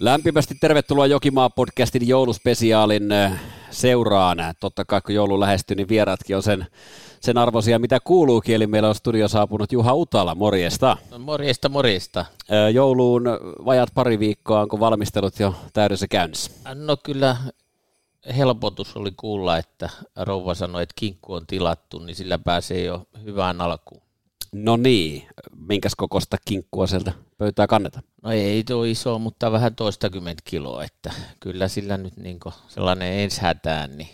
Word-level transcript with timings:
Lämpimästi 0.00 0.54
tervetuloa 0.60 1.06
Jokimaa-podcastin 1.06 2.08
jouluspesiaalin 2.08 3.08
seuraan. 3.70 4.38
Totta 4.60 4.84
kai 4.84 5.00
kun 5.00 5.14
joulu 5.14 5.40
lähestyy, 5.40 5.76
niin 5.76 5.88
vieraatkin 5.88 6.36
on 6.36 6.42
sen, 6.42 6.66
sen 7.20 7.38
arvoisia, 7.38 7.78
mitä 7.78 7.98
kuuluukin. 8.04 8.54
Eli 8.54 8.66
meillä 8.66 8.88
on 8.88 8.94
studio 8.94 9.28
saapunut 9.28 9.72
Juha 9.72 9.94
Utala, 9.94 10.34
morjesta. 10.34 10.96
No, 11.10 11.18
morjesta, 11.18 11.68
morjesta. 11.68 12.24
Jouluun 12.72 13.24
vajat 13.64 13.88
pari 13.94 14.18
viikkoa, 14.18 14.60
onko 14.60 14.80
valmistelut 14.80 15.40
jo 15.40 15.54
täydessä 15.72 16.06
käynnissä? 16.08 16.50
No 16.74 16.96
kyllä 16.96 17.36
helpotus 18.36 18.96
oli 18.96 19.12
kuulla, 19.16 19.58
että 19.58 19.90
rouva 20.16 20.54
sanoi, 20.54 20.82
että 20.82 20.94
kinkku 20.96 21.32
on 21.32 21.46
tilattu, 21.46 21.98
niin 21.98 22.16
sillä 22.16 22.38
pääsee 22.38 22.84
jo 22.84 23.02
hyvään 23.24 23.60
alkuun. 23.60 24.07
No 24.52 24.76
niin, 24.76 25.28
minkäs 25.68 25.94
kokosta 25.94 26.36
kinkkua 26.44 26.86
sieltä 26.86 27.12
pöytää 27.38 27.66
kanneta? 27.66 28.02
No 28.22 28.30
ei 28.30 28.64
tuo 28.64 28.84
iso, 28.84 29.18
mutta 29.18 29.52
vähän 29.52 29.74
toistakymmentä 29.74 30.42
kiloa, 30.44 30.84
että 30.84 31.12
kyllä 31.40 31.68
sillä 31.68 31.96
nyt 31.96 32.16
niin 32.16 32.40
sellainen 32.68 33.12
ensi 33.12 33.40
hätään, 33.40 33.96
niin 33.96 34.08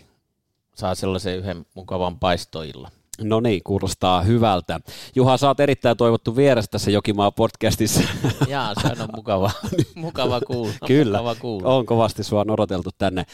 saa 0.75 0.95
sellaisen 0.95 1.37
yhden 1.37 1.65
mukavan 1.73 2.19
paistoilla. 2.19 2.91
No 3.21 3.39
niin, 3.39 3.61
kuulostaa 3.63 4.21
hyvältä. 4.21 4.79
Juha, 5.15 5.37
sä 5.37 5.47
oot 5.47 5.59
erittäin 5.59 5.97
toivottu 5.97 6.35
vierestä 6.35 6.71
tässä 6.71 6.91
Jokimaa 6.91 7.31
podcastissa. 7.31 8.01
Jaa, 8.47 8.73
se 8.81 8.87
on 8.87 9.09
mukava, 9.15 9.51
mukava 9.95 10.41
kuulla. 10.41 10.73
Kyllä, 10.87 11.17
mukava 11.17 11.35
kuulla. 11.35 11.75
on 11.75 11.85
kovasti 11.85 12.23
sua 12.23 12.45
odoteltu 12.49 12.89
tänne, 12.97 13.25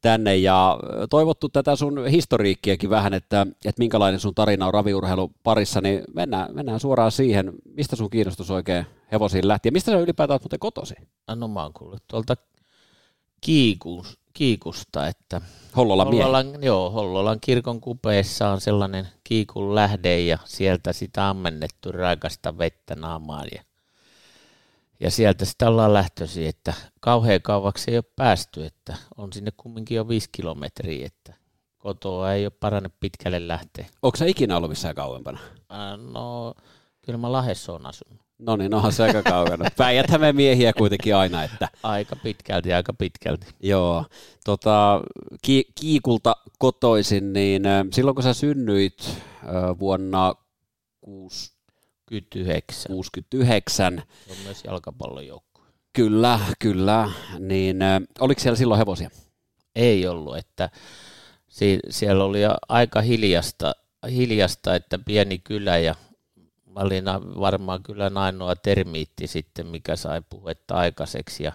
tänne 0.00 0.36
ja 0.36 0.78
toivottu 1.10 1.48
tätä 1.48 1.76
sun 1.76 2.06
historiikkiakin 2.06 2.90
vähän, 2.90 3.14
että, 3.14 3.46
että 3.64 3.78
minkälainen 3.78 4.20
sun 4.20 4.34
tarina 4.34 4.66
on 4.66 4.74
raviurheilu 4.74 5.30
parissa, 5.42 5.80
niin 5.80 6.04
mennään, 6.14 6.54
mennään 6.54 6.80
suoraan 6.80 7.12
siihen, 7.12 7.52
mistä 7.76 7.96
sun 7.96 8.10
kiinnostus 8.10 8.50
oikein 8.50 8.86
hevosiin 9.12 9.48
lähti 9.48 9.68
ja 9.68 9.72
mistä 9.72 9.92
sä 9.92 9.98
ylipäätään 9.98 10.34
oot 10.34 10.42
muuten 10.42 10.58
kotosi? 10.58 10.94
No 11.34 11.48
mä 11.48 11.62
oon 11.62 11.72
kuullut 11.72 12.02
tuolta 12.08 12.36
Kiikus, 13.40 14.18
Kiikusta, 14.32 15.08
että 15.08 15.40
Hollolan, 15.76 16.06
Hollolan 16.06 16.62
Joo, 16.62 16.90
Hollolan 16.90 17.40
kirkon 17.40 17.80
kupeessa 17.80 18.48
on 18.48 18.60
sellainen 18.60 19.08
kiikun 19.24 19.74
lähde 19.74 20.20
ja 20.20 20.38
sieltä 20.44 20.92
sitä 20.92 21.28
ammennettu 21.28 21.92
raikasta 21.92 22.58
vettä 22.58 22.94
naamaan 22.94 23.48
ja, 23.54 23.62
ja 25.00 25.10
sieltä 25.10 25.44
sitä 25.44 25.68
ollaan 25.68 25.94
lähtöisin, 25.94 26.46
että 26.46 26.74
kauhean 27.00 27.42
kauaksi 27.42 27.90
ei 27.90 27.96
ole 27.96 28.04
päästy, 28.16 28.64
että 28.64 28.96
on 29.16 29.32
sinne 29.32 29.50
kumminkin 29.56 29.96
jo 29.96 30.08
viisi 30.08 30.28
kilometriä, 30.32 31.06
että 31.06 31.34
kotoa 31.78 32.32
ei 32.32 32.46
ole 32.46 32.52
paranne 32.60 32.90
pitkälle 33.00 33.48
lähteä. 33.48 33.86
Onko 34.02 34.16
sä 34.16 34.24
ikinä 34.24 34.56
ollut 34.56 34.70
missään 34.70 34.94
kauempana? 34.94 35.38
Äh, 35.72 36.12
no, 36.12 36.54
kyllä 37.02 37.18
mä 37.18 37.32
Lahdessa 37.32 37.72
on 37.72 37.86
asunut. 37.86 38.21
No 38.46 38.56
niin, 38.56 38.74
onhan 38.74 38.92
se 38.92 39.02
aika 39.02 39.22
kaukana. 39.22 39.70
Päijäthän 39.76 40.36
miehiä 40.36 40.72
kuitenkin 40.72 41.16
aina, 41.16 41.44
että... 41.44 41.68
Aika 41.82 42.16
pitkälti, 42.16 42.72
aika 42.72 42.92
pitkälti. 42.92 43.46
Joo, 43.60 44.04
tota, 44.44 45.00
ki- 45.42 45.66
Kiikulta 45.80 46.36
kotoisin, 46.58 47.32
niin 47.32 47.62
silloin 47.92 48.14
kun 48.14 48.22
sä 48.24 48.34
synnyit 48.34 49.16
vuonna 49.78 50.34
69, 52.08 52.86
69 52.92 54.02
on 54.30 54.36
myös 54.44 54.64
jalkapallojoukkue. 54.64 55.64
Kyllä, 55.92 56.40
kyllä. 56.58 57.10
Niin 57.38 57.76
oliko 58.20 58.40
siellä 58.40 58.56
silloin 58.56 58.78
hevosia? 58.78 59.10
Ei 59.76 60.06
ollut, 60.06 60.36
että 60.36 60.70
si- 61.48 61.80
siellä 61.90 62.24
oli 62.24 62.40
aika 62.68 63.00
hiljasta, 63.00 63.72
hiljasta, 64.10 64.74
että 64.74 64.98
pieni 64.98 65.38
kylä 65.38 65.78
ja 65.78 65.94
olin 66.74 67.04
varmaan 67.40 67.82
kyllä 67.82 68.10
ainoa 68.14 68.56
termiitti 68.56 69.26
sitten, 69.26 69.66
mikä 69.66 69.96
sai 69.96 70.22
puhetta 70.30 70.74
aikaiseksi. 70.74 71.42
Ja 71.44 71.52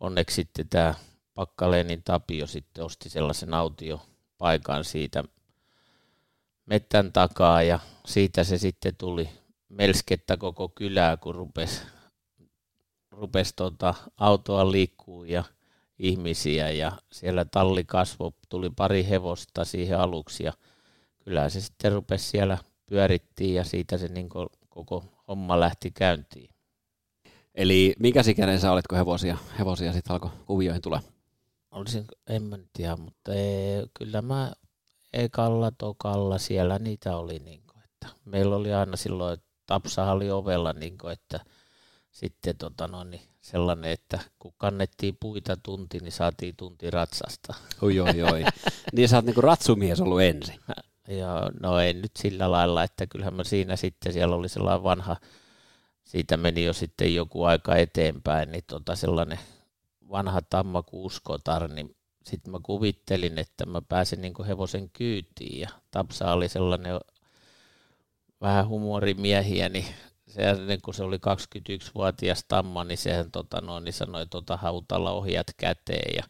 onneksi 0.00 0.34
sitten 0.34 0.68
tämä 0.68 0.94
Pakkalenin 1.34 2.02
Tapio 2.02 2.46
sitten 2.46 2.84
osti 2.84 3.08
sellaisen 3.08 3.54
autiopaikan 3.54 4.84
siitä 4.84 5.24
mettän 6.66 7.12
takaa 7.12 7.62
ja 7.62 7.78
siitä 8.06 8.44
se 8.44 8.58
sitten 8.58 8.96
tuli 8.96 9.28
melskettä 9.68 10.36
koko 10.36 10.68
kylää, 10.68 11.16
kun 11.16 11.34
rupesi 11.34 11.82
rupes 13.10 13.52
tota 13.56 13.94
autoa 14.16 14.72
liikkuu 14.72 15.24
ja 15.24 15.44
ihmisiä 15.98 16.70
ja 16.70 16.92
siellä 17.12 17.44
talli 17.44 17.84
kasvo, 17.84 18.32
tuli 18.48 18.70
pari 18.70 19.08
hevosta 19.08 19.64
siihen 19.64 19.98
aluksi 20.00 20.44
ja 20.44 20.52
kyllä 21.24 21.48
se 21.48 21.60
sitten 21.60 21.92
rupesi 21.92 22.28
siellä 22.28 22.58
pyörittiin 22.88 23.54
ja 23.54 23.64
siitä 23.64 23.98
se 23.98 24.08
niin 24.08 24.28
koko 24.68 25.04
homma 25.28 25.60
lähti 25.60 25.90
käyntiin. 25.90 26.50
Eli 27.54 27.94
mikä 27.98 28.22
ikäinen 28.28 28.60
sä 28.60 28.72
olet, 28.72 28.86
kun 28.86 28.98
hevosia, 28.98 29.36
hevosia 29.58 29.92
sitten 29.92 30.12
alkoi 30.12 30.30
kuvioihin 30.46 30.82
tulla? 30.82 31.02
Olisin, 31.70 32.04
en 32.26 32.42
mä 32.42 32.58
tiedä, 32.72 32.96
mutta 32.96 33.34
ei, 33.34 33.86
kyllä 33.94 34.22
mä 34.22 34.52
ekalla, 35.12 35.70
tokalla, 35.70 36.38
siellä 36.38 36.78
niitä 36.78 37.16
oli. 37.16 37.38
Niin 37.38 37.62
kuin, 37.72 37.84
että 37.84 38.08
meillä 38.24 38.56
oli 38.56 38.74
aina 38.74 38.96
silloin, 38.96 39.38
Tapsa 39.66 40.12
oli 40.12 40.30
ovella, 40.30 40.72
niin 40.72 40.98
kuin, 40.98 41.12
että 41.12 41.40
sitten 42.10 42.56
tota 42.56 42.88
no, 42.88 43.04
niin 43.04 43.22
sellainen, 43.40 43.90
että 43.92 44.18
kun 44.38 44.54
kannettiin 44.58 45.16
puita 45.20 45.56
tunti, 45.56 45.98
niin 45.98 46.12
saatiin 46.12 46.56
tunti 46.56 46.90
ratsasta. 46.90 47.54
Oi, 47.82 48.00
oi, 48.00 48.22
oi. 48.22 48.44
niin 48.92 49.08
sä 49.08 49.16
oot 49.16 49.24
niinku 49.24 49.40
ratsumies 49.40 50.00
ollut 50.00 50.20
ensin. 50.20 50.60
Ja 51.08 51.50
no 51.60 51.80
ei 51.80 51.94
nyt 51.94 52.16
sillä 52.16 52.50
lailla, 52.50 52.82
että 52.82 53.06
kyllähän 53.06 53.34
mä 53.34 53.44
siinä 53.44 53.76
sitten, 53.76 54.12
siellä 54.12 54.36
oli 54.36 54.48
sellainen 54.48 54.82
vanha, 54.82 55.16
siitä 56.04 56.36
meni 56.36 56.64
jo 56.64 56.72
sitten 56.72 57.14
joku 57.14 57.44
aika 57.44 57.76
eteenpäin, 57.76 58.52
niin 58.52 58.64
tota 58.66 58.96
sellainen 58.96 59.38
vanha 60.10 60.40
tammakuuskotar, 60.42 61.68
niin 61.68 61.96
sitten 62.24 62.52
mä 62.52 62.58
kuvittelin, 62.62 63.38
että 63.38 63.66
mä 63.66 63.82
pääsen 63.82 64.20
niin 64.20 64.44
hevosen 64.46 64.90
kyytiin 64.90 65.60
ja 65.60 65.68
Tapsa 65.90 66.32
oli 66.32 66.48
sellainen 66.48 67.00
vähän 68.40 68.68
humorimiehiä, 68.68 69.68
niin 69.68 69.86
se, 70.28 70.42
kun 70.82 70.94
se 70.94 71.02
oli 71.02 71.16
21-vuotias 71.16 72.44
tamma, 72.48 72.84
niin 72.84 72.98
sehän 72.98 73.30
tota, 73.30 73.60
no, 73.60 73.80
niin 73.80 73.92
sanoi 73.92 74.26
tota, 74.26 74.56
hautalla 74.56 75.10
ohjat 75.10 75.46
käteen 75.56 76.16
ja 76.16 76.22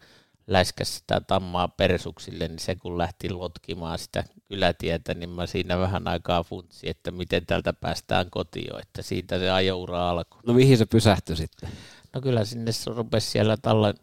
läiskäsi 0.49 0.93
sitä 0.93 1.21
tammaa 1.27 1.67
persuksille, 1.67 2.47
niin 2.47 2.59
se 2.59 2.75
kun 2.75 2.97
lähti 2.97 3.29
lotkimaan 3.29 3.99
sitä 3.99 4.23
kylätietä, 4.47 5.13
niin 5.13 5.29
mä 5.29 5.45
siinä 5.45 5.79
vähän 5.79 6.07
aikaa 6.07 6.43
funtsi, 6.43 6.89
että 6.89 7.11
miten 7.11 7.45
tältä 7.45 7.73
päästään 7.73 8.29
kotiin, 8.29 8.79
että 8.79 9.01
siitä 9.01 9.39
se 9.39 9.49
ajoura 9.49 10.09
alkoi. 10.09 10.41
No 10.45 10.53
mihin 10.53 10.77
se 10.77 10.85
pysähtyi 10.85 11.35
sitten? 11.35 11.69
No 12.13 12.21
kyllä 12.21 12.45
sinne 12.45 12.71
rupesi 12.85 13.29
siellä 13.29 13.57
talla 13.57 13.93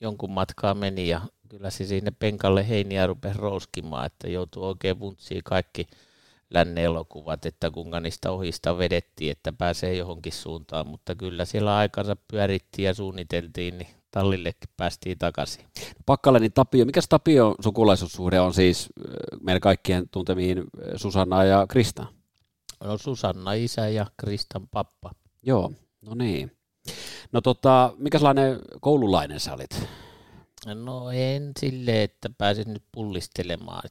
jonkun 0.00 0.30
matkaa 0.30 0.74
meni 0.74 1.08
ja 1.08 1.20
kyllä 1.48 1.70
se 1.70 1.84
sinne 1.84 2.12
penkalle 2.18 2.68
heiniä 2.68 3.06
rupesi 3.06 3.38
rouskimaan, 3.38 4.06
että 4.06 4.28
joutui 4.28 4.68
oikein 4.68 4.98
funtsiin 4.98 5.44
kaikki 5.44 5.86
lännen 6.50 6.84
elokuvat, 6.84 7.46
että 7.46 7.70
kuinka 7.70 8.00
niistä 8.00 8.30
ohista 8.30 8.78
vedettiin, 8.78 9.32
että 9.32 9.52
pääsee 9.52 9.94
johonkin 9.94 10.32
suuntaan, 10.32 10.86
mutta 10.86 11.14
kyllä 11.14 11.44
siellä 11.44 11.76
aikansa 11.76 12.16
pyörittiin 12.16 12.86
ja 12.86 12.94
suunniteltiin, 12.94 13.78
niin 13.78 13.88
tallillekin 14.10 14.70
päästiin 14.76 15.18
takaisin. 15.18 15.64
Pakkaleni 16.06 16.50
Tapio, 16.50 16.84
mikä 16.84 17.00
Tapio 17.08 17.54
sukulaisuussuhde 17.60 18.40
on 18.40 18.54
siis 18.54 18.88
meidän 19.40 19.60
kaikkien 19.60 20.08
tuntemiin 20.08 20.64
Susanna 20.96 21.44
ja 21.44 21.66
Krista? 21.66 22.06
No 22.84 22.98
Susanna 22.98 23.52
isä 23.52 23.88
ja 23.88 24.06
Kristan 24.16 24.68
pappa. 24.68 25.10
Joo, 25.42 25.72
no 26.02 26.14
niin. 26.14 26.56
No 27.32 27.40
tota, 27.40 27.94
mikä 27.98 28.18
sellainen 28.18 28.58
koululainen 28.80 29.40
sä 29.40 29.54
olit? 29.54 29.88
No 30.74 31.10
en 31.10 31.52
sille, 31.60 32.02
että 32.02 32.30
pääsin 32.38 32.72
nyt 32.72 32.82
pullistelemaan, 32.92 33.82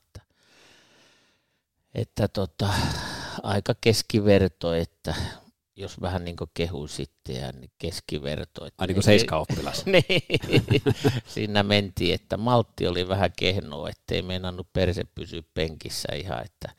että, 1.95 2.27
tota, 2.27 2.69
aika 3.44 3.75
keskiverto, 3.81 4.73
että 4.73 5.15
jos 5.75 6.01
vähän 6.01 6.25
niin 6.25 6.36
kuin 6.36 6.50
kehu 6.53 6.88
sitten, 6.88 7.56
niin 7.59 7.71
keskiverto. 7.77 8.65
Että 8.65 8.83
Ai 8.83 8.88
niin 8.88 8.95
kuin 8.95 9.03
seiska-oppilas. 9.03 9.86
niin, 9.91 10.81
siinä 11.27 11.63
mentiin, 11.63 12.13
että 12.13 12.38
maltti 12.38 12.88
oli 12.88 13.07
vähän 13.07 13.31
kehnoa, 13.38 13.89
ettei 13.89 14.21
meinannut 14.21 14.74
perse 14.74 15.03
pysyä 15.15 15.41
penkissä 15.53 16.15
ihan, 16.15 16.45
että 16.45 16.69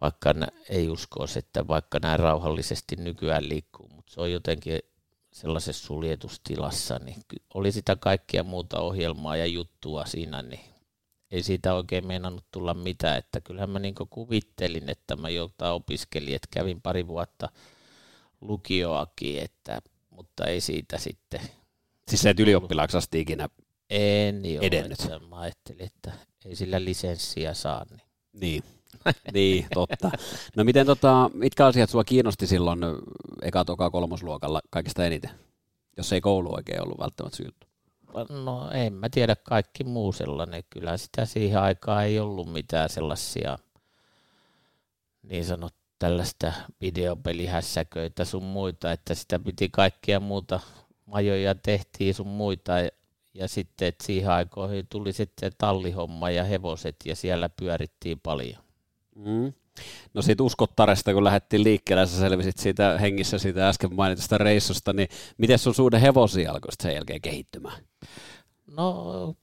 vaikka 0.00 0.34
ei 0.68 0.88
uskoisi, 0.88 1.38
että 1.38 1.68
vaikka 1.68 1.98
näin 2.02 2.20
rauhallisesti 2.20 2.96
nykyään 2.96 3.48
liikkuu, 3.48 3.88
mutta 3.88 4.12
se 4.12 4.20
on 4.20 4.32
jotenkin 4.32 4.78
sellaisessa 5.32 5.86
suljetustilassa, 5.86 6.98
niin 7.04 7.16
oli 7.54 7.72
sitä 7.72 7.96
kaikkia 7.96 8.44
muuta 8.44 8.80
ohjelmaa 8.80 9.36
ja 9.36 9.46
juttua 9.46 10.04
siinä, 10.04 10.42
niin 10.42 10.60
ei 11.30 11.42
siitä 11.42 11.74
oikein 11.74 12.06
meinannut 12.06 12.44
tulla 12.50 12.74
mitään, 12.74 13.18
että 13.18 13.40
kyllähän 13.40 13.70
mä 13.70 13.78
niin 13.78 13.94
kuvittelin, 14.10 14.88
että 14.88 15.16
mä 15.16 15.28
jotain 15.28 15.72
opiskelin, 15.72 16.34
että 16.34 16.48
kävin 16.50 16.82
pari 16.82 17.06
vuotta– 17.06 17.48
lukioakin, 18.40 19.38
että, 19.38 19.82
mutta 20.10 20.46
ei 20.46 20.60
siitä 20.60 20.98
sitten. 20.98 21.40
Siis 22.08 22.22
sä 22.22 22.30
et 22.30 22.40
ylioppilaaksi 22.40 22.96
asti 22.96 23.20
ikinä 23.20 23.48
en 23.90 24.54
jo, 24.54 24.60
edennyt. 24.62 25.00
Että 25.00 25.18
mä 25.18 25.38
ajattelin, 25.40 25.84
että 25.84 26.12
ei 26.44 26.56
sillä 26.56 26.84
lisenssiä 26.84 27.54
saa. 27.54 27.86
Niin, 27.90 28.02
niin. 28.32 28.62
niin, 29.34 29.66
totta. 29.74 30.10
No 30.56 30.64
miten 30.64 30.86
tota, 30.86 31.30
mitkä 31.34 31.66
asiat 31.66 31.90
sua 31.90 32.04
kiinnosti 32.04 32.46
silloin 32.46 32.80
eka, 33.42 33.64
toka, 33.64 33.90
kolmosluokalla 33.90 34.60
kaikista 34.70 35.06
eniten? 35.06 35.30
jos 35.96 36.12
ei 36.12 36.20
koulu 36.20 36.54
oikein 36.54 36.82
ollut 36.82 36.98
välttämättä 36.98 37.42
juttu? 37.42 37.67
No 38.44 38.70
en 38.70 38.92
mä 38.92 39.08
tiedä 39.08 39.36
kaikki 39.36 39.84
muu 39.84 40.12
sellainen. 40.12 40.64
Kyllä 40.70 40.96
sitä 40.96 41.26
siihen 41.26 41.60
aikaan 41.60 42.04
ei 42.04 42.18
ollut 42.18 42.52
mitään 42.52 42.88
sellaisia 42.88 43.58
niin 45.22 45.44
sanot 45.44 45.74
tällaista 45.98 46.52
videopelihässäköitä 46.80 48.24
sun 48.24 48.44
muita, 48.44 48.92
että 48.92 49.14
sitä 49.14 49.38
piti 49.38 49.68
kaikkia 49.68 50.20
muuta 50.20 50.60
majoja 51.06 51.54
tehtiin 51.54 52.14
sun 52.14 52.26
muita 52.26 52.72
ja 53.34 53.48
sitten 53.48 53.88
että 53.88 54.06
siihen 54.06 54.30
aikoihin 54.30 54.86
tuli 54.88 55.12
sitten 55.12 55.52
tallihomma 55.58 56.30
ja 56.30 56.44
hevoset 56.44 56.96
ja 57.04 57.16
siellä 57.16 57.48
pyörittiin 57.48 58.20
paljon. 58.20 58.62
Mm. 59.14 59.52
No 60.14 60.22
siitä 60.22 60.42
uskottaresta, 60.42 61.12
kun 61.12 61.24
lähdettiin 61.24 61.64
liikkeelle, 61.64 62.06
sä 62.06 62.18
selvisit 62.18 62.58
siitä 62.58 62.98
hengissä 62.98 63.38
siitä 63.38 63.68
äsken 63.68 63.94
mainitusta 63.94 64.38
reissusta, 64.38 64.92
niin 64.92 65.08
miten 65.38 65.58
sun 65.58 65.74
suhde 65.74 66.00
hevosia 66.00 66.52
alkoi 66.52 66.72
sen 66.82 66.94
jälkeen 66.94 67.20
kehittymään? 67.20 67.82
No 68.76 69.34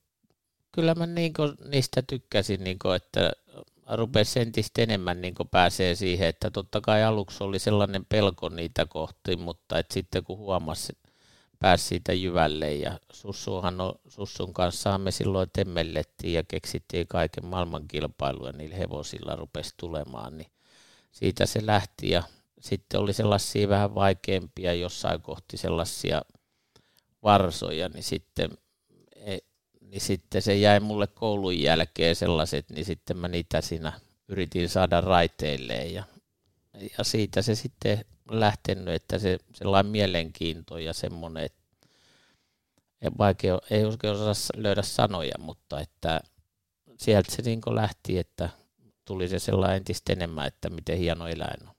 kyllä 0.72 0.96
mä 0.96 1.06
niin 1.06 1.34
niistä 1.72 2.02
tykkäsin, 2.08 2.64
niin 2.64 2.80
kuin, 2.80 2.96
että 2.96 3.32
rupesi 3.88 4.40
entistä 4.40 4.82
enemmän 4.82 5.22
niin 5.22 5.36
pääsee 5.52 5.96
siihen, 5.96 6.28
että 6.28 6.52
totta 6.52 6.82
kai 6.82 7.04
aluksi 7.04 7.44
oli 7.44 7.60
sellainen 7.60 8.06
pelko 8.10 8.50
niitä 8.50 8.86
kohti, 8.86 9.36
mutta 9.36 9.80
että 9.80 9.94
sitten 9.94 10.24
kun 10.24 10.38
huomasi, 10.38 10.98
pääsi 11.66 11.88
siitä 11.88 12.14
jyvälle 12.14 12.74
ja 12.74 13.00
Sussuhan 13.12 13.82
on, 13.82 13.96
Sussun 14.08 14.54
kanssa 14.54 14.98
me 14.98 15.12
silloin 15.12 15.50
temmellettiin 15.54 16.34
ja 16.34 16.44
keksittiin 16.44 17.08
kaiken 17.08 17.46
maailman 17.46 17.88
kilpailuja 17.88 18.52
niillä 18.52 18.76
hevosilla 18.76 19.36
rupesi 19.36 19.74
tulemaan, 19.78 20.38
niin 20.38 20.52
siitä 21.12 21.46
se 21.46 21.66
lähti. 21.66 22.10
Ja 22.10 22.24
sitten 22.60 23.00
oli 23.00 23.14
sellaisia 23.14 23.70
vähän 23.70 23.96
vaikeampia 23.96 24.74
jossain 24.74 25.22
kohti 25.22 25.58
sellaisia 25.58 26.22
varsoja, 27.24 27.90
niin 27.90 28.04
sitten, 28.04 28.52
e, 29.16 29.38
niin 29.82 30.02
sitten 30.02 30.42
se 30.42 30.56
jäi 30.56 30.80
mulle 30.80 31.08
koulun 31.08 31.60
jälkeen 31.60 32.16
sellaiset, 32.16 32.70
niin 32.70 32.86
sitten 32.86 33.18
mä 33.18 33.28
niitä 33.28 33.62
siinä 33.62 34.00
yritin 34.28 34.70
saada 34.70 35.02
raiteilleen 35.02 35.94
ja, 35.94 36.04
ja 36.98 37.04
siitä 37.04 37.42
se 37.42 37.56
sitten 37.56 38.06
lähtenyt, 38.30 38.88
että 38.88 39.20
se 39.20 39.38
sellainen 39.54 39.92
mielenkiinto 39.92 40.78
ja 40.78 40.94
semmoinen, 40.94 41.44
että 41.44 41.66
vaikea, 43.18 43.60
ei 43.70 43.86
oikein 43.86 44.14
osaa 44.14 44.52
löydä 44.58 44.82
sanoja, 44.82 45.34
mutta 45.40 45.80
että 45.80 46.22
sieltä 46.98 47.32
se 47.32 47.42
niin 47.42 47.62
lähti, 47.68 48.18
että 48.18 48.50
tuli 49.06 49.28
se 49.28 49.40
sellainen 49.40 49.78
entistä 49.78 50.14
enemmän, 50.14 50.48
että 50.48 50.70
miten 50.70 50.98
hieno 50.98 51.28
eläin 51.28 51.68
on. 51.68 51.76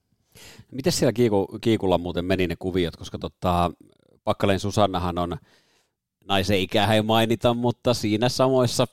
Miten 0.73 0.93
siellä 0.93 1.13
kiiku, 1.13 1.59
Kiikulla 1.61 1.99
muuten 1.99 2.25
meni 2.25 2.47
ne 2.47 2.57
kuviot, 2.59 2.97
koska 2.97 3.19
tota, 3.19 3.71
Pakkaleen 4.25 4.61
Susannahan 4.61 5.19
on, 5.19 5.37
naisen 6.29 6.61
ikää 6.61 6.95
ei 6.95 7.03
mainita, 7.03 7.55
mutta 7.55 7.95
siinä 7.95 8.29
samoissa 8.29 8.87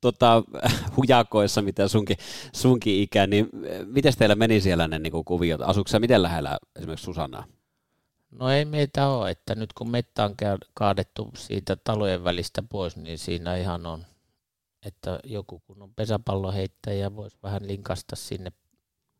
tota, 0.00 0.42
hujakoissa, 0.96 1.62
mitä 1.62 1.88
sunkin, 1.88 2.16
sunkin 2.52 3.02
ikä, 3.02 3.26
niin 3.26 3.48
miten 3.84 4.12
teillä 4.18 4.34
meni 4.34 4.60
siellä 4.60 4.88
ne 4.88 4.98
niin 4.98 5.24
kuviot? 5.24 5.60
Asuuko 5.60 5.88
sä 5.88 5.98
miten 5.98 6.22
lähellä 6.22 6.58
esimerkiksi 6.76 7.04
Susannaa? 7.04 7.44
No 8.30 8.50
ei 8.50 8.64
meitä 8.64 9.08
ole, 9.08 9.30
että 9.30 9.54
nyt 9.54 9.72
kun 9.72 9.90
mettä 9.90 10.24
on 10.24 10.34
kaadettu 10.74 11.30
siitä 11.36 11.76
talojen 11.76 12.24
välistä 12.24 12.62
pois, 12.68 12.96
niin 12.96 13.18
siinä 13.18 13.56
ihan 13.56 13.86
on, 13.86 14.04
että 14.86 15.20
joku 15.24 15.62
kun 15.66 15.82
on 15.82 15.94
pesäpalloheittäjä, 15.94 17.16
voisi 17.16 17.38
vähän 17.42 17.66
linkasta 17.66 18.16
sinne 18.16 18.52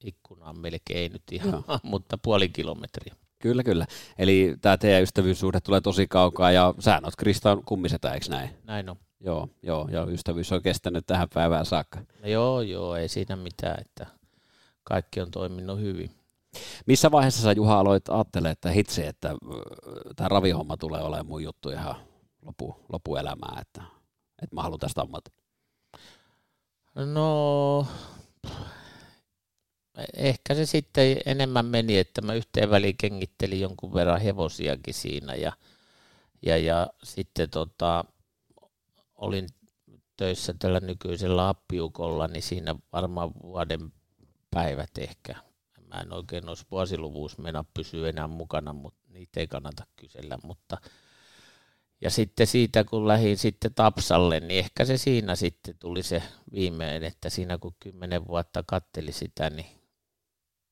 ikkunaan 0.04 0.58
melkein, 0.58 0.98
ei 0.98 1.08
nyt 1.08 1.22
ihan, 1.32 1.64
Joo. 1.68 1.78
mutta 1.92 2.18
puoli 2.18 2.48
kilometriä. 2.48 3.14
Kyllä, 3.38 3.62
kyllä. 3.62 3.86
Eli 4.18 4.56
tämä 4.60 4.76
teidän 4.76 5.02
ystävyyssuhde 5.02 5.60
tulee 5.60 5.80
tosi 5.80 6.06
kaukaa 6.06 6.52
ja 6.52 6.74
sä 6.78 7.00
oot 7.04 7.16
Krista 7.16 7.58
kummisetä, 7.66 8.12
eikö 8.12 8.26
näin? 8.28 8.50
Näin 8.64 8.90
on. 8.90 8.96
Joo, 9.20 9.48
joo, 9.62 9.88
ja 9.92 10.04
ystävyys 10.04 10.52
on 10.52 10.62
kestänyt 10.62 11.06
tähän 11.06 11.28
päivään 11.34 11.66
saakka. 11.66 12.00
No 12.22 12.28
joo, 12.28 12.60
joo, 12.60 12.96
ei 12.96 13.08
siinä 13.08 13.36
mitään, 13.36 13.80
että 13.80 14.06
kaikki 14.84 15.20
on 15.20 15.30
toiminut 15.30 15.80
hyvin. 15.80 16.10
Missä 16.86 17.10
vaiheessa 17.10 17.42
sä 17.42 17.52
Juha 17.52 17.78
aloit 17.78 18.08
ajattelemaan, 18.08 18.52
että 18.52 18.70
hitsi, 18.70 19.06
että 19.06 19.34
tämä 20.16 20.28
ravihomma 20.28 20.76
tulee 20.76 21.02
olemaan 21.02 21.26
mun 21.26 21.42
juttu 21.42 21.70
ihan 21.70 21.94
lopu, 22.42 22.76
lopuelämää, 22.92 23.58
että, 23.60 23.82
että 24.42 24.54
mä 24.54 24.62
haluan 24.62 24.80
tästä 24.80 25.00
ammatin? 25.00 25.34
No, 26.94 27.86
ehkä 30.16 30.54
se 30.54 30.66
sitten 30.66 31.16
enemmän 31.26 31.66
meni, 31.66 31.98
että 31.98 32.22
mä 32.22 32.34
yhteen 32.34 32.70
väliin 32.70 32.96
kengittelin 32.96 33.60
jonkun 33.60 33.94
verran 33.94 34.20
hevosiakin 34.20 34.94
siinä 34.94 35.34
ja, 35.34 35.52
ja, 36.42 36.56
ja 36.56 36.86
sitten 37.02 37.50
tota, 37.50 38.04
olin 39.18 39.46
töissä 40.16 40.54
tällä 40.58 40.80
nykyisellä 40.80 41.48
appiukolla, 41.48 42.28
niin 42.28 42.42
siinä 42.42 42.74
varmaan 42.92 43.30
vuoden 43.42 43.92
päivät 44.50 44.90
ehkä. 44.98 45.34
Mä 45.86 46.00
en 46.00 46.12
oikein 46.12 46.48
olisi 46.48 46.66
vuosiluvuus 46.70 47.38
mennä 47.38 47.64
enää 48.08 48.28
mukana, 48.28 48.72
mutta 48.72 49.00
niitä 49.08 49.40
ei 49.40 49.46
kannata 49.46 49.86
kysellä. 49.96 50.38
Mutta, 50.42 50.78
ja 52.00 52.10
sitten 52.10 52.46
siitä, 52.46 52.84
kun 52.84 53.08
lähdin 53.08 53.38
sitten 53.38 53.74
Tapsalle, 53.74 54.40
niin 54.40 54.58
ehkä 54.58 54.84
se 54.84 54.96
siinä 54.96 55.36
sitten 55.36 55.74
tuli 55.78 56.02
se 56.02 56.22
viimeinen, 56.52 57.04
että 57.04 57.30
siinä 57.30 57.58
kun 57.58 57.74
kymmenen 57.80 58.26
vuotta 58.26 58.64
katteli 58.66 59.12
sitä, 59.12 59.50
niin 59.50 59.66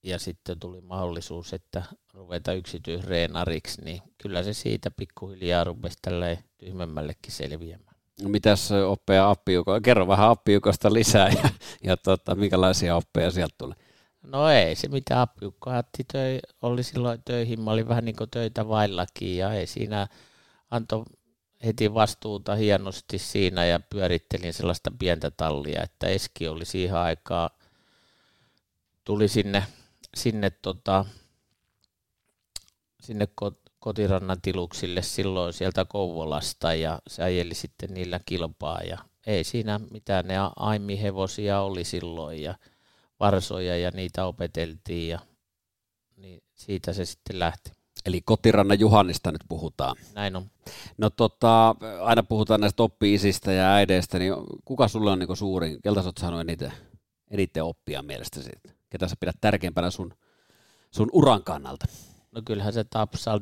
ja 0.03 0.19
sitten 0.19 0.59
tuli 0.61 0.81
mahdollisuus, 0.81 1.53
että 1.53 1.83
ruveta 2.15 2.53
yksityisreenariksi, 2.53 3.83
niin 3.83 4.03
kyllä 4.19 4.43
se 4.43 4.53
siitä 4.53 4.91
pikkuhiljaa 4.91 5.65
rupesi 5.65 5.99
tälleen 6.03 6.39
tyhmemmällekin 6.59 7.33
selviämään. 7.33 7.86
Mitäs 8.23 8.73
oppeja 8.73 9.31
appiuko? 9.31 9.81
Kerro 9.81 10.09
vähän 10.09 10.31
appiukosta 10.31 10.93
lisää 10.93 11.29
ja, 11.29 11.51
ja 11.85 11.97
tota, 11.97 12.35
minkälaisia 12.35 12.97
oppeja 12.97 13.31
sieltä 13.31 13.55
tuli? 13.59 13.75
No 14.23 14.49
ei 14.49 14.75
se 14.75 14.89
mitä 14.89 15.21
appiukko 15.21 15.71
töi, 16.13 16.39
oli 16.63 16.83
silloin 16.83 17.23
töihin, 17.25 17.61
mä 17.61 17.71
olin 17.71 17.89
vähän 17.89 18.05
niin 18.05 18.17
kuin 18.17 18.31
töitä 18.31 18.69
vaillakin 18.69 19.37
ja 19.37 19.53
ei 19.53 19.67
siinä 19.67 20.07
antoi 20.71 21.05
heti 21.65 21.95
vastuuta 21.95 22.55
hienosti 22.55 23.19
siinä 23.19 23.65
ja 23.65 23.81
pyörittelin 23.81 24.55
sellaista 24.55 24.91
pientä 24.99 25.31
tallia, 25.31 25.83
että 25.83 26.07
Eski 26.07 26.49
oli 26.49 26.65
siihen 26.65 26.97
aikaan, 26.97 27.51
tuli 29.05 29.29
sinne, 29.29 29.67
sinne, 30.15 30.51
tota, 30.51 31.05
sinne 33.01 33.29
kotirannan 33.87 34.41
tiluksille 34.43 35.03
silloin 35.03 35.53
sieltä 35.53 35.85
Kouvolasta 35.85 36.75
ja 36.75 36.99
se 37.09 37.23
ajeli 37.23 37.55
sitten 37.55 37.95
niillä 37.95 38.21
kilpaa 38.27 38.81
ja 38.81 38.99
ei 39.27 39.45
siinä 39.45 39.81
mitään, 39.91 40.27
ne 40.27 40.35
aimihevosia 40.57 41.61
oli 41.61 41.85
silloin 41.85 42.43
ja 42.43 42.55
varsoja 43.21 43.77
ja 43.77 43.91
niitä 43.91 44.27
opeteltiin 44.27 45.09
ja 45.09 45.19
niin 46.17 46.43
siitä 46.55 46.93
se 46.93 47.05
sitten 47.05 47.39
lähti. 47.39 47.71
Eli 48.07 48.21
kotirannan 48.21 48.81
Juhannista 48.81 49.33
nyt 49.33 49.45
puhutaan. 49.49 49.97
Näin 50.15 50.37
on. 50.37 50.51
No 50.99 51.11
tota, 51.11 51.75
aina 52.03 52.23
puhutaan 52.23 52.61
näistä 52.61 52.83
oppi-isistä 52.83 53.53
ja 53.53 53.75
äideistä, 53.75 54.19
niin 54.19 54.35
kuka 54.65 54.89
sulle 54.89 55.11
on 55.11 55.19
niin 55.19 55.37
suurin, 55.37 55.83
keltä 55.83 56.03
sä 56.03 56.09
oot 56.09 56.19
saanut 56.19 56.41
eniten, 56.41 56.73
eniten 57.31 57.65
oppia 57.65 58.03
mielestäsi? 58.03 58.51
Ketä 58.91 59.09
sä 59.09 59.17
pidät 59.21 59.37
tärkeimpänä 59.41 59.91
sun, 59.91 60.15
sun 60.91 61.09
uran 61.13 61.45
kannalta? 61.45 61.87
No 62.37 62.43
kyllähän 62.45 62.73
se 62.73 62.85
Tapsal 62.85 63.41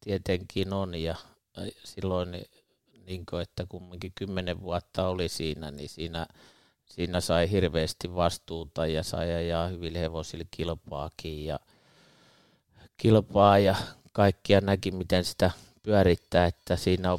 tietenkin 0.00 0.72
on 0.72 0.94
ja 0.94 1.16
silloin 1.84 2.28
niin 3.06 3.26
kuin, 3.30 3.42
että 3.42 3.66
kumminkin 3.68 4.12
kymmenen 4.14 4.60
vuotta 4.60 5.08
oli 5.08 5.28
siinä, 5.28 5.70
niin 5.70 5.88
siinä, 5.88 6.26
siinä 6.86 7.20
sai 7.20 7.50
hirveästi 7.50 8.14
vastuuta 8.14 8.86
ja 8.86 9.02
sai 9.02 9.32
ajaa 9.32 9.68
hyville 9.68 10.00
hevosille 10.00 10.44
kilpaakin 10.50 11.44
ja 11.44 11.60
kilpaa 12.96 13.58
ja 13.58 13.76
kaikkia 14.12 14.60
näki, 14.60 14.90
miten 14.90 15.24
sitä 15.24 15.50
pyörittää, 15.82 16.46
että 16.46 16.76
siinä 16.76 17.12
on 17.12 17.18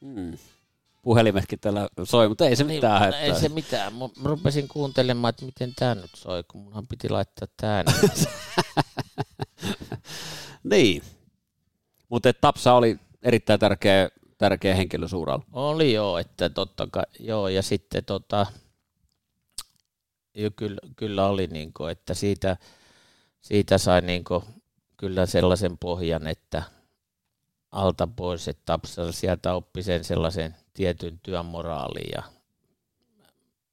hmm 0.00 0.38
puhelimetkin 1.02 1.60
täällä 1.60 1.88
soi, 2.04 2.28
mutta 2.28 2.46
ei 2.46 2.56
se 2.56 2.64
niin, 2.64 2.76
mitään. 2.76 3.10
Niin, 3.10 3.22
Ei 3.22 3.34
se 3.34 3.48
mitään. 3.48 3.94
Mä 3.94 4.08
rupesin 4.24 4.68
kuuntelemaan, 4.68 5.30
että 5.30 5.44
miten 5.44 5.72
tämä 5.76 5.94
nyt 5.94 6.10
soi, 6.14 6.44
kun 6.48 6.60
munhan 6.60 6.86
piti 6.86 7.08
laittaa 7.08 7.48
tämä. 7.56 7.84
niin. 10.64 11.02
Mutta 12.08 12.32
Tapsa 12.32 12.72
oli 12.72 12.98
erittäin 13.22 13.60
tärkeä, 13.60 14.08
tärkeä 14.38 14.74
henkilö 14.74 15.08
suuralla. 15.08 15.44
Oli 15.52 15.92
joo, 15.92 16.18
että 16.18 16.50
totta 16.50 16.88
kai, 16.90 17.04
joo, 17.18 17.48
ja 17.48 17.62
sitten 17.62 18.04
tota, 18.04 18.46
jo 20.34 20.50
kyllä, 20.56 20.80
kyllä 20.96 21.26
oli, 21.26 21.46
niin 21.46 21.72
kuin, 21.72 21.92
että 21.92 22.14
siitä, 22.14 22.56
siitä 23.40 23.78
sai 23.78 24.00
niin 24.00 24.24
kuin, 24.24 24.44
kyllä 24.96 25.26
sellaisen 25.26 25.78
pohjan, 25.78 26.26
että 26.26 26.62
alta 27.72 28.08
pois, 28.16 28.48
että 28.48 28.62
Tapsa 28.66 29.12
sieltä 29.12 29.54
oppi 29.54 29.82
sen 29.82 30.04
sellaisen 30.04 30.56
tietyn 30.74 31.20
työn 31.22 31.46
moraali 31.46 32.10
ja 32.14 32.22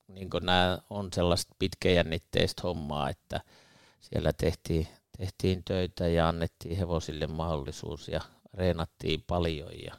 niin 0.07 0.29
nämä 0.41 0.79
on 0.89 1.09
sellaista 1.13 1.55
pitkäjännitteistä 1.59 2.61
hommaa, 2.63 3.09
että 3.09 3.41
siellä 4.01 4.33
tehtiin, 4.33 4.87
tehtiin 5.19 5.63
töitä 5.63 6.07
ja 6.07 6.27
annettiin 6.29 6.77
hevosille 6.77 7.27
mahdollisuus 7.27 8.07
ja 8.07 8.21
reenattiin 8.53 9.23
paljon 9.27 9.71
ja 9.83 9.93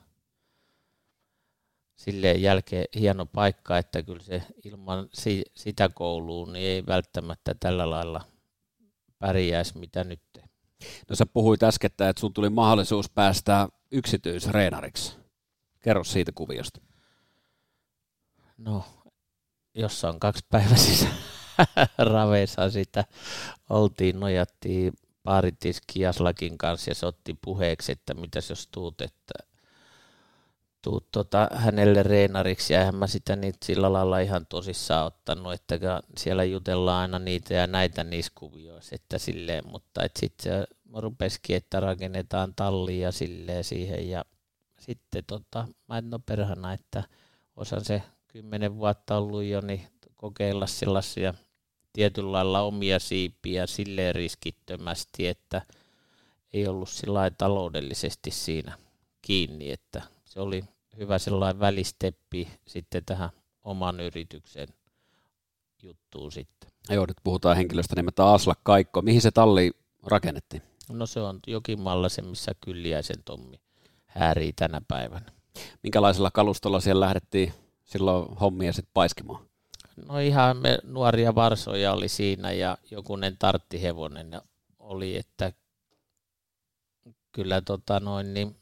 silleen 1.96 2.42
jälkeen 2.42 2.84
hieno 2.94 3.26
paikka, 3.26 3.78
että 3.78 4.02
kyllä 4.02 4.22
se 4.22 4.42
ilman 4.64 5.08
si- 5.12 5.44
sitä 5.54 5.88
koulua 5.88 6.52
niin 6.52 6.66
ei 6.66 6.86
välttämättä 6.86 7.54
tällä 7.60 7.90
lailla 7.90 8.20
pärjäisi 9.18 9.78
mitä 9.78 10.04
nyt. 10.04 10.22
No 11.08 11.16
sä 11.16 11.26
puhuit 11.26 11.62
äsken, 11.62 11.86
että 11.86 12.12
sun 12.18 12.32
tuli 12.32 12.50
mahdollisuus 12.50 13.10
päästä 13.10 13.68
yksityisreenariksi. 13.90 15.16
Kerro 15.80 16.04
siitä 16.04 16.32
kuviosta. 16.34 16.80
No, 18.58 18.84
jos 19.74 20.04
on 20.04 20.20
kaksi 20.20 20.46
päiväisissä 20.50 21.08
raveissa 22.12 22.70
sitä 22.70 23.04
oltiin, 23.70 24.20
nojattiin 24.20 24.92
paaritiski 25.22 26.00
Jaslakin 26.00 26.58
kanssa 26.58 26.90
ja 26.90 26.94
se 26.94 27.06
otti 27.06 27.38
puheeksi, 27.44 27.92
että 27.92 28.14
mitäs 28.14 28.50
jos 28.50 28.68
tuut, 28.72 29.00
että 29.00 29.34
tuut 30.82 31.10
tota, 31.12 31.48
hänelle 31.54 32.02
reenariksi. 32.02 32.74
Ja 32.74 32.92
mä 32.92 33.06
sitä 33.06 33.36
niitä 33.36 33.58
sillä 33.64 33.92
lailla 33.92 34.18
ihan 34.18 34.46
tosissaan 34.46 35.06
ottanut, 35.06 35.52
että 35.52 35.78
siellä 36.16 36.44
jutellaan 36.44 37.00
aina 37.00 37.18
niitä 37.18 37.54
ja 37.54 37.66
näitä 37.66 38.04
niissä 38.04 38.32
kuvioissa, 38.34 38.94
että 38.94 39.18
silleen, 39.18 39.66
mutta 39.66 40.04
et 40.04 40.16
sitten 40.16 40.52
se 40.52 40.66
rupesikin, 40.94 41.56
että 41.56 41.80
rakennetaan 41.80 42.54
tallia 42.56 43.12
silleen 43.12 43.64
siihen 43.64 44.10
ja 44.10 44.24
sitten 44.78 45.24
tota, 45.26 45.68
mä 45.88 45.98
en 45.98 46.14
ole 46.14 46.20
perhana, 46.26 46.72
että 46.72 47.02
osan 47.56 47.84
se 47.84 48.02
kymmenen 48.28 48.76
vuotta 48.76 49.16
ollut 49.16 49.42
jo, 49.42 49.60
niin 49.60 49.86
kokeilla 50.14 50.66
sellaisia 50.66 51.34
tietyllä 51.92 52.32
lailla 52.32 52.60
omia 52.60 52.98
siipiä 52.98 53.66
silleen 53.66 54.14
riskittömästi, 54.14 55.26
että 55.26 55.62
ei 56.52 56.68
ollut 56.68 56.88
sillä 56.88 57.30
taloudellisesti 57.30 58.30
siinä 58.30 58.78
kiinni, 59.22 59.70
että 59.70 60.02
se 60.24 60.40
oli 60.40 60.64
hyvä 60.96 61.18
sellainen 61.18 61.60
välisteppi 61.60 62.48
sitten 62.66 63.02
tähän 63.06 63.30
oman 63.64 64.00
yrityksen 64.00 64.68
juttuun 65.82 66.32
sitten. 66.32 66.70
Joo, 66.90 67.06
nyt 67.06 67.16
puhutaan 67.24 67.56
henkilöstä 67.56 67.96
nimeltä 67.96 68.32
Asla 68.32 68.54
Kaikko. 68.62 69.02
Mihin 69.02 69.22
se 69.22 69.30
talli 69.30 69.70
rakennettiin? 70.02 70.62
No 70.88 71.06
se 71.06 71.20
on 71.20 71.40
Jokimalla 71.46 72.08
se, 72.08 72.22
missä 72.22 72.52
Kylliäisen 72.60 73.22
Tommi 73.24 73.60
häärii 74.06 74.52
tänä 74.52 74.80
päivänä. 74.88 75.32
Minkälaisella 75.82 76.30
kalustolla 76.30 76.80
siellä 76.80 77.04
lähdettiin 77.04 77.52
silloin 77.84 78.36
hommia 78.36 78.72
sitten 78.72 78.90
paiskimaan? 78.94 79.49
No 80.08 80.18
ihan 80.18 80.56
me 80.56 80.78
nuoria 80.82 81.34
varsoja 81.34 81.92
oli 81.92 82.08
siinä 82.08 82.52
ja 82.52 82.78
jokunen 82.90 83.36
tarttihevonen 83.38 84.42
oli, 84.78 85.16
että 85.16 85.52
kyllä 87.32 87.60
tota 87.60 88.00
noin, 88.00 88.34
niin 88.34 88.56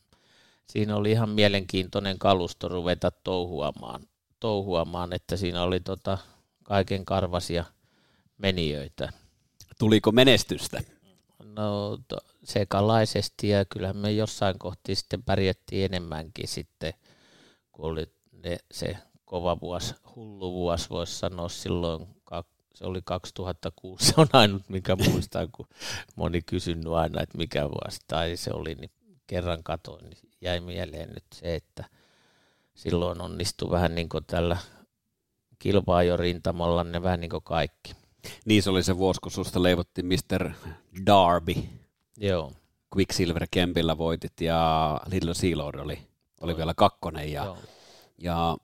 siinä 0.66 0.96
oli 0.96 1.10
ihan 1.10 1.30
mielenkiintoinen 1.30 2.18
kalusto 2.18 2.68
ruveta 2.68 3.10
touhuamaan, 3.10 4.02
touhuamaan 4.40 5.12
että 5.12 5.36
siinä 5.36 5.62
oli 5.62 5.80
tota 5.80 6.18
kaiken 6.62 7.04
karvasia 7.04 7.64
menijöitä. 8.38 9.12
Tuliko 9.78 10.12
menestystä? 10.12 10.82
No 11.44 11.98
sekalaisesti 12.44 13.48
ja 13.48 13.64
kyllä 13.64 13.92
me 13.92 14.12
jossain 14.12 14.58
kohti 14.58 14.94
sitten 14.94 15.22
pärjättiin 15.22 15.84
enemmänkin 15.84 16.48
sitten, 16.48 16.94
kun 17.72 17.90
oli 17.90 18.06
ne, 18.32 18.58
se 18.70 18.96
kova 19.28 19.60
vuosi, 19.60 19.94
hullu 20.16 20.52
vuosi 20.52 20.90
voisi 20.90 21.18
sanoa 21.18 21.48
silloin, 21.48 22.06
se 22.74 22.84
oli 22.86 23.00
2006, 23.04 24.04
se 24.06 24.14
on 24.16 24.26
ainut 24.32 24.68
mikä 24.68 24.96
muistaa, 24.96 25.46
kun 25.46 25.66
moni 26.16 26.42
kysynyt 26.42 26.92
aina, 26.92 27.22
että 27.22 27.38
mikä 27.38 27.68
vuosi 27.68 28.00
tai 28.06 28.36
se 28.36 28.50
oli, 28.52 28.74
niin 28.74 28.90
kerran 29.26 29.62
katoin, 29.62 30.10
niin 30.10 30.18
jäi 30.40 30.60
mieleen 30.60 31.08
nyt 31.08 31.24
se, 31.32 31.54
että 31.54 31.84
silloin 32.74 33.20
onnistui 33.20 33.70
vähän 33.70 33.94
niin 33.94 34.08
kuin 34.08 34.24
tällä 34.24 34.56
kilpaajorintamalla 35.58 36.84
ne 36.84 37.02
vähän 37.02 37.20
niin 37.20 37.30
kuin 37.30 37.44
kaikki. 37.44 37.92
Niin 38.44 38.62
se 38.62 38.70
oli 38.70 38.82
se 38.82 38.98
vuosi, 38.98 39.20
kun 39.20 39.32
susta 39.32 39.62
leivottiin 39.62 40.06
Mr. 40.06 40.50
Darby. 41.06 41.54
Joo. 42.16 42.52
Quicksilver 42.96 43.46
Kempillä 43.50 43.98
voitit 43.98 44.40
ja 44.40 45.00
Little 45.06 45.34
Sealord 45.34 45.80
oli, 45.80 45.98
oli 46.40 46.56
vielä 46.56 46.74
kakkonen 46.74 47.32
ja, 47.32 47.56
ja 48.18 48.56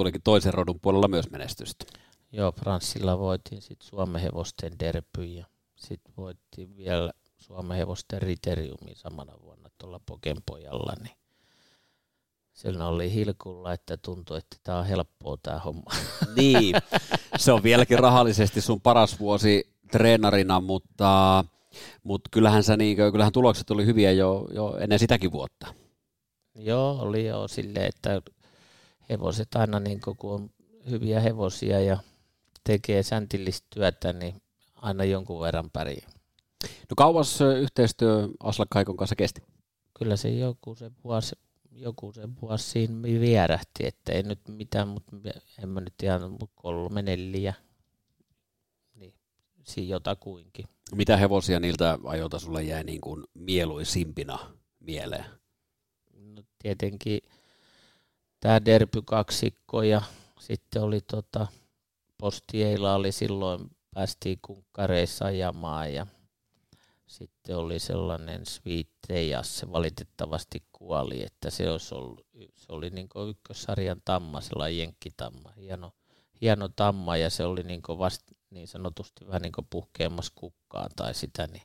tulikin 0.00 0.22
toisen 0.22 0.54
rodun 0.54 0.80
puolella 0.80 1.08
myös 1.08 1.30
menestystä. 1.30 1.84
Joo, 2.32 2.52
Franssilla 2.52 3.18
voitin 3.18 3.62
sitten 3.62 3.88
Suomen 3.88 4.22
hevosten 4.22 4.78
derby 4.78 5.24
ja 5.24 5.46
sitten 5.76 6.12
voitti 6.16 6.76
vielä 6.76 7.12
Suomen 7.38 7.76
hevosten 7.76 8.22
riteriumi 8.22 8.94
samana 8.94 9.32
vuonna 9.42 9.68
tuolla 9.78 10.00
Pokenpojalla, 10.06 10.92
niin 11.02 11.16
siellä 12.52 12.86
oli 12.86 13.12
hilkulla, 13.14 13.72
että 13.72 13.96
tuntui, 13.96 14.38
että 14.38 14.56
tämä 14.64 14.78
on 14.78 14.86
helppoa 14.86 15.36
tämä 15.42 15.58
homma. 15.58 15.90
Niin, 16.36 16.74
se 17.36 17.52
on 17.52 17.62
vieläkin 17.62 17.98
rahallisesti 17.98 18.60
sun 18.60 18.80
paras 18.80 19.20
vuosi 19.20 19.72
treenarina, 19.90 20.60
mutta, 20.60 21.44
mutta 22.02 22.28
kyllähän, 22.32 22.64
sä 22.64 22.76
niin, 22.76 22.96
kyllähän 22.96 23.32
tulokset 23.32 23.70
oli 23.70 23.86
hyviä 23.86 24.12
jo, 24.12 24.46
jo 24.54 24.76
ennen 24.76 24.98
sitäkin 24.98 25.32
vuotta. 25.32 25.74
Joo, 26.54 26.98
oli 27.00 27.26
jo 27.26 27.48
silleen, 27.48 27.86
että 27.86 28.22
hevoset 29.10 29.54
aina 29.54 29.80
niin 29.80 30.00
kun 30.18 30.32
on 30.34 30.50
hyviä 30.90 31.20
hevosia 31.20 31.80
ja 31.80 31.98
tekee 32.64 33.02
säntillistä 33.02 33.66
työtä, 33.70 34.12
niin 34.12 34.42
aina 34.74 35.04
jonkun 35.04 35.40
verran 35.40 35.70
pärjää. 35.72 36.10
No 36.62 36.94
kauas 36.96 37.40
yhteistyö 37.40 38.28
Aslak 38.40 38.68
Kaikon 38.70 38.96
kanssa 38.96 39.16
kesti? 39.16 39.42
Kyllä 39.98 40.16
se 40.16 40.30
joku 40.30 40.74
se 40.74 40.90
vuosi, 41.04 41.36
joku 41.72 42.12
se 42.12 42.28
vuosi 42.42 42.70
siinä 42.70 43.02
vierähti, 43.02 43.86
että 43.86 44.12
ei 44.12 44.22
nyt 44.22 44.48
mitään, 44.48 44.88
mutta 44.88 45.16
en 45.62 45.68
mä 45.68 45.80
nyt 45.80 45.94
ihan 46.02 46.36
kolme 46.54 47.02
neljä, 47.02 47.54
niin 48.94 49.14
siinä 49.64 49.90
jotakuinkin. 49.90 50.66
Mitä 50.94 51.16
hevosia 51.16 51.60
niiltä 51.60 51.98
ajoilta 52.04 52.38
sulle 52.38 52.62
jäi 52.62 52.84
niin 52.84 53.00
kuin 53.00 53.24
mieluisimpina 53.34 54.38
mieleen? 54.80 55.24
No 56.14 56.42
tietenkin 56.62 57.20
tämä 58.40 58.64
Derby 58.64 59.02
kaksikko 59.02 59.82
ja 59.82 60.02
sitten 60.40 60.82
oli 60.82 61.00
tota, 61.00 61.46
Postieila 62.18 62.94
oli 62.94 63.12
silloin, 63.12 63.70
päästiin 63.94 64.38
kunkkareissa 64.42 65.24
ajamaan 65.24 65.94
ja 65.94 66.06
sitten 67.06 67.56
oli 67.56 67.78
sellainen 67.78 68.46
Sweet 68.46 68.88
ja 69.28 69.42
se 69.42 69.72
valitettavasti 69.72 70.62
kuoli, 70.72 71.22
että 71.22 71.50
se, 71.50 71.70
olisi 71.70 71.94
ollut, 71.94 72.26
se 72.56 72.66
oli 72.68 72.90
niin 72.90 73.08
ykkössarjan 73.30 74.02
tamma, 74.04 74.40
sellainen 74.40 74.78
jenkkitamma, 74.78 75.52
hieno, 75.56 75.92
hieno 76.40 76.68
tamma 76.68 77.16
ja 77.16 77.30
se 77.30 77.44
oli 77.44 77.62
niin 77.62 77.82
vasta 77.88 78.34
niin 78.50 78.68
sanotusti 78.68 79.26
vähän 79.26 79.42
niin 79.42 79.52
puhkeamassa 79.70 80.32
kukkaa 80.34 80.88
tai 80.96 81.14
sitä, 81.14 81.46
niin 81.46 81.62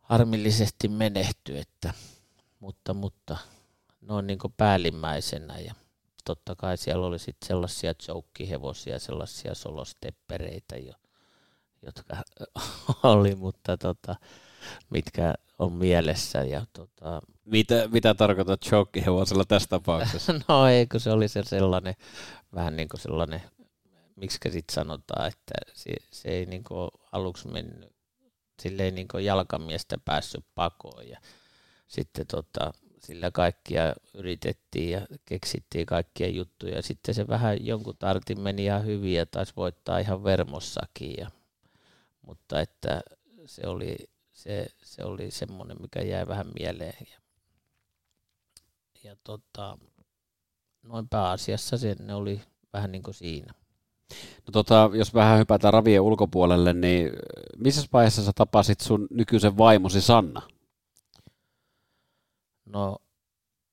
harmillisesti 0.00 0.88
menehtyi, 0.88 1.58
että, 1.58 1.94
mutta, 2.60 2.94
mutta 2.94 3.36
noin 4.06 4.26
niin 4.26 4.38
päällimmäisenä 4.56 5.58
ja 5.58 5.74
totta 6.24 6.56
kai 6.56 6.76
siellä 6.76 7.06
oli 7.06 7.18
sitten 7.18 7.46
sellaisia 7.48 7.94
joukkihevosia, 8.08 8.98
sellaisia 8.98 9.54
solosteppereitä, 9.54 10.76
jo, 10.76 10.92
jotka 11.82 12.16
oli, 13.02 13.34
mutta 13.34 13.76
tota, 13.76 14.16
mitkä 14.90 15.34
on 15.58 15.72
mielessä. 15.72 16.38
Ja, 16.38 16.66
tota, 16.72 17.22
mitä, 17.44 17.88
mitä 17.88 18.14
tarkoitat 18.14 18.60
chokihevosella 18.60 19.44
tässä 19.44 19.68
tapauksessa? 19.68 20.32
no 20.48 20.66
ei, 20.66 20.86
kun 20.86 21.00
se 21.00 21.10
oli 21.10 21.28
se 21.28 21.42
sellainen, 21.42 21.94
vähän 22.54 22.76
niin 22.76 22.88
kuin 22.88 23.00
sellainen, 23.00 23.42
miksi 24.16 24.38
sitten 24.50 24.74
sanotaan, 24.74 25.28
että 25.28 25.54
se, 25.74 25.90
se 26.10 26.28
ei 26.28 26.46
niin 26.46 26.64
kuin 26.64 26.90
aluksi 27.12 27.48
mennyt, 27.48 27.94
sille 28.62 28.82
ei 28.82 28.90
niin 28.90 29.08
kuin 29.08 29.24
jalkamiestä 29.24 29.98
päässyt 30.04 30.44
pakoon 30.54 31.08
ja 31.08 31.20
sitten 31.88 32.26
tota, 32.26 32.72
sillä 33.04 33.30
kaikkia 33.30 33.94
yritettiin 34.14 34.90
ja 34.90 35.06
keksittiin 35.24 35.86
kaikkia 35.86 36.28
juttuja. 36.28 36.82
Sitten 36.82 37.14
se 37.14 37.28
vähän 37.28 37.66
jonkun 37.66 37.96
tartin 37.98 38.40
meni 38.40 38.64
ihan 38.64 38.84
hyvin 38.84 39.14
ja 39.14 39.26
taisi 39.26 39.52
voittaa 39.56 39.98
ihan 39.98 40.24
vermossakin. 40.24 41.14
Ja, 41.18 41.30
mutta 42.22 42.60
että 42.60 43.00
se 43.46 43.66
oli, 43.66 43.96
se, 44.32 44.66
se 44.82 45.04
oli 45.04 45.30
semmoinen, 45.30 45.76
mikä 45.80 46.00
jäi 46.00 46.26
vähän 46.26 46.46
mieleen. 46.60 47.06
Ja, 47.10 47.18
ja 49.04 49.16
tota, 49.24 49.78
noin 50.82 51.08
pääasiassa 51.08 51.78
se, 51.78 51.96
ne 51.98 52.14
oli 52.14 52.40
vähän 52.72 52.92
niin 52.92 53.02
kuin 53.02 53.14
siinä. 53.14 53.54
No 54.46 54.52
tota, 54.52 54.90
jos 54.94 55.14
vähän 55.14 55.38
hypätään 55.38 55.72
ravien 55.74 56.00
ulkopuolelle, 56.00 56.72
niin 56.72 57.10
missä 57.56 57.86
vaiheessa 57.92 58.24
sä 58.24 58.32
tapasit 58.34 58.80
sun 58.80 59.06
nykyisen 59.10 59.58
vaimosi 59.58 60.00
Sanna? 60.00 60.42
No 62.66 62.98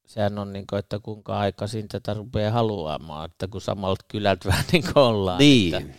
sehän 0.06 0.40
on 0.40 0.54
niin 0.54 0.68
kuin, 0.68 0.80
että 0.80 1.00
kuinka 1.00 1.40
aikaisin 1.40 1.88
tätä 1.88 2.14
rupeaa 2.14 2.52
haluamaan, 2.52 3.26
että 3.26 3.48
kun 3.48 3.62
samalta 3.62 4.06
kylältä 4.08 4.48
vähän 4.50 4.66
niin 4.72 4.84
kuin 4.84 5.04
ollaan. 5.04 5.40
Niin, 5.40 5.76
että... 5.76 5.94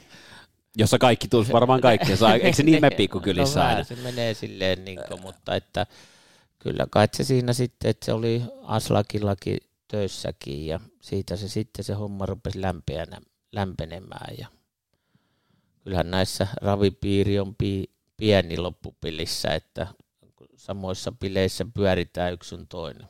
jossa 0.77 0.99
kaikki 0.99 1.29
tulisi 1.29 1.53
varmaan 1.53 1.81
kaikkea 1.81 2.17
saa. 2.17 2.35
Eikö 2.35 2.53
se 2.53 2.63
niin 2.63 2.81
me 2.87 2.91
pikkukylissä 2.91 3.61
no, 3.61 3.67
aina? 3.67 3.85
se 3.85 3.97
menee 3.97 4.35
silleen, 4.35 4.85
niin 4.85 5.01
kuin, 5.09 5.23
mutta 5.23 5.55
että 5.55 5.87
kyllä 6.59 6.87
kai 6.91 7.09
se 7.13 7.25
siinä 7.25 7.53
sitten, 7.53 7.91
että 7.91 8.07
se 8.07 8.13
oli 8.13 8.43
Aslakillakin 8.63 9.59
töissäkin 9.89 10.67
ja 10.67 10.81
siitä 11.03 11.37
se 11.37 11.49
sitten 11.49 11.85
se 11.85 11.93
homma 11.93 12.27
rupesi 12.27 12.63
lämpeänä, 12.63 13.21
lämpenemään 13.53 14.35
ja 14.39 14.47
kyllähän 15.85 16.11
näissä 16.11 16.47
ravipiiri 16.63 17.39
on 17.39 17.55
pi, 17.55 17.91
pieni 18.17 18.57
loppupelissä, 18.57 19.55
että 19.55 19.87
samoissa 20.63 21.13
pileissä 21.21 21.67
pyöritään 21.75 22.33
yksi 22.33 22.49
sun 22.49 22.67
toinen. 22.69 23.09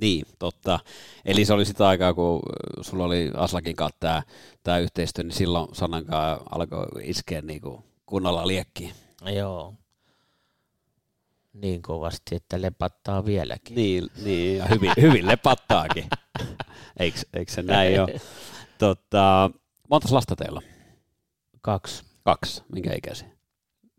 Niin, 0.00 0.26
totta. 0.38 0.80
Eli 1.24 1.44
se 1.44 1.52
oli 1.52 1.64
sitä 1.64 1.88
aikaa, 1.88 2.14
kun 2.14 2.42
sulla 2.80 3.04
oli 3.04 3.30
Aslakin 3.36 3.76
kanssa 3.76 3.96
tämä, 4.00 4.22
tämä 4.62 4.78
yhteistyö, 4.78 5.24
niin 5.24 5.32
silloin 5.32 5.74
sanankaan 5.74 6.40
alkoi 6.50 6.86
iskeä 7.02 7.42
niin 7.42 7.60
kuin 7.60 7.84
kunnolla 8.06 8.46
liekkiin. 8.46 8.94
Joo. 9.34 9.74
Niin 11.52 11.82
kovasti, 11.82 12.34
että 12.34 12.62
lepattaa 12.62 13.24
vieläkin. 13.24 13.76
Niin, 13.76 14.08
niin 14.24 14.58
ja 14.58 14.64
hyvin, 14.64 14.92
hyvin 15.00 15.26
lepattaakin. 15.26 16.08
eikö, 16.98 17.18
eikö 17.34 17.52
se 17.52 17.62
näin 17.62 18.00
ole? 18.00 18.20
Totta, 18.78 19.50
monta 19.90 20.14
lasta 20.14 20.36
teillä 20.36 20.60
Kaksi. 21.60 22.04
Kaksi. 22.24 22.62
Minkä 22.72 22.94
ikäisiä? 22.94 23.31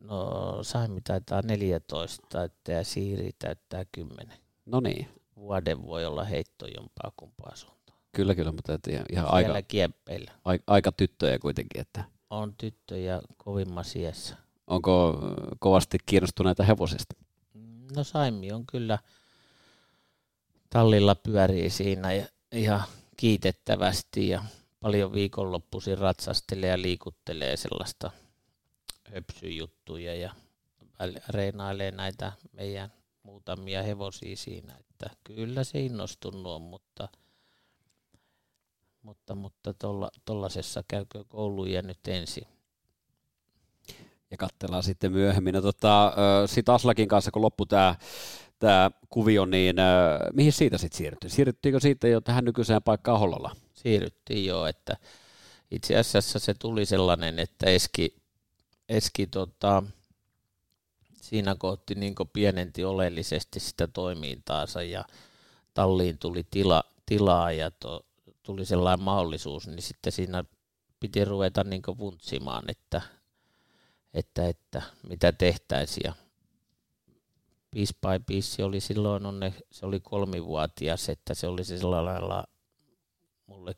No 0.04 0.60
Saimi 0.62 1.02
taitaa 1.02 1.42
14 1.42 2.44
että 2.44 2.84
Siiri 2.84 3.30
täyttää 3.40 3.86
10. 3.92 4.38
No 4.66 4.80
niin. 4.80 5.08
Vuoden 5.36 5.86
voi 5.88 6.06
olla 6.06 6.24
heitto 6.24 6.68
jompaa 6.68 7.12
kumpaa 7.18 7.56
suuntaan. 7.56 8.00
Kyllä, 8.12 8.36
kyllä, 8.36 8.52
mutta 8.52 8.80
ihan 9.12 9.34
aika, 9.34 9.62
kieppeillä. 9.62 10.32
Aika, 10.46 10.64
aika 10.68 10.92
tyttöjä 10.92 11.40
kuitenkin. 11.40 11.82
Että. 11.82 12.04
On 12.30 12.54
tyttöjä 12.58 13.22
kovimma 13.38 13.84
siessä. 13.84 14.36
Onko 14.68 15.20
kovasti 15.60 15.98
kiinnostuneita 16.06 16.64
hevosista? 16.64 17.16
No 17.96 18.04
Saimi 18.04 18.52
on 18.52 18.66
kyllä 18.66 19.00
tallilla 20.70 21.16
pyörii 21.16 21.70
siinä 21.70 22.14
ja 22.14 22.26
ihan 22.52 22.84
kiitettävästi 23.18 24.30
ja 24.30 24.44
paljon 24.80 25.14
viikonloppuisin 25.14 25.98
ratsastelee 25.98 26.70
ja 26.70 26.82
liikuttelee 26.82 27.58
sellaista 27.58 28.12
höpsyjuttuja 29.14 30.16
ja 30.16 30.34
reinailee 31.30 31.92
näitä 31.92 32.32
meidän 32.52 32.94
muutamia 33.24 33.84
hevosia 33.84 34.36
siinä, 34.36 34.76
että 34.80 35.10
kyllä 35.24 35.64
se 35.64 35.80
innostunut 35.80 36.46
on, 36.46 36.62
mutta 36.62 37.08
mutta, 39.04 39.36
mutta 39.36 39.74
tuollaisessa 40.26 40.84
käykö 40.88 41.24
kouluja 41.28 41.82
nyt 41.82 42.08
ensin. 42.08 42.48
Ja 44.32 44.38
katsellaan 44.38 44.84
sitten 44.84 45.12
myöhemmin. 45.12 45.54
No, 45.54 45.62
tota, 45.62 46.14
sitten 46.46 46.76
Aslakin 46.76 47.08
kanssa, 47.08 47.32
kun 47.32 47.42
loppu 47.42 47.66
tämä 47.66 47.96
tää 48.60 48.92
kuvio, 49.10 49.46
niin 49.46 49.76
mihin 50.34 50.54
siitä 50.54 50.78
sitten 50.78 50.98
siirryttiin? 50.98 51.32
Siirryttiinkö 51.32 51.80
siitä 51.80 52.08
jo 52.08 52.22
tähän 52.22 52.46
nykyiseen 52.46 52.84
paikkaan 52.84 53.20
Hollolla? 53.20 53.56
Siirryttiin 53.74 54.46
jo, 54.46 54.66
että 54.66 54.98
itse 55.72 55.98
asiassa 55.98 56.40
se 56.40 56.54
tuli 56.54 56.86
sellainen, 56.86 57.40
että 57.40 57.70
Eski, 57.70 58.23
Eski 58.90 59.28
tota, 59.28 59.84
siinä 61.22 61.56
kohti 61.56 61.96
niin 61.96 62.16
pienenti 62.34 62.84
oleellisesti 62.84 63.60
sitä 63.60 63.88
toimintaansa 63.88 64.84
ja 64.84 65.06
talliin 65.74 66.18
tuli 66.18 66.44
tila, 66.52 66.84
tilaa 67.06 67.52
ja 67.52 67.72
to, 67.72 68.06
tuli 68.44 68.66
sellainen 68.66 69.06
mahdollisuus, 69.06 69.68
niin 69.68 69.82
sitten 69.82 70.12
siinä 70.12 70.44
piti 71.00 71.26
ruveta 71.26 71.64
niin 71.64 71.82
vuntsimaan, 71.98 72.64
että, 72.68 73.02
että, 74.14 74.48
että 74.48 74.82
mitä 75.10 75.32
tehtäisiin. 75.32 76.04
Ja 76.06 76.14
Piece 77.72 77.94
by 78.02 78.24
Piece 78.26 78.64
oli 78.64 78.80
silloin, 78.80 79.26
onne, 79.26 79.54
se 79.72 79.86
oli 79.86 80.00
kolmivuotias, 80.00 81.10
että 81.10 81.34
se 81.34 81.48
oli 81.48 81.64
sillä 81.64 82.06
lailla 82.06 82.44
mulle 83.46 83.76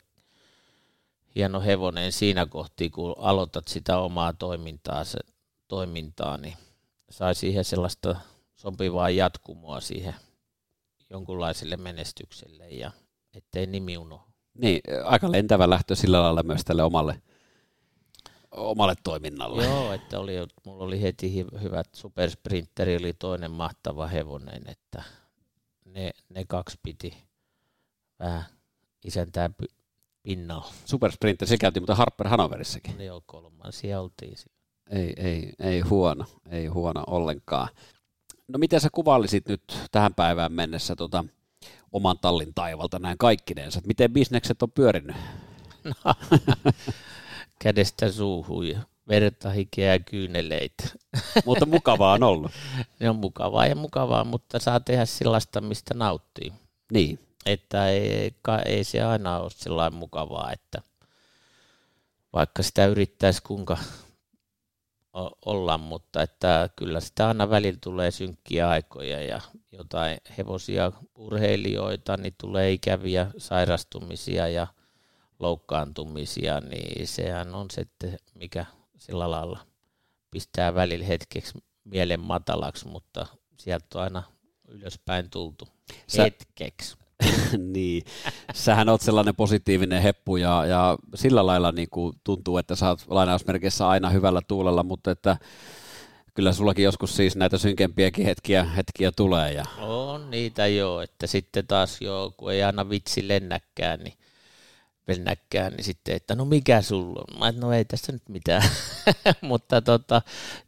hieno 1.35 1.61
hevonen 1.61 2.11
siinä 2.11 2.45
kohti, 2.45 2.89
kun 2.89 3.15
aloitat 3.17 3.67
sitä 3.67 3.97
omaa 3.97 4.33
toimintaa, 4.33 5.03
se, 5.03 5.19
toimintaa 5.67 6.37
niin 6.37 6.57
sai 7.09 7.35
siihen 7.35 7.65
sellaista 7.65 8.15
sopivaa 8.55 9.09
jatkumoa 9.09 9.81
siihen 9.81 10.15
jonkunlaiselle 11.09 11.77
menestykselle 11.77 12.69
ja 12.69 12.91
ettei 13.33 13.67
nimi 13.67 13.97
unohdu. 13.97 14.25
Niin, 14.53 14.81
aika 15.03 15.31
lentävä 15.31 15.69
lähtö 15.69 15.95
sillä 15.95 16.21
lailla 16.21 16.43
myös 16.43 16.61
tälle 16.65 16.83
omalle, 16.83 17.21
omalle 18.51 18.93
toiminnalle. 19.03 19.63
Joo, 19.63 19.93
että 19.93 20.19
oli, 20.19 20.33
mulla 20.65 20.83
oli 20.83 21.01
heti 21.01 21.35
hyvät 21.61 21.87
supersprinteri, 21.93 22.97
oli 22.97 23.13
toinen 23.13 23.51
mahtava 23.51 24.07
hevonen, 24.07 24.61
että 24.69 25.03
ne, 25.85 26.11
ne 26.29 26.45
kaksi 26.47 26.79
piti 26.83 27.17
vähän 28.19 28.45
isäntää 29.05 29.49
pinnalla. 30.25 30.71
Supersprinter, 30.85 31.47
se 31.47 31.57
käytiin 31.57 31.81
mutta 31.83 31.95
Harper 31.95 32.27
Hanoverissakin. 32.27 33.01
Joo, 33.01 33.23
kolmansia 33.25 34.01
oltiin. 34.01 34.35
Ei, 34.89 35.13
ei, 35.17 35.53
ei 35.59 35.79
huono, 35.79 36.25
ei 36.51 36.67
huono 36.67 37.03
ollenkaan. 37.07 37.67
No 38.47 38.59
miten 38.59 38.81
sä 38.81 38.89
kuvailisit 38.91 39.47
nyt 39.47 39.63
tähän 39.91 40.13
päivään 40.13 40.51
mennessä 40.51 40.95
tota, 40.95 41.25
oman 41.91 42.19
tallin 42.19 42.53
taivalta 42.53 42.99
näin 42.99 43.17
kaikkineensa? 43.17 43.81
Miten 43.87 44.13
bisnekset 44.13 44.61
on 44.61 44.71
pyörinyt? 44.71 45.15
No, 46.05 46.13
kädestä 47.59 48.11
suuhun 48.11 48.67
ja 48.67 48.79
verta, 49.07 49.49
hikeä 49.49 49.93
ja 49.93 49.99
kyyneleitä. 49.99 50.83
Mutta 51.45 51.65
mukavaa 51.65 52.13
on 52.13 52.23
ollut. 52.23 52.51
ne 52.99 53.09
on 53.09 53.15
mukavaa 53.15 53.67
ja 53.67 53.75
mukavaa, 53.75 54.23
mutta 54.23 54.59
saa 54.59 54.79
tehdä 54.79 55.05
sellaista, 55.05 55.61
mistä 55.61 55.93
nauttii. 55.93 56.53
Niin. 56.91 57.19
Että 57.45 57.89
ei, 57.89 58.35
ei 58.65 58.83
se 58.83 59.03
aina 59.03 59.39
ole 59.39 59.49
sellainen 59.49 59.99
mukavaa, 59.99 60.51
että 60.51 60.81
vaikka 62.33 62.63
sitä 62.63 62.85
yrittäisi 62.85 63.41
kuinka 63.43 63.77
olla, 65.45 65.77
mutta 65.77 66.21
että 66.21 66.69
kyllä 66.75 66.99
sitä 66.99 67.27
aina 67.27 67.49
välillä 67.49 67.79
tulee 67.83 68.11
synkkiä 68.11 68.69
aikoja 68.69 69.21
ja 69.21 69.41
jotain 69.71 70.17
hevosia 70.37 70.91
urheilijoita, 71.15 72.17
niin 72.17 72.35
tulee 72.37 72.71
ikäviä 72.71 73.31
sairastumisia 73.37 74.47
ja 74.47 74.67
loukkaantumisia, 75.39 76.59
niin 76.59 77.07
sehän 77.07 77.55
on 77.55 77.71
sitten, 77.71 78.17
mikä 78.33 78.65
sillä 78.97 79.31
lailla 79.31 79.59
pistää 80.31 80.75
välillä 80.75 81.05
hetkeksi 81.05 81.53
mielen 81.83 82.19
matalaksi, 82.19 82.87
mutta 82.87 83.27
sieltä 83.59 83.85
on 83.95 84.03
aina 84.03 84.23
ylöspäin 84.67 85.29
tultu 85.29 85.67
Sä, 86.07 86.23
hetkeksi. 86.23 86.97
niin, 87.73 88.03
sähän 88.53 88.89
oot 88.89 89.01
sellainen 89.01 89.35
positiivinen 89.35 90.01
heppu 90.01 90.37
ja, 90.37 90.65
ja 90.65 90.97
sillä 91.15 91.45
lailla 91.45 91.71
niin 91.71 91.89
kuin 91.89 92.15
tuntuu, 92.23 92.57
että 92.57 92.75
sä 92.75 92.89
oot 92.89 93.05
lainausmerkissä 93.07 93.87
aina 93.87 94.09
hyvällä 94.09 94.41
tuulella, 94.47 94.83
mutta 94.83 95.11
että 95.11 95.37
kyllä 96.33 96.53
sullakin 96.53 96.85
joskus 96.85 97.15
siis 97.15 97.35
näitä 97.35 97.57
synkempiäkin 97.57 98.25
hetkiä, 98.25 98.63
hetkiä 98.63 99.11
tulee. 99.11 99.51
Ja... 99.53 99.65
On 99.79 100.31
niitä 100.31 100.67
joo, 100.67 101.01
että 101.01 101.27
sitten 101.27 101.67
taas 101.67 102.01
joo, 102.01 102.33
kun 102.37 102.51
ei 102.51 102.63
aina 102.63 102.89
vitsi 102.89 103.27
lennäkään, 103.27 103.99
niin 103.99 104.13
lennäkään, 105.07 105.73
niin 105.73 105.83
sitten, 105.83 106.15
että 106.15 106.35
no 106.35 106.45
mikä 106.45 106.81
sulla 106.81 107.25
on? 107.27 107.39
Mä, 107.39 107.51
no 107.51 107.73
ei 107.73 107.85
tässä 107.85 108.11
nyt 108.11 108.29
mitään, 108.29 108.63
mutta 109.41 109.81
tota, 109.81 110.21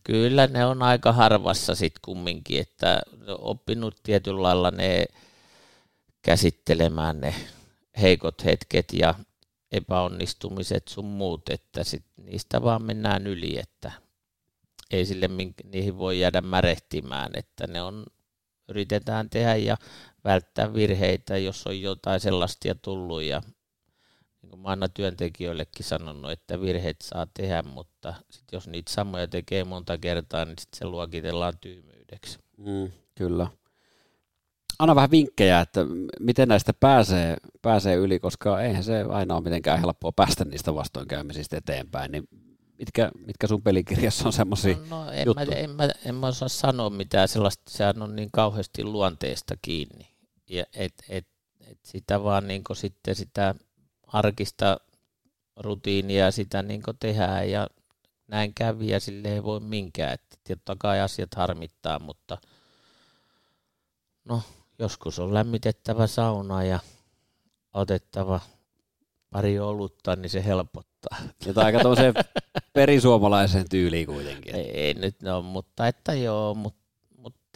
kyllä 0.04 0.48
ne 0.48 0.66
on 0.66 0.84
aika 0.84 1.12
harvassa 1.12 1.76
sitten 1.76 2.02
kumminkin, 2.06 2.62
että 2.62 3.02
oppinut 3.28 3.96
tietyllä 4.04 4.42
lailla 4.42 4.72
ne 4.72 5.06
käsittelemään 6.28 7.22
ne 7.22 7.36
heikot 8.02 8.46
hetket 8.46 8.94
ja 8.94 9.16
epäonnistumiset 9.72 10.88
sun 10.88 11.06
muut, 11.06 11.50
että 11.50 11.84
sit 11.84 12.06
niistä 12.18 12.62
vaan 12.62 12.84
mennään 12.84 13.28
yli, 13.28 13.60
että 13.60 13.92
ei 14.92 15.06
sille 15.06 15.30
niihin 15.64 15.98
voi 15.98 16.20
jäädä 16.20 16.42
märehtimään, 16.42 17.32
että 17.34 17.68
ne 17.68 17.82
on, 17.82 18.06
yritetään 18.70 19.30
tehdä 19.30 19.56
ja 19.56 19.78
välttää 20.24 20.74
virheitä, 20.74 21.38
jos 21.38 21.68
on 21.68 21.82
jotain 21.82 22.20
sellaista 22.20 22.76
tullut 22.82 23.24
ja 23.24 23.42
niin 24.42 24.50
kuin 24.50 24.60
mä 24.60 24.70
aina 24.70 24.90
työntekijöillekin 24.90 25.86
sanonut, 25.86 26.32
että 26.32 26.62
virheet 26.62 27.02
saa 27.02 27.28
tehdä, 27.34 27.64
mutta 27.64 28.14
sit 28.30 28.46
jos 28.52 28.68
niitä 28.68 28.92
samoja 28.92 29.28
tekee 29.28 29.64
monta 29.64 29.98
kertaa, 29.98 30.46
niin 30.46 30.60
sit 30.60 30.74
se 30.74 30.86
luokitellaan 30.86 31.58
tyymyydeksi. 31.62 32.40
Mm, 32.58 32.92
kyllä 33.16 33.48
anna 34.80 34.96
vähän 34.96 35.12
vinkkejä, 35.12 35.60
että 35.60 35.86
miten 36.20 36.48
näistä 36.48 36.74
pääsee, 36.74 37.38
pääsee 37.62 37.96
yli, 37.96 38.20
koska 38.20 38.62
eihän 38.62 38.84
se 38.84 39.06
aina 39.10 39.36
ole 39.36 39.44
mitenkään 39.44 39.80
helppoa 39.80 40.12
päästä 40.12 40.46
niistä 40.46 40.76
vastoinkäymisistä 40.76 41.58
eteenpäin, 41.58 42.12
niin 42.12 42.28
mitkä, 42.80 43.12
mitkä 43.26 43.48
sun 43.48 43.62
pelikirjassa 43.62 44.28
on 44.28 44.34
semmoisia 44.34 44.78
no, 44.90 45.06
no, 45.06 45.12
en, 45.12 45.28
mä, 45.36 45.42
en, 45.56 45.70
mä, 45.70 45.90
en 46.06 46.16
mä 46.16 46.28
osaa 46.28 46.50
sanoa 46.50 46.90
mitään 46.90 47.28
sellaista, 47.28 47.64
sehän 47.70 48.02
on 48.02 48.16
niin 48.16 48.30
kauheasti 48.32 48.84
luonteesta 48.84 49.56
kiinni, 49.62 50.08
ja 50.50 50.66
et, 50.74 50.94
et, 51.10 51.28
et 51.68 51.80
sitä 51.84 52.24
vaan 52.24 52.48
niin 52.48 52.64
sitten 52.74 53.16
sitä 53.16 53.56
arkista 54.08 54.78
rutiinia 55.56 56.32
sitä 56.32 56.62
niin 56.62 56.82
tehdään 57.00 57.52
ja 57.52 57.68
näin 58.28 58.54
kävi 58.54 58.90
ja 58.90 59.00
sille 59.00 59.34
ei 59.34 59.44
voi 59.44 59.60
minkään, 59.60 60.14
että 60.14 60.38
totta 60.48 60.76
kai 60.80 61.02
asiat 61.02 61.36
harmittaa, 61.36 62.00
mutta– 62.00 62.38
No, 64.28 64.42
joskus 64.80 65.20
on 65.20 65.34
lämmitettävä 65.34 66.08
sauna 66.08 66.64
ja 66.64 66.80
otettava 67.74 68.40
pari 69.30 69.60
olutta, 69.60 70.16
niin 70.16 70.30
se 70.30 70.46
helpottaa. 70.46 71.18
Jotain 71.46 71.66
aika 71.66 71.80
tuollaiseen 71.80 72.14
perisuomalaisen 72.74 73.70
tyyliin 73.70 74.08
kuitenkin. 74.08 74.56
Ei 74.56 74.94
nyt 74.94 75.22
no, 75.22 75.42
mutta 75.42 75.88
että 75.88 76.14
joo, 76.14 76.54
mutta 76.54 76.88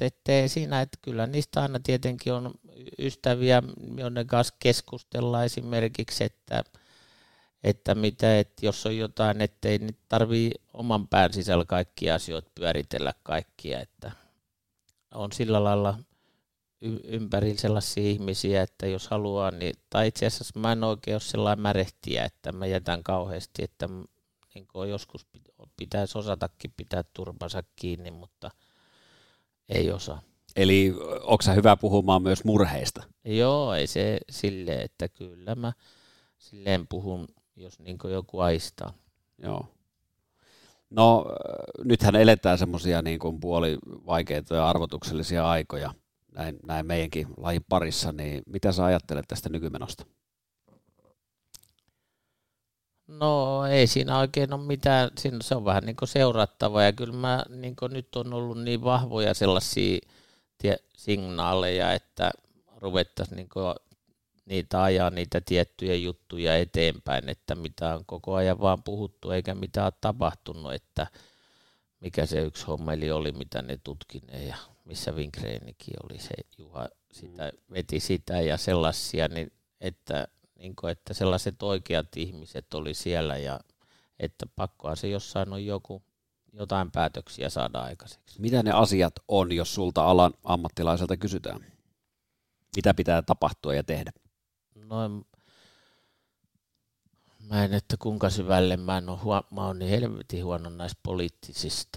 mutta 0.01 0.17
ettei 0.17 0.49
siinä, 0.49 0.81
että 0.81 0.97
kyllä 1.01 1.27
niistä 1.27 1.61
aina 1.61 1.79
tietenkin 1.83 2.33
on 2.33 2.51
ystäviä, 2.99 3.63
joiden 3.97 4.27
kanssa 4.27 4.55
keskustellaan 4.59 5.45
esimerkiksi, 5.45 6.23
että, 6.23 6.63
että 7.63 7.95
mitä, 7.95 8.39
että 8.39 8.65
jos 8.65 8.85
on 8.85 8.97
jotain, 8.97 9.41
ettei 9.41 9.77
nyt 9.77 9.97
tarvii 10.09 10.51
oman 10.73 11.07
pään 11.07 11.33
sisällä 11.33 11.65
kaikkia 11.65 12.15
asioita 12.15 12.51
pyöritellä 12.55 13.13
kaikkia, 13.23 13.79
että 13.79 14.11
on 15.13 15.31
sillä 15.31 15.63
lailla 15.63 15.97
ympäri 17.03 17.57
sellaisia 17.57 18.03
ihmisiä, 18.03 18.61
että 18.61 18.87
jos 18.87 19.07
haluaa, 19.07 19.51
niin, 19.51 19.73
tai 19.89 20.07
itse 20.07 20.25
asiassa 20.25 20.59
mä 20.59 20.71
en 20.71 20.83
oikein 20.83 21.15
ole 21.15 21.21
sellainen 21.21 21.61
märehtiä, 21.61 22.25
että 22.25 22.51
mä 22.51 22.65
jätän 22.65 23.03
kauheasti, 23.03 23.63
että 23.63 23.89
niin 24.55 24.67
joskus 24.89 25.27
pitäisi 25.77 26.17
osatakin 26.17 26.73
pitää 26.77 27.03
turpansa 27.13 27.63
kiinni, 27.75 28.11
mutta 28.11 28.51
ei 29.69 29.91
osaa. 29.91 30.21
Eli 30.55 30.93
onko 31.21 31.41
sä 31.41 31.53
hyvä 31.53 31.77
puhumaan 31.77 32.23
myös 32.23 32.43
murheista? 32.43 33.03
Joo, 33.25 33.73
ei 33.73 33.87
se 33.87 34.17
sille, 34.29 34.81
että 34.81 35.09
kyllä 35.09 35.55
mä 35.55 35.73
silleen 36.37 36.87
puhun, 36.87 37.27
jos 37.55 37.79
niin 37.79 37.97
joku 38.11 38.39
aistaa. 38.39 38.93
Joo. 39.37 39.65
No 40.89 41.25
nythän 41.83 42.15
eletään 42.15 42.57
semmoisia 42.57 43.01
niin 43.01 43.19
kuin 43.19 43.39
puoli 43.39 43.77
vaikeita 43.85 44.55
ja 44.55 44.69
arvotuksellisia 44.69 45.49
aikoja 45.49 45.93
näin, 46.31 46.59
näin 46.65 46.85
meidänkin 46.85 47.27
lajin 47.37 47.65
parissa, 47.69 48.11
niin 48.11 48.43
mitä 48.45 48.71
sä 48.71 48.85
ajattelet 48.85 49.25
tästä 49.27 49.49
nykymenosta? 49.49 50.05
No 53.07 53.65
ei 53.65 53.87
siinä 53.87 54.19
oikein 54.19 54.53
ole 54.53 54.63
mitään, 54.63 55.09
se 55.41 55.55
on 55.55 55.65
vähän 55.65 55.83
niin 55.85 55.95
seurattava 56.05 56.83
ja 56.83 56.93
kyllä 56.93 57.13
mä 57.13 57.43
niin 57.49 57.75
nyt 57.89 58.15
on 58.15 58.33
ollut 58.33 58.63
niin 58.63 58.83
vahvoja 58.83 59.33
sellaisia 59.33 59.99
tie, 60.57 60.77
signaaleja, 60.97 61.93
että 61.93 62.31
ruvettaisiin 62.77 63.35
niin 63.35 63.49
niitä 64.45 64.83
ajaa 64.83 65.09
niitä 65.09 65.41
tiettyjä 65.41 65.95
juttuja 65.95 66.57
eteenpäin, 66.57 67.29
että 67.29 67.55
mitä 67.55 67.95
on 67.95 68.05
koko 68.05 68.33
ajan 68.35 68.59
vaan 68.59 68.83
puhuttu 68.83 69.31
eikä 69.31 69.55
mitään 69.55 69.85
ole 69.85 69.93
tapahtunut, 70.01 70.73
että 70.73 71.07
mikä 71.99 72.25
se 72.25 72.41
yksi 72.41 72.65
hommeli 72.65 73.11
oli, 73.11 73.31
mitä 73.31 73.61
ne 73.61 73.79
tutkineet 73.83 74.47
ja 74.47 74.57
missä 74.85 75.15
Vinkreenikin 75.15 75.93
oli 76.03 76.19
se 76.19 76.33
Juha, 76.57 76.87
sitä, 77.11 77.51
veti 77.71 77.99
sitä 77.99 78.41
ja 78.41 78.57
sellaisia, 78.57 79.27
niin 79.27 79.51
että, 79.81 80.27
niin 80.55 80.75
kuin, 80.75 80.91
että 80.91 81.13
sellaiset 81.13 81.63
oikeat 81.63 82.07
ihmiset 82.15 82.73
oli 82.73 82.93
siellä 82.93 83.37
ja 83.37 83.59
että 84.19 84.45
pakkoa 84.55 84.95
se 84.95 85.07
jossain 85.07 85.53
on 85.53 85.65
joku, 85.65 86.03
jotain 86.53 86.91
päätöksiä 86.91 87.49
saada 87.49 87.79
aikaiseksi. 87.79 88.41
Mitä 88.41 88.63
ne 88.63 88.71
asiat 88.71 89.13
on, 89.27 89.51
jos 89.51 89.75
sulta 89.75 90.05
alan 90.05 90.33
ammattilaiselta 90.43 91.17
kysytään? 91.17 91.65
Mitä 92.75 92.93
pitää 92.93 93.21
tapahtua 93.21 93.73
ja 93.73 93.83
tehdä? 93.83 94.11
No 94.75 94.95
Mä 97.51 97.63
en, 97.63 97.73
että 97.73 97.97
kuinka 97.99 98.29
syvälle 98.29 98.77
mä, 98.77 98.97
en 98.97 99.09
ole, 99.09 99.43
mä 99.51 99.65
oon 99.65 99.79
niin 99.79 99.89
helvetin 99.89 100.45
huono 100.45 100.69
näissä 100.69 100.97
poliittisissa 101.03 101.87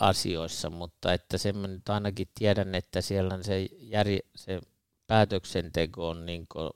asioissa, 0.00 0.70
mutta 0.70 1.12
että 1.12 1.38
sen 1.38 1.56
mä 1.56 1.68
nyt 1.68 1.88
ainakin 1.88 2.28
tiedän, 2.34 2.74
että 2.74 3.00
siellä 3.00 3.42
se, 3.42 3.68
järje, 3.78 4.20
se 4.36 4.60
päätöksenteko 5.06 6.08
on 6.08 6.26
niin 6.26 6.46
kuin, 6.52 6.70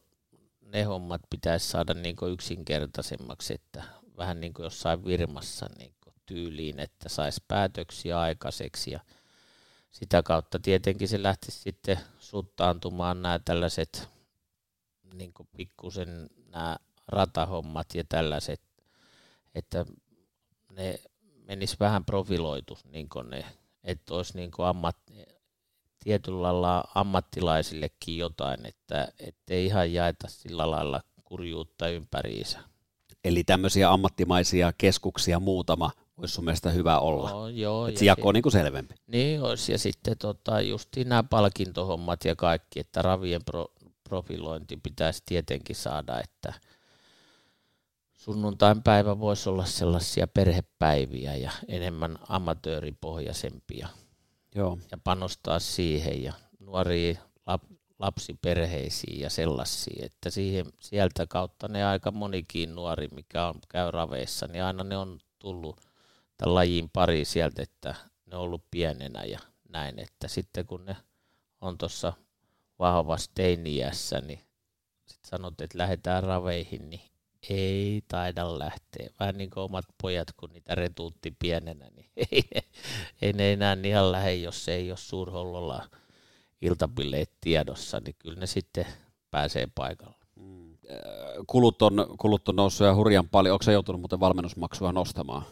ne 0.61 0.83
hommat 0.83 1.21
pitäisi 1.31 1.69
saada 1.69 1.95
niin 1.95 2.17
kuin 2.17 2.33
yksinkertaisemmaksi, 2.33 3.55
että 3.55 3.85
vähän 4.17 4.41
niin 4.41 4.55
kuin 4.55 4.65
jossain 4.65 5.05
virmassa 5.05 5.67
niin 5.79 5.95
kuin 6.05 6.15
tyyliin, 6.27 6.79
että 6.79 7.09
saisi 7.09 7.45
päätöksiä 7.49 8.21
aikaiseksi 8.21 8.91
ja 8.91 9.01
sitä 9.91 10.23
kautta 10.23 10.59
tietenkin 10.59 11.09
se 11.09 11.23
lähtisi 11.23 11.59
sitten 11.59 11.99
suttaantumaan 12.19 13.23
nämä 13.23 13.41
tällaiset 13.45 14.09
niin 15.15 15.33
pikkusen 15.57 16.31
nämä 16.53 16.77
ratahommat 17.13 17.87
ja 17.95 18.05
tällaiset, 18.09 18.61
että 19.55 19.85
ne 20.73 21.01
menis 21.45 21.81
vähän 21.81 22.05
profiloitu, 22.05 22.79
niin 22.85 23.09
ne, 23.31 23.45
että 23.85 24.15
olisi 24.15 24.37
niin 24.37 24.51
ammat, 24.59 24.97
tietyllä 26.05 26.43
lailla 26.43 26.85
ammattilaisillekin 26.95 28.19
jotain, 28.19 28.67
että 28.67 29.09
ei 29.51 29.67
ihan 29.67 29.93
jaeta 29.93 30.29
sillä 30.29 30.71
lailla 30.71 31.01
kurjuutta 31.25 31.89
ympäriinsä. 31.89 32.59
Eli 33.25 33.45
tämmöisiä 33.45 33.91
ammattimaisia 33.91 34.73
keskuksia 34.79 35.41
muutama 35.41 35.91
olisi 36.17 36.35
sun 36.35 36.45
mielestä 36.45 36.71
hyvä 36.71 36.99
olla. 36.99 37.31
No, 37.31 37.49
joo, 37.49 37.91
se 37.95 38.05
jako 38.05 38.29
on 38.29 38.35
niin 38.35 38.43
kuin 38.43 38.53
selvempi. 38.53 38.95
Niin 39.07 39.43
olisi, 39.43 39.73
ja 39.73 39.79
sitten 39.79 40.19
tota, 40.19 40.61
just 40.61 40.89
nämä 41.05 41.23
palkintohommat 41.23 42.25
ja 42.25 42.37
kaikki, 42.37 42.81
että 42.81 43.03
ravien 43.03 43.45
pro, 43.45 43.69
profilointi 44.05 44.77
pitäisi 44.77 45.23
tietenkin 45.27 45.77
saada, 45.77 46.21
että– 46.21 46.53
sunnuntain 48.23 48.83
päivä 48.83 49.21
voisi 49.21 49.49
olla 49.49 49.65
sellaisia 49.65 50.27
perhepäiviä 50.27 51.37
ja 51.37 51.51
enemmän 51.69 52.19
amatööripohjaisempia. 52.29 53.89
Joo. 54.55 54.79
Ja 54.91 54.99
panostaa 55.05 55.59
siihen 55.59 56.23
ja 56.23 56.33
nuoria 56.59 57.21
lap, 57.47 57.63
lapsiperheisiin 57.99 59.21
ja 59.21 59.31
sellaisia, 59.31 60.07
että 60.07 60.31
siihen, 60.31 60.67
sieltä 60.81 61.27
kautta 61.27 61.69
ne 61.69 61.85
aika 61.85 62.11
monikin 62.11 62.75
nuori, 62.75 63.09
mikä 63.15 63.47
on, 63.47 63.55
käy 63.69 63.91
raveissa, 63.91 64.47
niin 64.47 64.65
aina 64.65 64.85
ne 64.85 64.97
on 64.97 65.19
tullut 65.39 65.81
tämän 66.37 66.55
lajin 66.55 66.91
pari 66.93 67.25
sieltä, 67.25 67.63
että 67.63 67.95
ne 68.27 68.37
on 68.37 68.43
ollut 68.43 68.65
pienenä 68.71 69.25
ja 69.25 69.39
näin, 69.69 69.99
että 69.99 70.29
sitten 70.29 70.67
kun 70.67 70.85
ne 70.85 70.97
on 71.61 71.79
tuossa 71.79 72.13
vahvassa 72.79 73.31
teiniässä, 73.35 74.21
niin 74.21 74.41
sitten 75.07 75.29
sanot, 75.31 75.61
että 75.61 75.79
lähdetään 75.79 76.23
raveihin, 76.23 76.91
niin 76.91 77.12
ei 77.51 78.03
taida 78.09 78.59
lähteä. 78.59 79.11
Vähän 79.21 79.39
niin 79.39 79.51
kuin 79.51 79.65
omat 79.65 79.85
pojat, 80.03 80.33
kun 80.33 80.51
niitä 80.53 80.75
retuutti 80.75 81.37
pienenä, 81.39 81.91
niin 81.91 82.11
ei 82.33 82.43
ei 83.23 83.33
ne 83.33 83.53
enää 83.53 83.77
ihan 83.85 84.13
lähde, 84.13 84.35
jos 84.35 84.69
ei 84.69 84.91
ole 84.91 84.99
suurhollolla 84.99 85.89
iltapileet 86.63 87.31
tiedossa, 87.41 88.01
niin 88.01 88.17
kyllä 88.19 88.41
ne 88.41 88.47
sitten 88.47 88.87
pääsee 89.31 89.69
paikalle. 89.75 90.17
Mm. 90.37 90.77
Kulut 91.47 91.83
on, 91.83 92.07
kulut 92.19 92.49
on 92.49 92.57
noussut 92.57 92.87
ja 92.87 92.95
hurjan 92.95 93.29
paljon. 93.29 93.53
Onko 93.53 93.63
se 93.63 93.73
joutunut 93.73 94.01
muuten 94.01 94.21
valmennusmaksua 94.21 94.93
nostamaan? 94.93 95.43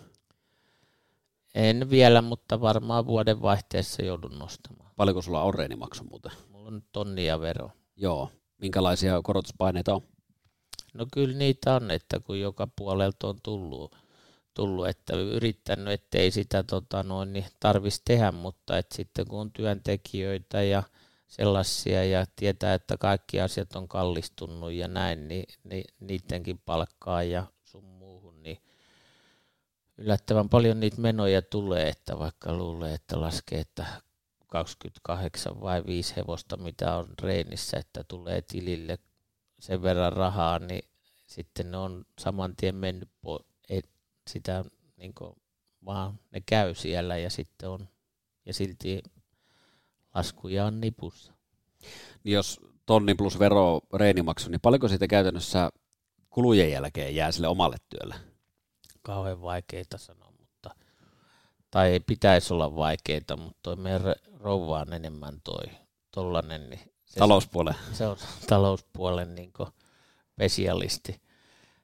En 1.54 1.90
vielä, 1.90 2.22
mutta 2.22 2.60
varmaan 2.60 3.06
vuoden 3.06 3.42
vaihteessa 3.42 4.02
joudun 4.02 4.38
nostamaan. 4.38 4.90
Paljonko 4.96 5.22
sulla 5.22 5.42
on 5.42 5.54
reenimaksu 5.54 6.04
muuten? 6.04 6.32
Mulla 6.52 6.68
on 6.68 6.82
tonnia 6.92 7.40
vero. 7.40 7.70
Joo. 7.96 8.30
Minkälaisia 8.58 9.22
korotuspaineita 9.22 9.94
on? 9.94 10.02
No 10.94 11.06
kyllä 11.12 11.36
niitä 11.38 11.74
on, 11.74 11.90
että 11.90 12.20
kun 12.20 12.40
joka 12.40 12.68
puolelta 12.76 13.28
on 13.28 13.38
tullut, 13.42 13.96
tullut 14.54 14.88
että 14.88 15.16
yrittänyt, 15.16 15.88
ettei 15.88 16.30
sitä 16.30 16.62
tota, 16.62 17.02
noin, 17.02 17.32
niin 17.32 17.46
tarvitsisi 17.60 18.02
tehdä, 18.04 18.32
mutta 18.32 18.78
että 18.78 18.96
sitten 18.96 19.26
kun 19.26 19.40
on 19.40 19.52
työntekijöitä 19.52 20.62
ja 20.62 20.82
sellaisia 21.28 22.04
ja 22.04 22.26
tietää, 22.36 22.74
että 22.74 22.96
kaikki 22.96 23.40
asiat 23.40 23.76
on 23.76 23.88
kallistunut 23.88 24.72
ja 24.72 24.88
näin, 24.88 25.28
niin, 25.28 25.44
niin 25.64 25.84
niidenkin 26.00 26.58
palkkaa 26.58 27.22
ja 27.22 27.46
sun 27.64 27.84
muuhun, 27.84 28.42
niin 28.42 28.58
yllättävän 29.98 30.48
paljon 30.48 30.80
niitä 30.80 31.00
menoja 31.00 31.42
tulee, 31.42 31.88
että 31.88 32.18
vaikka 32.18 32.52
luulee, 32.52 32.94
että 32.94 33.20
laskee, 33.20 33.60
että 33.60 33.86
28 34.46 35.60
vai 35.60 35.86
5 35.86 36.16
hevosta, 36.16 36.56
mitä 36.56 36.96
on 36.96 37.06
reenissä, 37.22 37.78
että 37.78 38.04
tulee 38.04 38.42
tilille 38.42 38.98
sen 39.60 39.82
verran 39.82 40.12
rahaa, 40.12 40.58
niin 40.58 40.84
sitten 41.26 41.70
ne 41.70 41.76
on 41.76 42.04
saman 42.18 42.56
tien 42.56 42.74
mennyt, 42.74 43.08
po- 43.26 43.44
ei 43.68 43.82
sitä 44.28 44.64
niin 44.96 45.14
kuin, 45.14 45.32
vaan 45.84 46.18
ne 46.30 46.42
käy 46.46 46.74
siellä 46.74 47.16
ja 47.16 47.30
sitten 47.30 47.68
on, 47.68 47.88
ja 48.46 48.54
silti 48.54 49.02
laskuja 50.14 50.66
on 50.66 50.80
nipussa. 50.80 51.32
Niin 52.24 52.34
jos 52.34 52.60
tonni 52.86 53.14
plus 53.14 53.38
vero 53.38 53.80
reenimaksu, 53.94 54.50
niin 54.50 54.60
paljonko 54.60 54.88
siitä 54.88 55.06
käytännössä 55.06 55.70
kulujen 56.30 56.70
jälkeen 56.70 57.14
jää 57.14 57.32
sille 57.32 57.48
omalle 57.48 57.76
työlle? 57.88 58.14
Kauhean 59.02 59.42
vaikeita 59.42 59.98
sanoa, 59.98 60.32
mutta 60.38 60.74
tai 61.70 61.90
ei 61.90 62.00
pitäisi 62.00 62.54
olla 62.54 62.76
vaikeita, 62.76 63.36
mutta 63.36 63.58
toi 63.62 63.76
meidän 63.76 64.14
rouva 64.38 64.80
on 64.80 64.92
enemmän 64.92 65.40
toi 65.44 65.64
tollanen, 66.10 66.70
niin 66.70 66.89
Talouspuolen. 67.18 67.74
Se 67.92 68.06
on 68.06 68.16
talouspuolen 68.48 69.34
niin 69.34 69.52
spesialisti. 70.32 71.20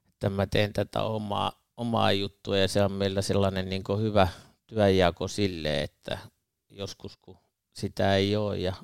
Että 0.08 0.30
mä 0.30 0.46
teen 0.46 0.72
tätä 0.72 1.02
omaa, 1.02 1.52
omaa 1.76 2.12
juttua 2.12 2.58
ja 2.58 2.68
se 2.68 2.82
on 2.82 2.92
meillä 2.92 3.22
sellainen 3.22 3.68
niin 3.68 3.82
hyvä 3.98 4.28
työjako 4.66 5.28
sille, 5.28 5.82
että 5.82 6.18
joskus 6.70 7.16
kun 7.16 7.38
sitä 7.72 8.16
ei 8.16 8.36
ole 8.36 8.58
ja, 8.58 8.74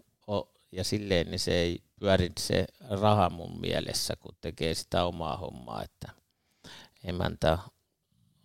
ja 0.72 0.84
silleen 0.84 1.30
niin 1.30 1.38
se 1.38 1.54
ei 1.54 1.82
pyöri 2.00 2.32
se 2.38 2.64
raha 2.90 3.30
mun 3.30 3.60
mielessä, 3.60 4.16
kun 4.16 4.36
tekee 4.40 4.74
sitä 4.74 5.04
omaa 5.04 5.36
hommaa, 5.36 5.82
että 5.82 6.08
emäntä 7.04 7.58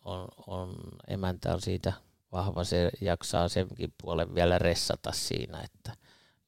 on, 0.06 0.28
on, 0.48 0.76
emäntä 1.08 1.54
on 1.54 1.62
siitä 1.62 1.94
vahva, 2.32 2.64
se 2.64 2.90
jaksaa 3.02 3.50
senkin 3.50 3.94
puolen 4.02 4.36
vielä 4.36 4.60
ressata 4.60 5.12
siinä, 5.12 5.62
että 5.62 5.96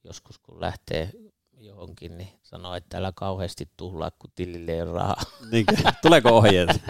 joskus 0.03 0.39
kun 0.39 0.61
lähtee 0.61 1.11
johonkin, 1.59 2.17
niin 2.17 2.29
sanoo, 2.43 2.75
että 2.75 2.97
älä 2.97 3.11
kauheasti 3.15 3.69
tuhlaa, 3.77 4.11
kun 4.19 4.31
tilille 4.35 4.71
ei 4.71 4.81
ole 4.81 4.91
rahaa. 4.91 5.21
Niin, 5.51 5.65
tuleeko 6.01 6.29
ohjeet? 6.29 6.69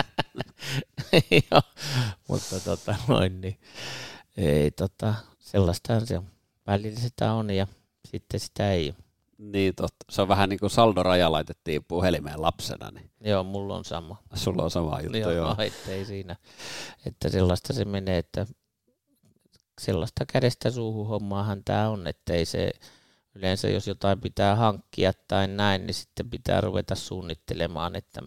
Joo, 1.52 1.62
mutta 2.28 2.60
tota, 2.60 2.96
noin, 3.08 3.42
niin, 3.42 3.60
ei, 4.38 4.72
tota, 4.72 5.14
sellaistahan 5.40 6.08
se 6.08 6.18
on. 6.18 6.28
Välillä 6.68 7.00
sitä 7.00 7.34
on 7.34 7.50
ja 7.50 7.68
sitten 8.08 8.40
sitä 8.40 8.72
ei 8.72 8.88
ole. 8.88 8.96
Niin 9.38 9.76
totta. 9.76 10.06
Se 10.10 10.22
on 10.22 10.28
vähän 10.28 10.50
niin 10.50 10.60
kuin 10.60 10.70
saldoraja 10.70 11.32
laitettiin 11.32 11.84
puhelimeen 11.88 12.42
lapsena. 12.42 12.92
Niin. 12.92 13.12
Joo, 13.22 13.44
mulla 13.44 13.76
on 13.76 13.86
sama. 13.86 14.18
Sulla 14.34 14.64
on 14.64 14.72
sama 14.72 15.02
juttu, 15.02 15.18
joo. 15.18 15.32
joo. 15.32 15.56
ei 15.88 16.06
siinä. 16.06 16.36
Että 17.06 17.30
sellaista 17.30 17.74
se 17.74 17.86
menee, 17.86 18.18
että 18.18 18.46
sellaista 19.82 20.26
kädestä 20.26 20.72
suuhun 20.72 21.08
hommaahan 21.08 21.62
tämä 21.66 21.90
on, 21.90 22.08
ettei 22.08 22.46
se 22.46 22.72
yleensä 23.36 23.70
jos 23.70 23.88
jotain 23.88 24.22
pitää 24.22 24.56
hankkia 24.56 25.14
tai 25.28 25.48
näin, 25.48 25.86
niin 25.86 25.94
sitten 25.94 26.30
pitää 26.30 26.62
ruveta 26.62 26.96
suunnittelemaan, 26.96 27.96
että 27.96 28.22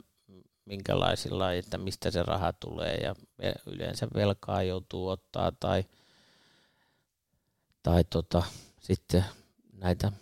minkälaisilla, 0.65 1.53
että 1.53 1.79
mistä 1.79 2.11
se 2.11 2.23
raha 2.23 2.53
tulee 2.53 2.97
ja 2.97 3.15
yleensä 3.67 4.09
velkaa 4.15 4.63
joutuu 4.63 5.09
ottaa 5.09 5.53
tai, 5.61 5.85
tai 7.83 8.05
tota, 8.05 8.43
sitten 8.81 9.25
näitä 9.73 10.13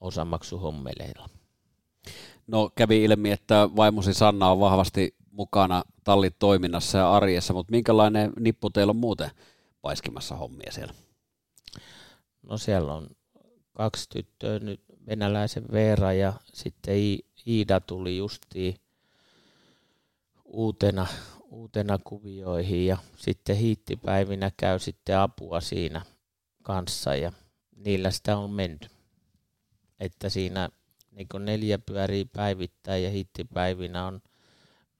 osamaksuhommeleilla. 0.00 1.28
No 2.46 2.70
kävi 2.74 3.04
ilmi, 3.04 3.30
että 3.30 3.68
vaimosi 3.76 4.14
Sanna 4.14 4.50
on 4.50 4.60
vahvasti 4.60 5.16
mukana 5.30 5.82
tallin 6.04 6.34
toiminnassa 6.38 6.98
ja 6.98 7.12
arjessa, 7.12 7.52
mutta 7.52 7.70
minkälainen 7.70 8.32
nippu 8.40 8.70
teillä 8.70 8.90
on 8.90 8.96
muuten 8.96 9.30
paiskimassa 9.82 10.36
hommia 10.36 10.72
siellä? 10.72 10.94
No 12.42 12.58
siellä 12.58 12.94
on 12.94 13.06
kaksi 13.80 14.08
tyttöä 14.08 14.58
nyt, 14.58 14.80
venäläisen 15.06 15.64
Veera 15.72 16.12
ja 16.12 16.32
sitten 16.54 16.94
Iida 17.46 17.80
tuli 17.80 18.16
justiin 18.16 18.74
uutena, 20.44 21.06
uutena 21.50 21.98
kuvioihin 22.04 22.86
ja 22.86 22.96
sitten 23.16 23.56
hiittipäivinä 23.56 24.50
käy 24.56 24.78
sitten 24.78 25.18
apua 25.18 25.60
siinä 25.60 26.02
kanssa 26.62 27.14
ja 27.14 27.32
niillä 27.76 28.10
sitä 28.10 28.36
on 28.36 28.50
menty. 28.50 28.88
Että 30.00 30.28
siinä 30.28 30.68
niin 31.10 31.28
neljä 31.38 31.78
pyörii 31.78 32.24
päivittäin 32.24 33.04
ja 33.04 33.10
hittipäivinä 33.10 34.06
on 34.06 34.22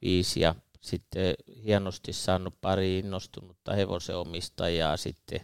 viisi 0.02 0.40
ja 0.40 0.54
sitten 0.80 1.34
hienosti 1.64 2.12
saanut 2.12 2.54
pari 2.60 2.98
innostunutta 2.98 3.74
hevosen 3.74 4.16
omistajaa 4.16 4.96
sitten 4.96 5.40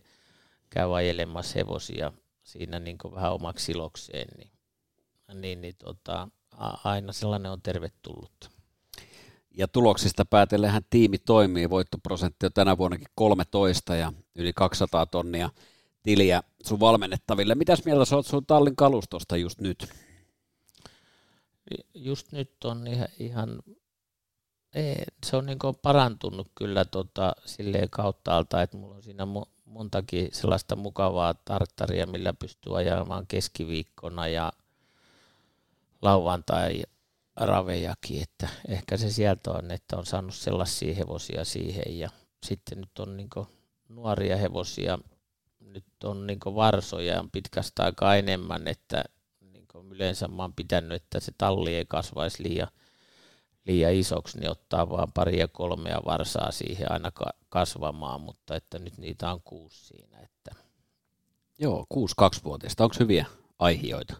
käy 0.71 0.97
ajelemassa 0.97 1.59
hevosia 1.59 2.13
siinä 2.47 2.79
niin 2.79 2.99
vähän 3.15 3.33
omaksi 3.33 3.73
ilokseen, 3.73 4.29
niin, 4.39 4.51
niin, 5.35 5.61
niin 5.61 5.75
tota, 5.79 6.29
aina 6.85 7.13
sellainen 7.13 7.53
on 7.53 7.63
tervetullut. 7.63 8.51
Ja 9.51 9.69
tuloksista 9.69 10.25
päätellähän 10.25 10.83
tiimi 10.91 11.19
toimii, 11.19 11.71
voittoprosentti 11.71 12.47
on 12.47 12.53
tänä 12.53 12.79
vuonnakin 12.79 13.09
13 13.15 13.95
ja 13.95 14.13
yli 14.35 14.53
200 14.53 15.07
tonnia 15.07 15.51
tiliä 16.03 16.43
sun 16.65 16.81
valmennettaville. 16.81 17.55
Mitäs 17.55 17.85
mieltä 17.85 18.05
sä 18.05 18.17
oot 18.17 18.27
sun 18.27 18.47
tallin 18.47 18.77
kalustosta 18.77 19.37
just 19.37 19.61
nyt? 19.61 19.89
Just 21.95 22.33
nyt 22.33 22.65
on 22.65 22.87
ihan, 22.87 23.09
ihan 23.19 23.63
ei, 24.75 25.05
se 25.27 25.37
on 25.37 25.47
niin 25.47 25.59
parantunut 25.83 26.49
kyllä 26.55 26.85
tota, 26.85 27.33
silleen 27.45 27.91
kauttaalta, 27.91 28.63
että 28.63 28.77
mulla 28.77 28.95
on 28.95 29.03
siinä 29.03 29.27
montakin 29.67 30.29
sellaista 30.33 30.77
mukavaa 30.77 31.35
tarttaria, 31.35 32.07
millä 32.07 32.33
pystyy 32.33 32.79
ajamaan 32.79 33.27
keskiviikkona 33.27 34.29
ja 34.29 34.53
lauantai 36.03 36.83
ravejakin, 37.37 38.23
että 38.23 38.49
ehkä 38.69 38.97
se 38.97 39.11
sieltä 39.11 39.51
on, 39.51 39.71
että 39.71 39.97
on 39.97 40.07
saanut 40.07 40.35
sellaisia 40.35 40.95
hevosia 40.95 41.45
siihen 41.45 41.99
ja 41.99 42.11
sitten 42.47 42.81
nyt 42.81 42.99
on 42.99 43.17
niin 43.17 43.29
nuoria 43.89 44.37
hevosia, 44.37 44.99
nyt 45.61 46.05
on 46.05 46.27
niin 46.27 46.41
varsoja 46.45 47.21
on 47.21 47.31
pitkästä 47.31 47.85
aikaa 47.85 48.17
enemmän, 48.17 48.69
että 48.69 49.05
niin 49.41 49.67
yleensä 49.91 50.29
mä 50.29 50.43
oon 50.43 50.55
pitänyt, 50.55 51.03
että 51.03 51.21
se 51.21 51.33
talli 51.39 51.75
ei 51.75 51.87
kasvaisi 51.89 52.43
liian 52.43 52.69
liian 53.67 53.95
isoksi, 53.95 54.39
niin 54.39 54.51
ottaa 54.51 54.91
vaan 54.91 55.13
paria 55.13 55.49
kolmea 55.49 56.01
varsaa 56.05 56.51
siihen 56.51 56.93
aina 56.93 57.13
kasvamaan, 57.49 58.21
mutta 58.21 58.57
että 58.57 58.79
nyt 58.79 58.99
niitä 58.99 59.33
on 59.33 59.41
kuusi 59.43 59.87
siinä. 59.87 60.19
Että. 60.21 60.51
Joo, 61.59 61.87
kuusi 61.89 62.15
kaksivuotista. 62.17 62.85
Onko 62.85 62.97
hyviä 63.01 63.27
aihioita? 63.59 64.15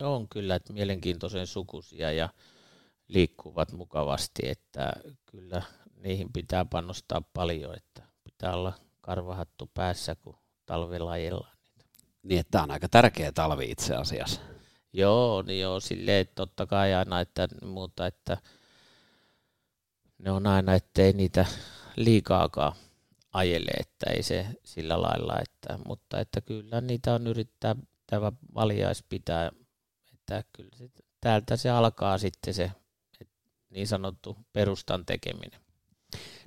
On 0.00 0.28
kyllä, 0.28 0.54
että 0.54 0.72
mielenkiintoisen 0.72 1.46
sukuisia 1.46 2.12
ja 2.12 2.28
liikkuvat 3.08 3.72
mukavasti, 3.72 4.42
että 4.48 4.92
kyllä 5.26 5.62
niihin 5.96 6.32
pitää 6.32 6.64
panostaa 6.64 7.22
paljon, 7.32 7.76
että 7.76 8.02
pitää 8.24 8.54
olla 8.54 8.72
karvahattu 9.00 9.70
päässä, 9.74 10.14
kun 10.14 10.36
talvella 10.66 11.10
ajellaan. 11.10 11.56
Niin, 12.22 12.40
että 12.40 12.50
tämä 12.50 12.64
on 12.64 12.70
aika 12.70 12.88
tärkeä 12.88 13.32
talvi 13.32 13.70
itse 13.70 13.94
asiassa. 13.94 14.40
Joo, 14.92 15.42
niin 15.42 15.60
joo, 15.60 15.80
silleen 15.80 16.26
totta 16.34 16.66
kai 16.66 16.94
aina, 16.94 17.20
että 17.20 17.48
muuta, 17.64 18.06
että 18.06 18.36
ne 20.18 20.30
on 20.30 20.46
aina, 20.46 20.74
ettei 20.74 21.12
niitä 21.12 21.46
liikaakaan 21.96 22.72
ajele, 23.32 23.70
että 23.80 24.10
ei 24.10 24.22
se 24.22 24.46
sillä 24.64 25.02
lailla, 25.02 25.34
että, 25.40 25.78
mutta 25.86 26.20
että 26.20 26.40
kyllä 26.40 26.80
niitä 26.80 27.14
on 27.14 27.26
yrittävä 27.26 28.32
valjais 28.54 29.04
pitää, 29.08 29.52
että 30.12 30.44
kyllä 30.52 30.76
se, 30.76 30.90
täältä 31.20 31.56
se 31.56 31.70
alkaa 31.70 32.18
sitten 32.18 32.54
se 32.54 32.72
niin 33.70 33.86
sanottu 33.86 34.36
perustan 34.52 35.06
tekeminen. 35.06 35.60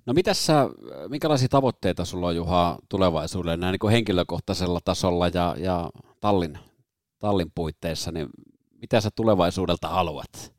No 0.05 0.13
mitäs 0.13 0.45
sä, 0.45 0.69
minkälaisia 1.09 1.49
tavoitteita 1.49 2.05
sulla 2.05 2.27
on 2.27 2.35
Juha 2.35 2.77
tulevaisuudelle 2.89 3.57
näin 3.57 3.77
niin 3.81 3.91
henkilökohtaisella 3.91 4.79
tasolla 4.85 5.27
ja, 5.27 5.55
ja 5.57 5.89
Tallinn 6.21 6.57
tallin 7.19 7.51
puitteissa, 7.55 8.11
niin 8.11 8.29
mitä 8.71 9.01
sä 9.01 9.11
tulevaisuudelta 9.11 9.87
haluat? 9.87 10.53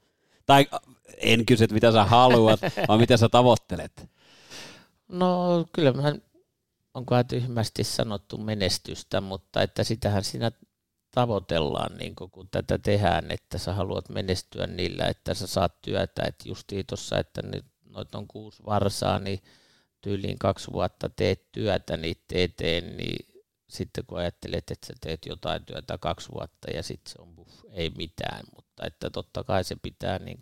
Tai 0.47 0.67
en 1.17 1.47
kysy, 1.47 1.65
että 1.65 1.75
mitä 1.75 1.93
sä 1.93 2.05
haluat, 2.05 2.61
vaan 2.89 3.01
mitä 3.01 3.17
sä 3.17 3.29
tavoittelet? 3.29 4.11
No 5.09 5.65
kyllä 5.73 5.93
mä 5.93 6.15
onkohan 6.95 7.27
tyhmästi 7.27 7.85
sanottu 7.85 8.39
menestystä, 8.39 9.21
mutta 9.21 9.63
että 9.63 9.85
sitähän 9.85 10.25
siinä 10.25 10.53
tavoitellaan, 11.11 11.97
niin 11.99 12.15
kun 12.17 12.49
tätä 12.51 12.79
tehdään, 12.79 13.31
että 13.31 13.59
sä 13.59 13.75
haluat 13.75 14.09
menestyä 14.09 14.67
niillä, 14.67 15.07
että 15.07 15.35
sä 15.35 15.47
saat 15.47 15.83
työtä, 15.83 16.23
että 16.27 16.49
justiin 16.49 16.87
tuossa, 16.87 17.19
että 17.19 17.43
nyt 17.43 17.65
noit 17.85 18.15
on 18.15 18.27
kuusi 18.27 18.63
varsaa, 18.67 19.19
niin 19.19 19.43
tyyliin 20.01 20.39
kaksi 20.39 20.73
vuotta 20.73 21.09
teet 21.09 21.53
työtä 21.53 21.97
niitä 21.97 22.25
eteen, 22.31 22.97
niin 22.97 23.27
sitten 23.69 24.05
kun 24.07 24.19
ajattelet, 24.19 24.71
että 24.71 24.87
sä 24.87 24.95
teet 25.01 25.27
jotain 25.27 25.65
työtä 25.65 25.99
kaksi 25.99 26.29
vuotta 26.35 26.71
ja 26.71 26.83
sitten 26.83 27.13
se 27.13 27.23
on 27.23 27.37
buff, 27.37 27.65
ei 27.71 27.91
mitään, 27.91 28.45
mutta 28.57 28.87
että 28.87 29.11
totta 29.11 29.45
kai 29.45 29.65
se 29.65 29.77
pitää 29.83 30.19
niin 30.19 30.39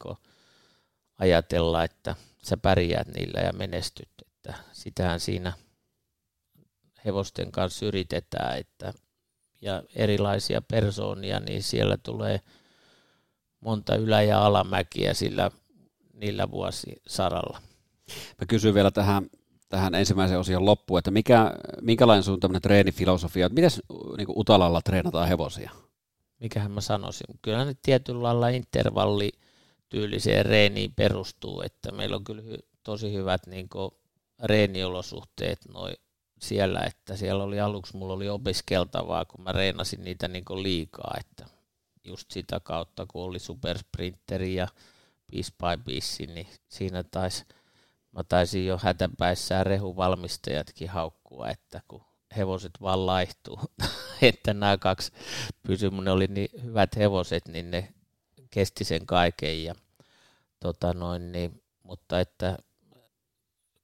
ajatella, 1.19 1.85
että 1.85 2.17
sä 2.43 2.57
pärjäät 2.57 3.09
niillä 3.09 3.41
ja 3.41 3.53
menestyt, 3.53 4.11
että 4.27 4.55
sitähän 4.73 5.21
siinä 5.21 5.53
hevosten 7.05 7.53
kanssa 7.53 7.87
yritetään, 7.87 8.59
että 8.59 8.93
ja 9.61 9.83
erilaisia 9.95 10.63
persoonia, 10.63 11.41
niin 11.41 11.63
siellä 11.63 11.97
tulee 11.97 12.41
monta 13.61 13.97
ylä- 13.97 14.23
ja 14.23 14.47
alamäkiä 14.47 15.15
sillä 15.15 15.51
niillä 16.13 16.51
vuosisaralla. 16.51 17.63
Mä 18.41 18.47
kysyn 18.49 18.75
vielä 18.75 18.91
tähän 18.91 19.31
tähän 19.69 19.95
ensimmäisen 19.95 20.39
osion 20.39 20.65
loppuun, 20.67 20.99
että 20.99 21.11
mikä, 21.11 21.53
minkälainen 21.81 22.23
sun 22.23 22.41
tämmöinen 22.41 22.63
treenifilosofia, 22.63 23.47
että 23.47 23.55
miten 23.55 23.71
niin 24.17 24.27
Utalalla 24.37 24.83
treenataan 24.83 25.29
hevosia? 25.29 25.71
Mikähän 26.41 26.71
mä 26.71 26.81
sanoisin, 26.81 27.27
kyllä 27.43 27.65
ne 27.65 27.77
tietyllä 27.83 28.23
lailla 28.23 28.49
intervalli 28.49 29.33
tyyliseen 29.89 30.47
reeniin 30.47 30.93
perustuu, 30.97 31.63
että 31.63 31.93
meillä 31.93 32.17
on 32.17 32.25
kyllä 32.25 32.43
hy- 32.43 32.67
tosi 32.83 33.13
hyvät 33.13 33.47
niin 33.47 33.69
reeniolosuhteet 34.43 35.59
noi 35.75 35.93
siellä, 36.39 36.81
että 36.81 37.17
siellä 37.17 37.45
oli 37.45 37.61
aluksi, 37.61 37.97
mulla 37.97 38.15
oli 38.15 38.29
opiskeltavaa, 38.29 39.25
kun 39.25 39.45
mä 39.45 39.53
reenasin 39.53 40.05
niitä 40.05 40.29
niin 40.29 40.45
liikaa, 40.63 41.15
että 41.21 41.47
just 42.05 42.31
sitä 42.31 42.61
kautta, 42.61 43.07
kun 43.07 43.23
oli 43.23 43.39
supersprinteri 43.39 44.55
ja 44.55 44.69
piece 45.31 45.53
by 45.59 45.83
piece, 45.85 46.27
niin 46.27 46.47
siinä 46.69 47.03
taisi 47.03 47.45
Mä 48.15 48.25
taisin 48.25 48.67
jo 48.67 48.79
hätäpäissään 48.83 49.67
rehuvalmistajatkin 49.67 50.89
haukkua, 50.89 51.49
että 51.49 51.81
kun 51.89 52.05
hevoset 52.37 52.73
vaan 52.81 53.07
laihtuu 53.07 53.61
että 54.23 54.55
nämä 54.55 54.79
kaksi 54.79 55.13
pysy, 55.67 55.91
ne 55.91 56.11
oli 56.11 56.27
niin 56.27 56.49
hyvät 56.63 56.97
hevoset, 56.97 57.49
niin 57.49 57.71
ne 57.71 57.95
kesti 58.51 58.85
sen 58.85 59.07
kaiken. 59.07 59.65
Ja, 59.65 59.75
tota 60.61 60.95
noin, 60.95 61.33
niin, 61.33 61.63
mutta 61.83 62.21
että 62.21 62.59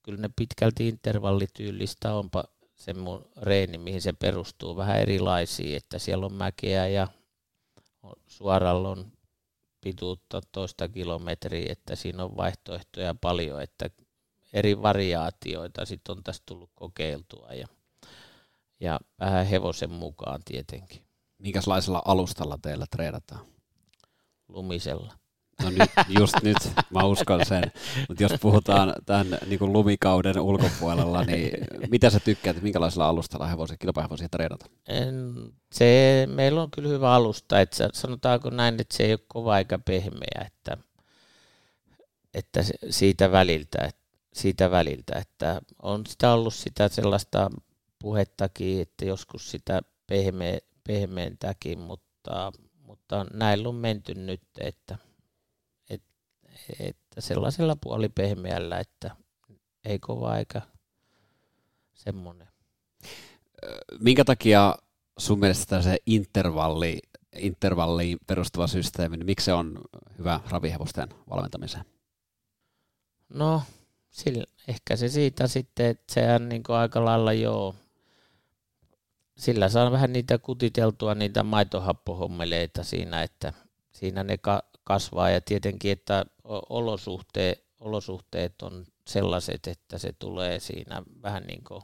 kyllä 0.02 0.20
ne 0.20 0.30
pitkälti 0.36 0.88
intervallityylistä 0.88 2.14
onpa 2.14 2.44
se 2.76 2.94
mun 2.94 3.28
reeni, 3.42 3.78
mihin 3.78 4.02
se 4.02 4.12
perustuu, 4.12 4.76
vähän 4.76 5.00
erilaisia, 5.00 5.76
että 5.76 5.98
siellä 5.98 6.26
on 6.26 6.34
mäkeä 6.34 6.88
ja 6.88 7.08
suoralla 8.26 8.88
on 8.88 9.12
pituutta 9.80 10.40
toista 10.52 10.88
kilometriä, 10.88 11.72
että 11.72 11.96
siinä 11.96 12.24
on 12.24 12.36
vaihtoehtoja 12.36 13.14
paljon, 13.20 13.62
että 13.62 13.90
eri 14.52 14.82
variaatioita 14.82 15.86
sitten 15.86 16.16
on 16.16 16.22
tässä 16.22 16.42
tullut 16.46 16.70
kokeiltua 16.74 17.48
ja, 17.52 17.66
ja 18.80 19.00
vähän 19.20 19.46
hevosen 19.46 19.90
mukaan 19.90 20.40
tietenkin. 20.44 21.02
Minkälaisella 21.38 22.02
alustalla 22.04 22.58
teillä 22.62 22.86
treenataan? 22.90 23.46
Lumisella. 24.48 25.14
No 25.62 25.70
nyt, 25.70 25.90
just 26.18 26.34
nyt, 26.42 26.56
mä 26.90 27.04
uskon 27.04 27.46
sen. 27.46 27.72
Mutta 28.08 28.22
jos 28.22 28.32
puhutaan 28.40 28.94
tämän 29.06 29.38
niin 29.46 29.58
kuin 29.58 29.72
lumikauden 29.72 30.40
ulkopuolella, 30.40 31.24
niin 31.24 31.50
mitä 31.90 32.10
sä 32.10 32.20
tykkäät, 32.20 32.62
minkälaisella 32.62 33.08
alustalla 33.08 33.46
hevosia, 33.46 33.76
kilpahevosia 33.76 34.28
treenata? 34.28 34.66
En, 34.88 35.34
se, 35.72 36.26
meillä 36.30 36.62
on 36.62 36.70
kyllä 36.70 36.88
hyvä 36.88 37.14
alusta, 37.14 37.60
että 37.60 37.88
sanotaanko 37.92 38.50
näin, 38.50 38.80
että 38.80 38.96
se 38.96 39.02
ei 39.02 39.12
ole 39.12 39.20
kova 39.28 39.58
eikä 39.58 39.78
pehmeä, 39.78 40.46
että, 40.46 40.76
että 42.34 42.64
siitä 42.90 43.32
väliltä, 43.32 43.78
että 43.84 43.99
siitä 44.32 44.70
väliltä, 44.70 45.18
että 45.18 45.60
on 45.82 46.06
sitä 46.06 46.32
ollut 46.32 46.54
sitä 46.54 46.88
sellaista 46.88 47.50
puhettakin, 47.98 48.82
että 48.82 49.04
joskus 49.04 49.50
sitä 49.50 49.80
pehmeä, 50.06 50.58
pehmeentäkin, 50.86 51.78
mutta, 51.78 52.52
mutta 52.86 53.26
näillä 53.32 53.68
on 53.68 53.74
menty 53.74 54.14
nyt, 54.14 54.42
että, 54.60 54.98
että, 55.90 56.14
että 56.80 57.20
sellaisella 57.20 57.76
puolipehmeällä, 57.76 58.78
että 58.78 59.16
ei 59.84 59.98
kova 59.98 60.36
eikä 60.36 60.62
semmoinen. 61.94 62.48
Minkä 64.00 64.24
takia 64.24 64.74
sun 65.18 65.38
mielestä 65.38 65.82
se 65.82 65.96
intervalli, 66.06 66.98
intervalliin 67.36 68.18
perustuva 68.26 68.66
systeemi, 68.66 69.16
niin 69.16 69.26
miksi 69.26 69.44
se 69.44 69.52
on 69.52 69.80
hyvä 70.18 70.40
ravihevosten 70.48 71.08
valmentamiseen? 71.30 71.84
No, 73.28 73.62
sillä, 74.10 74.44
ehkä 74.68 74.96
se 74.96 75.08
siitä 75.08 75.46
sitten, 75.46 75.86
että 75.86 76.14
sehän 76.14 76.48
niin 76.48 76.62
aika 76.68 77.04
lailla 77.04 77.32
joo, 77.32 77.74
sillä 79.38 79.68
saa 79.68 79.92
vähän 79.92 80.12
niitä 80.12 80.38
kutiteltua 80.38 81.14
niitä 81.14 81.42
maitohappohommeleita 81.42 82.84
siinä, 82.84 83.22
että 83.22 83.52
siinä 83.92 84.24
ne 84.24 84.38
ka- 84.38 84.62
kasvaa. 84.84 85.30
Ja 85.30 85.40
tietenkin, 85.40 85.92
että 85.92 86.26
olosuhteet, 86.68 87.64
olosuhteet 87.80 88.62
on 88.62 88.86
sellaiset, 89.06 89.66
että 89.66 89.98
se 89.98 90.12
tulee 90.12 90.60
siinä 90.60 91.02
vähän 91.22 91.42
niin 91.42 91.64
kuin 91.64 91.82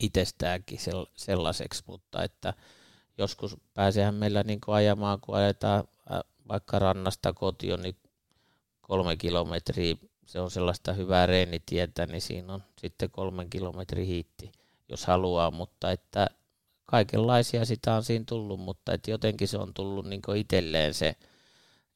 itsestäänkin 0.00 0.78
sellaiseksi, 1.16 1.82
mutta 1.86 2.22
että 2.22 2.54
joskus 3.18 3.56
pääsehän 3.74 4.14
meillä 4.14 4.42
niin 4.42 4.60
ajamaan, 4.66 5.20
kun 5.20 5.36
ajetaan 5.36 5.84
vaikka 6.48 6.78
rannasta 6.78 7.32
kotiin, 7.32 7.82
niin 7.82 7.96
kolme 8.80 9.16
kilometriä 9.16 9.96
se 10.26 10.40
on 10.40 10.50
sellaista 10.50 10.92
hyvää 10.92 11.26
reenitietä, 11.26 12.06
niin 12.06 12.20
siinä 12.20 12.54
on 12.54 12.62
sitten 12.78 13.10
kolmen 13.10 13.50
kilometrin 13.50 14.06
hiitti, 14.06 14.52
jos 14.88 15.06
haluaa, 15.06 15.50
mutta 15.50 15.90
että 15.90 16.26
kaikenlaisia 16.84 17.64
sitä 17.64 17.94
on 17.94 18.04
siinä 18.04 18.24
tullut, 18.28 18.60
mutta 18.60 18.92
että 18.92 19.10
jotenkin 19.10 19.48
se 19.48 19.58
on 19.58 19.74
tullut 19.74 20.06
niin 20.06 20.22
itselleen 20.36 20.94
se 20.94 21.16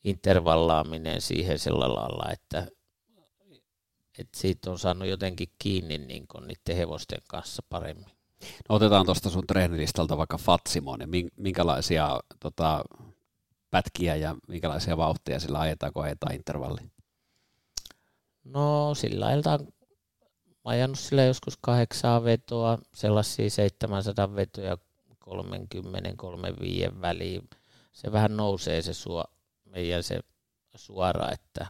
intervallaaminen 0.04 1.20
siihen 1.20 1.58
sillä 1.58 1.94
lailla, 1.94 2.32
että, 2.32 2.66
että 4.18 4.38
siitä 4.38 4.70
on 4.70 4.78
saanut 4.78 5.08
jotenkin 5.08 5.48
kiinni 5.58 5.98
niin 5.98 6.26
niiden 6.46 6.76
hevosten 6.76 7.20
kanssa 7.28 7.62
paremmin. 7.68 8.16
No 8.68 8.74
otetaan 8.76 9.06
tuosta 9.06 9.30
sun 9.30 9.46
treenilistalta 9.46 10.16
vaikka 10.16 10.38
Fatsimo, 10.38 10.96
niin 10.96 11.30
minkälaisia 11.36 12.20
tota, 12.40 12.84
pätkiä 13.70 14.16
ja 14.16 14.36
minkälaisia 14.48 14.96
vauhtia 14.96 15.40
sillä 15.40 15.60
ajetaan, 15.60 15.92
kun 15.92 16.04
ajetaan 16.04 16.34
intervalli? 16.34 16.80
No 18.50 18.94
sillä 18.94 19.26
lailla 19.26 19.52
on 19.52 19.68
ajanut 20.64 20.98
sillä 20.98 21.24
joskus 21.24 21.58
kahdeksaa 21.60 22.24
vetoa, 22.24 22.78
sellaisia 22.94 23.50
700 23.50 24.36
vetoja 24.36 24.78
30-35 25.20 27.00
väliin. 27.00 27.50
Se 27.92 28.12
vähän 28.12 28.36
nousee 28.36 28.82
se 28.82 28.94
suo, 28.94 29.24
meidän 29.64 30.02
se 30.02 30.20
suora, 30.76 31.30
että 31.32 31.66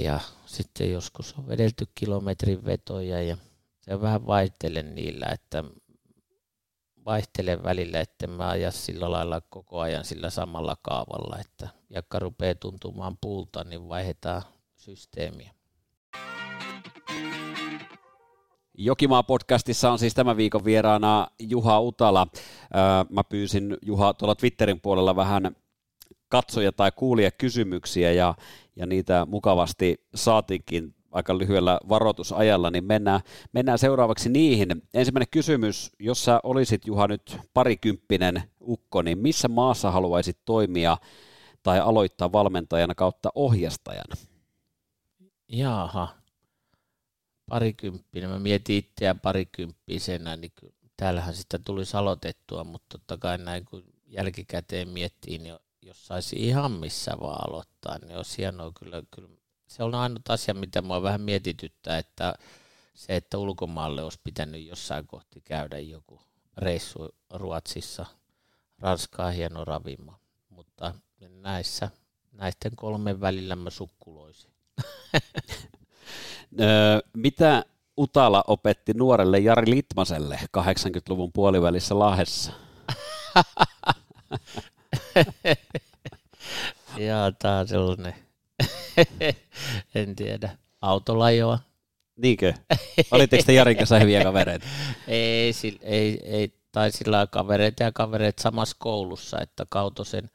ja 0.00 0.20
sitten 0.46 0.92
joskus 0.92 1.34
on 1.38 1.48
vedelty 1.48 1.88
kilometrin 1.94 2.64
vetoja 2.64 3.22
ja 3.22 3.36
se 3.80 4.00
vähän 4.00 4.26
vaihtelen 4.26 4.94
niillä, 4.94 5.26
että 5.26 5.64
vaihtelen 7.04 7.62
välillä, 7.62 8.00
että 8.00 8.26
mä 8.26 8.48
aja 8.48 8.70
sillä 8.70 9.10
lailla 9.10 9.40
koko 9.40 9.80
ajan 9.80 10.04
sillä 10.04 10.30
samalla 10.30 10.76
kaavalla, 10.82 11.38
että 11.38 11.68
jakka 11.90 12.18
rupeaa 12.18 12.54
tuntumaan 12.54 13.16
puulta, 13.20 13.64
niin 13.64 13.88
vaihdetaan 13.88 14.42
systeemiä. 14.86 15.50
Jokimaa-podcastissa 18.78 19.90
on 19.90 19.98
siis 19.98 20.14
tämän 20.14 20.36
viikon 20.36 20.64
vieraana 20.64 21.26
Juha 21.38 21.80
Utala. 21.80 22.26
Mä 23.10 23.24
pyysin 23.24 23.76
Juha 23.82 24.14
tuolla 24.14 24.34
Twitterin 24.34 24.80
puolella 24.80 25.16
vähän 25.16 25.56
katsoja 26.28 26.72
tai 26.72 26.92
kuulia 26.96 27.30
kysymyksiä 27.30 28.12
ja, 28.12 28.34
ja 28.76 28.86
niitä 28.86 29.26
mukavasti 29.30 30.06
saatiinkin 30.14 30.94
aika 31.12 31.38
lyhyellä 31.38 31.80
varoitusajalla, 31.88 32.70
niin 32.70 32.84
mennään, 32.84 33.20
mennään 33.52 33.78
seuraavaksi 33.78 34.28
niihin. 34.28 34.82
Ensimmäinen 34.94 35.28
kysymys, 35.30 35.92
jos 36.00 36.24
sä 36.24 36.40
olisit 36.42 36.86
Juha 36.86 37.08
nyt 37.08 37.38
parikymppinen 37.54 38.42
ukko, 38.60 39.02
niin 39.02 39.18
missä 39.18 39.48
maassa 39.48 39.90
haluaisit 39.90 40.38
toimia 40.44 40.96
tai 41.62 41.80
aloittaa 41.80 42.32
valmentajana 42.32 42.94
kautta 42.94 43.28
ohjastajana? 43.34 44.16
Jaaha, 45.48 46.14
parikymppinen. 47.48 48.30
Mä 48.30 48.38
mietin 48.38 48.76
itseään 48.76 49.20
parikymppisenä, 49.20 50.36
niin 50.36 50.52
täällähän 50.96 51.34
sitä 51.34 51.58
tuli 51.58 51.82
aloitettua, 51.94 52.64
mutta 52.64 52.86
totta 52.88 53.16
kai 53.18 53.38
näin 53.38 53.64
kun 53.64 53.84
jälkikäteen 54.06 54.88
miettii, 54.88 55.38
niin 55.38 55.58
jos 55.82 56.06
saisi 56.06 56.36
ihan 56.36 56.72
missä 56.72 57.12
vaan 57.20 57.48
aloittaa, 57.48 57.98
niin 57.98 58.16
olisi 58.16 58.38
hienoa 58.38 58.72
kyllä, 58.80 59.02
kyllä. 59.10 59.28
Se 59.66 59.82
on 59.82 59.94
ainut 59.94 60.30
asia, 60.30 60.54
mitä 60.54 60.82
mua 60.82 61.02
vähän 61.02 61.20
mietityttää, 61.20 61.98
että 61.98 62.34
se, 62.94 63.16
että 63.16 63.38
ulkomaalle 63.38 64.02
olisi 64.02 64.20
pitänyt 64.24 64.66
jossain 64.66 65.06
kohti 65.06 65.40
käydä 65.40 65.78
joku 65.78 66.20
reissu 66.56 67.14
Ruotsissa, 67.30 68.06
Ranskaa 68.78 69.30
hieno 69.30 69.64
ravima, 69.64 70.20
mutta 70.48 70.94
näissä, 71.28 71.90
näiden 72.32 72.76
kolmen 72.76 73.20
välillä 73.20 73.56
mä 73.56 73.70
sukkuloisin. 73.70 74.55
Mitä 77.16 77.64
Utala 77.98 78.44
opetti 78.46 78.92
nuorelle 78.94 79.38
Jari 79.38 79.70
Litmaselle 79.70 80.40
80-luvun 80.58 81.32
puolivälissä 81.32 81.98
Lahdessa? 81.98 82.52
Jaa, 86.96 87.32
tämä 87.32 87.58
on 87.58 87.68
sellainen, 87.68 88.14
en 89.94 90.16
tiedä, 90.16 90.58
autolajoa. 90.80 91.58
Niinkö? 92.16 92.54
Olitteko 93.10 93.42
te 93.46 93.52
Jarin 93.52 93.76
kanssa 93.76 93.98
hyviä 93.98 94.22
kavereita? 94.22 94.66
ei, 95.08 95.52
ei, 95.82 96.20
ei, 96.24 96.52
tai 96.72 96.92
sillä 96.92 97.26
kavereita 97.26 97.82
ja 97.82 97.92
kavereita 97.92 98.42
samassa 98.42 98.76
koulussa, 98.78 99.40
että 99.40 99.66
Kautosen 99.70 100.30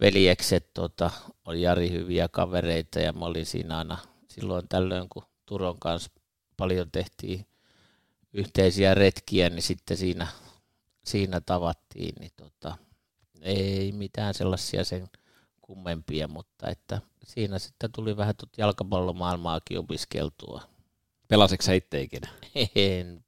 veljekset 0.00 0.74
tota, 0.74 1.10
oli 1.44 1.62
Jari 1.62 1.90
hyviä 1.90 2.28
kavereita 2.28 3.00
ja 3.00 3.12
mä 3.12 3.24
olin 3.24 3.46
siinä 3.46 3.78
aina 3.78 3.98
silloin 4.28 4.68
tällöin, 4.68 5.08
kun 5.08 5.22
Turon 5.46 5.78
kanssa 5.78 6.10
paljon 6.56 6.90
tehtiin 6.92 7.46
yhteisiä 8.32 8.94
retkiä, 8.94 9.50
niin 9.50 9.62
sitten 9.62 9.96
siinä, 9.96 10.26
siinä 11.04 11.40
tavattiin, 11.40 12.14
niin 12.20 12.30
tota, 12.36 12.76
ei 13.40 13.92
mitään 13.92 14.34
sellaisia 14.34 14.84
sen 14.84 15.08
kummempia, 15.60 16.28
mutta 16.28 16.68
että 16.68 17.00
siinä 17.24 17.58
sitten 17.58 17.92
tuli 17.92 18.16
vähän 18.16 18.36
tuot 18.36 18.58
jalkapallomaailmaakin 18.58 19.78
opiskeltua. 19.78 20.62
Pelasitko 21.28 21.62
sä 21.62 21.72
itse 21.72 22.02
ikinä? 22.02 22.28
En, 22.74 23.24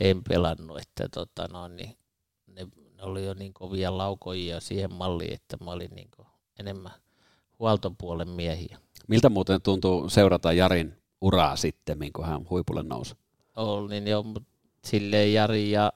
en 0.00 0.24
pelannut, 0.24 0.78
että 0.80 1.08
tota, 1.08 1.48
no, 1.48 1.68
niin, 1.68 1.96
ne, 2.46 2.66
ne, 2.96 3.02
oli 3.02 3.24
jo 3.24 3.34
niin 3.34 3.54
kovia 3.54 3.98
laukojia 3.98 4.60
siihen 4.60 4.92
malliin, 4.92 5.34
että 5.34 5.56
mä 5.64 5.70
olin 5.70 5.90
niin 5.94 6.10
enemmän 6.58 6.92
huoltopuolen 7.58 8.28
miehiä. 8.28 8.78
Miltä 9.08 9.28
muuten 9.28 9.62
tuntuu 9.62 10.08
seurata 10.08 10.52
Jarin 10.52 10.94
uraa 11.20 11.56
sitten, 11.56 11.98
kun 12.12 12.26
hän 12.26 12.46
huipulle 12.50 12.82
nousi? 12.82 13.14
Oli, 13.56 13.88
niin 13.88 14.06
jo, 14.06 14.24
silleen 14.84 15.32
Jari 15.32 15.70
ja 15.70 15.92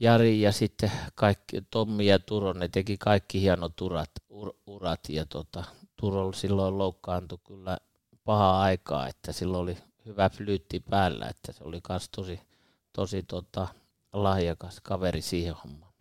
Jari 0.00 0.40
ja 0.40 0.52
sitten 0.52 0.92
kaikki, 1.14 1.62
Tommi 1.70 2.06
ja 2.06 2.18
Turo, 2.18 2.52
ne 2.52 2.68
teki 2.68 2.96
kaikki 2.98 3.40
hienot 3.40 3.80
urat, 3.80 4.10
ur, 4.30 4.54
urat 4.66 5.00
ja 5.08 5.26
tota, 5.26 5.64
Turo 5.96 6.32
silloin 6.32 6.78
loukkaantui 6.78 7.38
kyllä 7.44 7.78
pahaa 8.24 8.62
aikaa, 8.62 9.08
että 9.08 9.32
silloin 9.32 9.62
oli 9.62 9.76
hyvä 10.06 10.28
flyytti 10.28 10.80
päällä, 10.80 11.26
että 11.28 11.52
se 11.52 11.64
oli 11.64 11.80
myös 11.88 12.08
tosi, 12.08 12.40
tosi 12.92 13.22
tota, 13.22 13.68
lahjakas 14.22 14.80
kaveri 14.82 15.22
siihen 15.22 15.54
hommaan. 15.64 15.92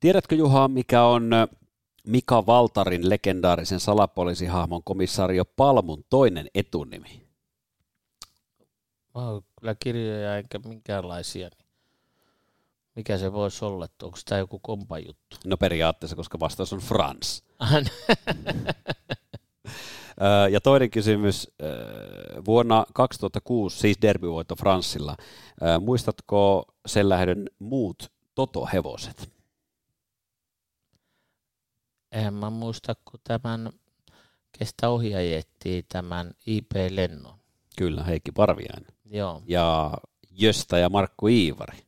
Tiedätkö 0.00 0.34
Juha, 0.34 0.68
mikä 0.68 1.04
on 1.04 1.30
Mika 2.06 2.46
Valtarin 2.46 3.10
legendaarisen 3.10 3.80
salapoliisihahmon 3.80 4.82
komisario 4.84 5.44
Palmun 5.44 6.04
toinen 6.10 6.46
etunimi? 6.54 7.22
Mä 9.14 9.28
oon 9.28 9.42
kyllä 9.60 9.74
kirjoja 9.74 10.36
eikä 10.36 10.58
minkäänlaisia. 10.64 11.48
Niin 11.48 11.66
mikä 12.96 13.18
se 13.18 13.32
voisi 13.32 13.64
olla, 13.64 13.88
onko 14.02 14.18
tämä 14.24 14.38
joku 14.38 14.58
kompa 14.58 14.98
juttu? 14.98 15.36
No 15.44 15.56
periaatteessa, 15.56 16.16
koska 16.16 16.40
vastaus 16.40 16.72
on 16.72 16.78
Frans. 16.80 17.44
ja 20.50 20.60
toinen 20.60 20.90
kysymys. 20.90 21.50
Vuonna 22.46 22.84
2006, 22.94 23.78
siis 23.78 23.96
derbyvoitto 24.02 24.56
Franssilla, 24.56 25.16
muistatko 25.80 26.64
sen 26.86 27.08
lähdön 27.08 27.46
muut 27.58 28.12
Toto-hevoset? 28.34 29.32
En 32.12 32.34
mä 32.34 32.50
muista, 32.50 32.94
kun 33.04 33.20
tämän 33.24 33.70
kestä 34.58 34.88
ohjaajettiin 34.88 35.84
tämän 35.88 36.34
IP-lennon. 36.46 37.34
Kyllä, 37.76 38.04
Heikki 38.04 38.32
Parviainen. 38.32 38.86
Joo. 39.04 39.42
Ja 39.46 39.92
Jöstä 40.30 40.78
ja 40.78 40.88
Markku 40.88 41.26
Iivari. 41.26 41.78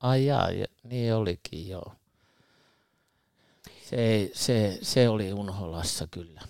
Ai 0.00 0.26
jaa, 0.26 0.48
niin 0.82 1.14
olikin, 1.14 1.68
joo. 1.68 1.92
Se, 3.82 4.30
se, 4.34 4.78
se 4.82 5.08
oli 5.08 5.32
Unholassa 5.32 6.06
kyllä. 6.10 6.40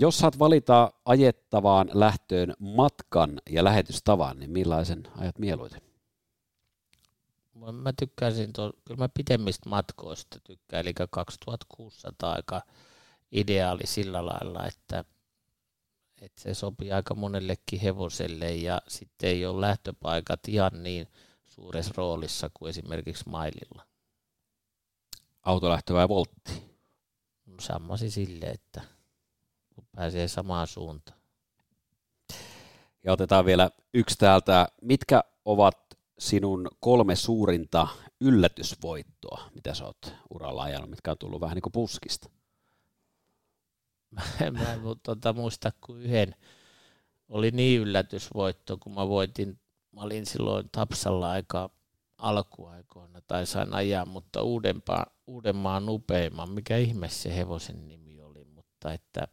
Jos 0.00 0.18
saat 0.18 0.38
valita 0.38 0.92
ajettavaan 1.04 1.90
lähtöön 1.94 2.54
matkan 2.58 3.40
ja 3.50 3.64
lähetystavan, 3.64 4.38
niin 4.38 4.50
millaisen 4.50 5.02
ajat 5.16 5.38
mieluiten? 5.38 5.80
Mä 7.72 7.92
tykkäisin, 7.92 8.52
tuo, 8.52 8.72
kyllä 8.84 8.98
mä 8.98 9.08
pitemmistä 9.08 9.68
matkoista 9.68 10.40
tykkään, 10.40 10.80
eli 10.80 10.94
2600 11.10 12.32
aika 12.32 12.62
ideaali 13.32 13.86
sillä 13.86 14.26
lailla, 14.26 14.66
että, 14.66 15.04
että 16.20 16.42
se 16.42 16.54
sopii 16.54 16.92
aika 16.92 17.14
monellekin 17.14 17.80
hevoselle 17.80 18.54
ja 18.54 18.82
sitten 18.88 19.30
ei 19.30 19.46
ole 19.46 19.60
lähtöpaikat 19.60 20.40
ihan 20.48 20.82
niin 20.82 21.06
suuressa 21.46 21.94
roolissa 21.96 22.50
kuin 22.54 22.70
esimerkiksi 22.70 23.28
maililla. 23.28 23.86
Autolähtö 25.42 25.94
vai 25.94 26.08
voltti? 26.08 26.68
Sammasi 27.60 28.10
sille, 28.10 28.46
että 28.46 28.97
pääsee 29.96 30.28
samaan 30.28 30.66
suuntaan. 30.66 31.18
Ja 33.04 33.12
otetaan 33.12 33.44
vielä 33.44 33.70
yksi 33.94 34.18
täältä. 34.18 34.68
Mitkä 34.82 35.24
ovat 35.44 35.78
sinun 36.18 36.68
kolme 36.80 37.16
suurinta 37.16 37.88
yllätysvoittoa, 38.20 39.50
mitä 39.54 39.74
sä 39.74 39.84
oot 39.84 40.14
uralla 40.30 40.62
ajanut, 40.62 40.90
mitkä 40.90 41.10
on 41.10 41.18
tullut 41.18 41.40
vähän 41.40 41.54
niin 41.54 41.62
kuin 41.62 41.72
puskista? 41.72 42.30
Mä 44.10 44.22
en, 44.46 44.52
mä 44.52 44.72
en 44.72 44.80
tuota, 45.02 45.32
muista 45.32 45.72
kuin 45.80 46.02
yhden. 46.02 46.34
Oli 47.28 47.50
niin 47.50 47.80
yllätysvoitto, 47.80 48.76
kun 48.80 48.94
mä 48.94 49.08
voitin, 49.08 49.60
mä 49.92 50.00
olin 50.00 50.26
silloin 50.26 50.68
Tapsalla 50.72 51.30
aika 51.30 51.70
alkuaikoina 52.18 53.20
tai 53.20 53.46
sain 53.46 53.74
ajaa, 53.74 54.06
mutta 54.06 54.42
uudempaa, 54.42 55.06
Uudenmaan 55.26 55.88
upeimman, 55.88 56.50
mikä 56.50 56.76
ihme 56.76 57.08
se 57.08 57.36
hevosen 57.36 57.88
nimi 57.88 58.20
oli, 58.20 58.44
mutta 58.44 58.92
että 58.92 59.28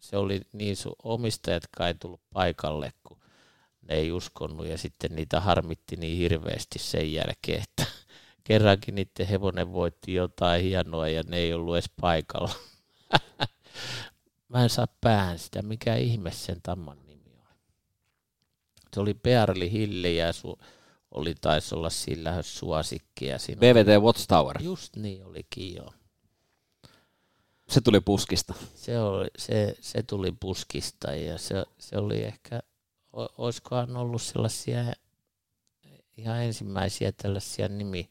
se 0.00 0.16
oli 0.16 0.40
niin, 0.52 0.76
su- 0.76 0.96
omistajat 1.02 1.62
kai 1.76 1.94
tullut 1.94 2.20
paikalle, 2.32 2.92
kun 3.04 3.18
ne 3.82 3.94
ei 3.94 4.12
uskonut 4.12 4.66
ja 4.66 4.78
sitten 4.78 5.14
niitä 5.14 5.40
harmitti 5.40 5.96
niin 5.96 6.18
hirveästi 6.18 6.78
sen 6.78 7.12
jälkeen, 7.12 7.62
että 7.62 7.86
kerrankin 8.44 8.94
niiden 8.94 9.26
hevonen 9.26 9.72
voitti 9.72 10.14
jotain 10.14 10.62
hienoa 10.62 11.08
ja 11.08 11.22
ne 11.26 11.36
ei 11.36 11.54
ollut 11.54 11.74
edes 11.74 11.90
paikalla. 12.00 12.50
Mä 14.48 14.62
en 14.62 14.70
saa 14.70 14.88
päähän 15.00 15.38
sitä, 15.38 15.62
mikä 15.62 15.96
ihme 15.96 16.30
sen 16.30 16.62
tamman 16.62 16.98
nimi 17.06 17.36
on. 17.38 17.56
Se 18.94 19.00
oli 19.00 19.14
Pearli 19.14 19.72
Hilli 19.72 20.16
ja 20.16 20.30
su- 20.30 20.64
oli 21.10 21.34
taisi 21.40 21.74
olla 21.74 21.90
sillä 21.90 22.42
suosikki. 22.42 23.26
Ja 23.26 23.38
siinä 23.38 23.60
BVT 23.60 24.02
Watchtower. 24.02 24.62
Just 24.62 24.96
niin 24.96 25.24
olikin 25.24 25.74
joo. 25.74 25.92
Se 27.70 27.80
tuli 27.80 28.00
puskista. 28.00 28.54
Se, 28.74 29.00
oli, 29.00 29.28
se, 29.38 29.76
se 29.80 30.02
tuli 30.02 30.32
puskista 30.40 31.14
ja 31.14 31.38
se, 31.38 31.64
se 31.78 31.98
oli 31.98 32.22
ehkä, 32.22 32.60
olisikohan 33.12 33.96
ollut 33.96 34.22
sellaisia 34.22 34.84
ihan 36.16 36.42
ensimmäisiä 36.42 37.12
tällaisia 37.12 37.68
nimi, 37.68 38.10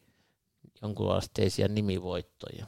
jonkunlaisia 0.82 1.68
nimivoittoja. 1.68 2.66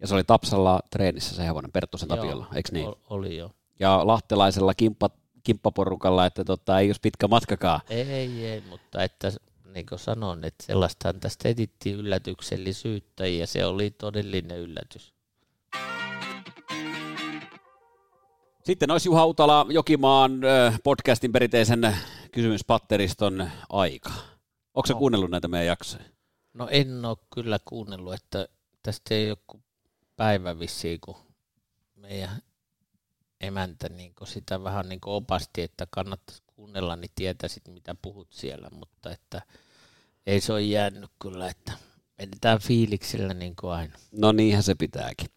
Ja 0.00 0.06
se 0.06 0.14
oli 0.14 0.24
Tapsalla 0.24 0.80
treenissä 0.90 1.34
se 1.34 1.44
hevonen 1.44 1.72
Perttusen 1.72 2.08
Tapiolla, 2.08 2.46
eikö 2.54 2.68
niin? 2.72 2.94
Oli 3.10 3.36
jo. 3.36 3.50
Ja 3.80 4.06
lahtelaisella 4.06 4.74
kimppa, 4.74 5.10
kimppaporukalla, 5.42 6.26
että 6.26 6.44
tota, 6.44 6.80
ei 6.80 6.88
olisi 6.88 7.00
pitkä 7.00 7.28
matkakaan. 7.28 7.80
Ei, 7.90 8.00
ei, 8.00 8.46
ei 8.46 8.60
mutta 8.60 9.04
että 9.04 9.32
niin 9.64 9.86
kuin 9.86 9.98
sanon, 9.98 10.44
että 10.44 10.64
sellaistahan 10.64 11.20
tästä 11.20 11.48
etittiin 11.48 11.96
yllätyksellisyyttä 11.96 13.26
ja 13.26 13.46
se 13.46 13.66
oli 13.66 13.90
todellinen 13.90 14.58
yllätys. 14.58 15.15
Sitten 18.66 18.90
olisi 18.90 19.08
Juha 19.08 19.26
Utala 19.26 19.66
Jokimaan 19.68 20.40
podcastin 20.84 21.32
perinteisen 21.32 21.96
kysymyspatteriston 22.32 23.50
aika. 23.68 24.10
Onko 24.74 24.86
se 24.86 24.92
no. 24.92 24.98
kuunnellut 24.98 25.30
näitä 25.30 25.48
meidän 25.48 25.66
jaksoja? 25.66 26.04
No 26.54 26.68
en 26.70 27.04
ole 27.04 27.16
kyllä 27.34 27.58
kuunnellut, 27.64 28.14
että 28.14 28.48
tästä 28.82 29.14
ei 29.14 29.30
ole 29.30 29.60
päivä 30.16 30.58
vissiin, 30.58 31.00
kun 31.00 31.16
meidän 31.96 32.42
emäntä 33.40 33.88
niin 33.88 34.12
sitä 34.24 34.64
vähän 34.64 34.88
niin 34.88 35.00
opasti, 35.06 35.62
että 35.62 35.86
kannattaisi 35.90 36.42
kuunnella, 36.46 36.96
niin 36.96 37.10
tietäisit 37.14 37.68
mitä 37.68 37.94
puhut 38.02 38.28
siellä, 38.32 38.68
mutta 38.70 39.10
että 39.10 39.42
ei 40.26 40.40
se 40.40 40.52
ole 40.52 40.62
jäänyt 40.62 41.10
kyllä, 41.18 41.48
että 41.48 41.72
edetään 42.18 42.58
fiiliksillä 42.58 43.34
niin 43.34 43.56
kuin 43.60 43.72
aina. 43.72 43.98
No 44.12 44.32
niinhän 44.32 44.62
se 44.62 44.74
pitääkin. 44.74 45.28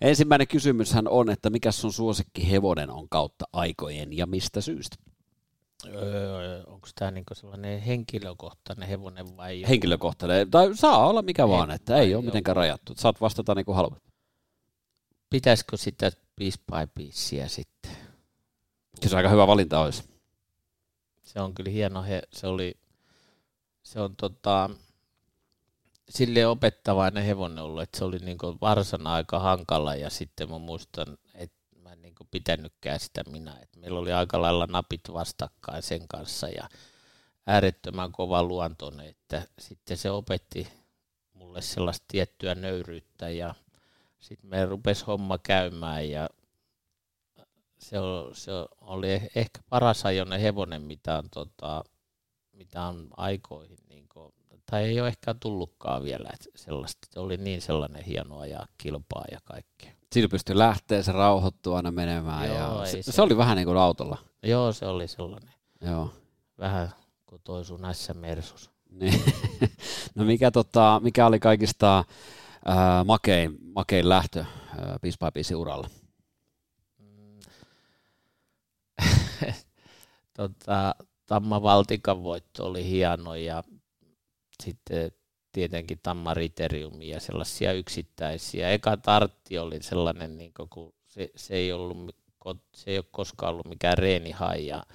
Ensimmäinen 0.00 0.48
kysymyshän 0.48 1.08
on, 1.08 1.30
että 1.30 1.50
mikä 1.50 1.72
sun 1.72 1.92
suosikki 1.92 2.50
hevonen 2.50 2.90
on 2.90 3.08
kautta 3.08 3.44
aikojen 3.52 4.16
ja 4.16 4.26
mistä 4.26 4.60
syystä? 4.60 4.96
Öö, 5.86 6.62
onko 6.66 6.88
tämä 6.94 7.10
niinku 7.10 7.34
sellainen 7.34 7.80
henkilökohtainen 7.80 8.88
hevonen 8.88 9.36
vai? 9.36 9.62
Henkilökohtainen, 9.68 10.50
tai 10.50 10.76
saa 10.76 11.06
olla 11.06 11.22
mikä 11.22 11.42
ei, 11.42 11.48
vaan, 11.48 11.70
että 11.70 11.96
ei 11.96 12.14
ole 12.14 12.24
mitenkään 12.24 12.56
rajattu. 12.56 12.92
Saat 12.96 13.20
vastata 13.20 13.54
niin 13.54 13.64
kuin 13.64 13.76
haluat. 13.76 14.02
Pitäisikö 15.30 15.76
sitä 15.76 16.12
piece 16.36 16.58
by 16.72 16.86
piecea 16.94 17.48
sitten? 17.48 17.90
Se 19.06 19.16
aika 19.16 19.28
hyvä 19.28 19.46
valinta 19.46 19.80
olisi. 19.80 20.02
Se 21.22 21.40
on 21.40 21.54
kyllä 21.54 21.70
hieno, 21.70 22.02
he, 22.02 22.22
se 22.32 22.46
oli, 22.46 22.74
se 23.82 24.00
on 24.00 24.16
tota, 24.16 24.70
sille 26.08 26.46
opettavainen 26.46 27.24
hevonen 27.24 27.64
ollut, 27.64 27.82
että 27.82 27.98
se 27.98 28.04
oli 28.04 28.18
niin 28.18 28.38
varsan 28.60 29.06
aika 29.06 29.38
hankala 29.38 29.94
ja 29.94 30.10
sitten 30.10 30.50
mä 30.50 30.58
muistan, 30.58 31.18
että 31.34 31.56
mä 31.82 31.92
en 31.92 32.02
niin 32.02 32.14
pitänytkään 32.30 33.00
sitä 33.00 33.22
minä. 33.30 33.58
että 33.62 33.80
meillä 33.80 33.98
oli 33.98 34.12
aika 34.12 34.42
lailla 34.42 34.66
napit 34.66 35.00
vastakkain 35.12 35.82
sen 35.82 36.08
kanssa 36.08 36.48
ja 36.48 36.68
äärettömän 37.46 38.12
kova 38.12 38.42
luontoinen, 38.42 39.06
että 39.06 39.42
sitten 39.58 39.96
se 39.96 40.10
opetti 40.10 40.68
mulle 41.32 41.62
sellaista 41.62 42.04
tiettyä 42.08 42.54
nöyryyttä 42.54 43.28
ja 43.28 43.54
sitten 44.18 44.50
me 44.50 44.66
rupesi 44.66 45.04
homma 45.04 45.38
käymään 45.38 46.10
ja 46.10 46.28
se, 47.78 47.98
oli, 47.98 48.34
se 48.34 48.52
oli 48.80 49.08
ehkä 49.34 49.60
paras 49.68 50.06
ajoinen 50.06 50.40
hevonen, 50.40 50.82
mitä 50.82 51.18
on, 51.18 51.30
tota, 51.30 51.84
mitä 52.52 52.82
on 52.82 53.08
aikoihin 53.16 53.78
niin 53.88 54.08
kuin, 54.08 54.34
tai 54.70 54.84
ei 54.84 55.00
ole 55.00 55.08
ehkä 55.08 55.34
tullutkaan 55.34 56.02
vielä 56.02 56.30
että 56.34 56.48
sellaista. 56.56 57.08
Se 57.10 57.20
oli 57.20 57.36
niin 57.36 57.62
sellainen 57.62 58.04
hieno 58.04 58.38
ajaa 58.38 58.66
kilpaa 58.78 59.24
ja 59.32 59.38
kaikkea. 59.44 59.92
Siinä 60.12 60.28
pystyi 60.28 60.58
lähteä, 60.58 61.02
se 61.02 61.12
rauhoittua 61.12 61.76
aina 61.76 61.90
menemään. 61.90 62.48
Joo, 62.48 62.80
ja 62.80 62.86
se, 62.86 63.02
se, 63.02 63.12
se, 63.12 63.22
oli 63.22 63.36
vähän 63.36 63.56
niin 63.56 63.66
kuin 63.66 63.78
autolla. 63.78 64.18
Joo, 64.42 64.72
se 64.72 64.86
oli 64.86 65.08
sellainen. 65.08 65.52
Joo. 65.80 66.10
Vähän 66.58 66.92
kuin 67.26 67.42
toi 67.44 67.64
sun 67.64 67.80
S-Mersus. 67.92 68.70
Niin. 68.90 69.22
no 70.14 70.24
mikä, 70.24 70.50
tota, 70.50 71.00
mikä 71.04 71.26
oli 71.26 71.40
kaikista 71.40 71.98
äh, 71.98 73.04
makein, 73.04 73.58
makein 73.74 74.08
lähtö 74.08 74.40
äh, 74.40 74.46
Piece 75.02 75.18
by 75.18 75.54
uralla? 75.54 75.88
Mm. 76.98 77.40
tota, 80.36 80.94
Tamma 81.26 81.62
Valtikan 81.62 82.22
voitto 82.22 82.66
oli 82.66 82.84
hieno 82.90 83.34
ja 83.34 83.64
sitten 84.62 85.12
tietenkin 85.52 86.00
tammariteriumia 86.02 87.14
ja 87.14 87.20
sellaisia 87.20 87.72
yksittäisiä. 87.72 88.70
Eka 88.70 88.96
tartti 88.96 89.58
oli 89.58 89.82
sellainen, 89.82 90.38
niin 90.38 90.52
kun 90.70 90.94
se, 91.06 91.30
se, 91.36 91.54
ei 91.54 91.72
ollut, 91.72 92.16
se 92.74 92.90
ei 92.90 92.98
ole 92.98 93.04
koskaan 93.10 93.52
ollut 93.52 93.68
mikään 93.68 93.98
reenihai 93.98 94.66
ja 94.66 94.86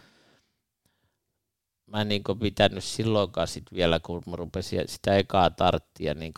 mä 1.85 2.01
en 2.01 2.07
niin 2.07 2.23
pitänyt 2.39 2.83
silloinkaan 2.83 3.47
sit 3.47 3.63
vielä, 3.73 3.99
kun 3.99 4.23
mä 4.27 4.35
rupesin 4.35 4.81
sitä 4.85 5.17
ekaa 5.17 5.49
tarttia 5.49 6.13
niin, 6.13 6.33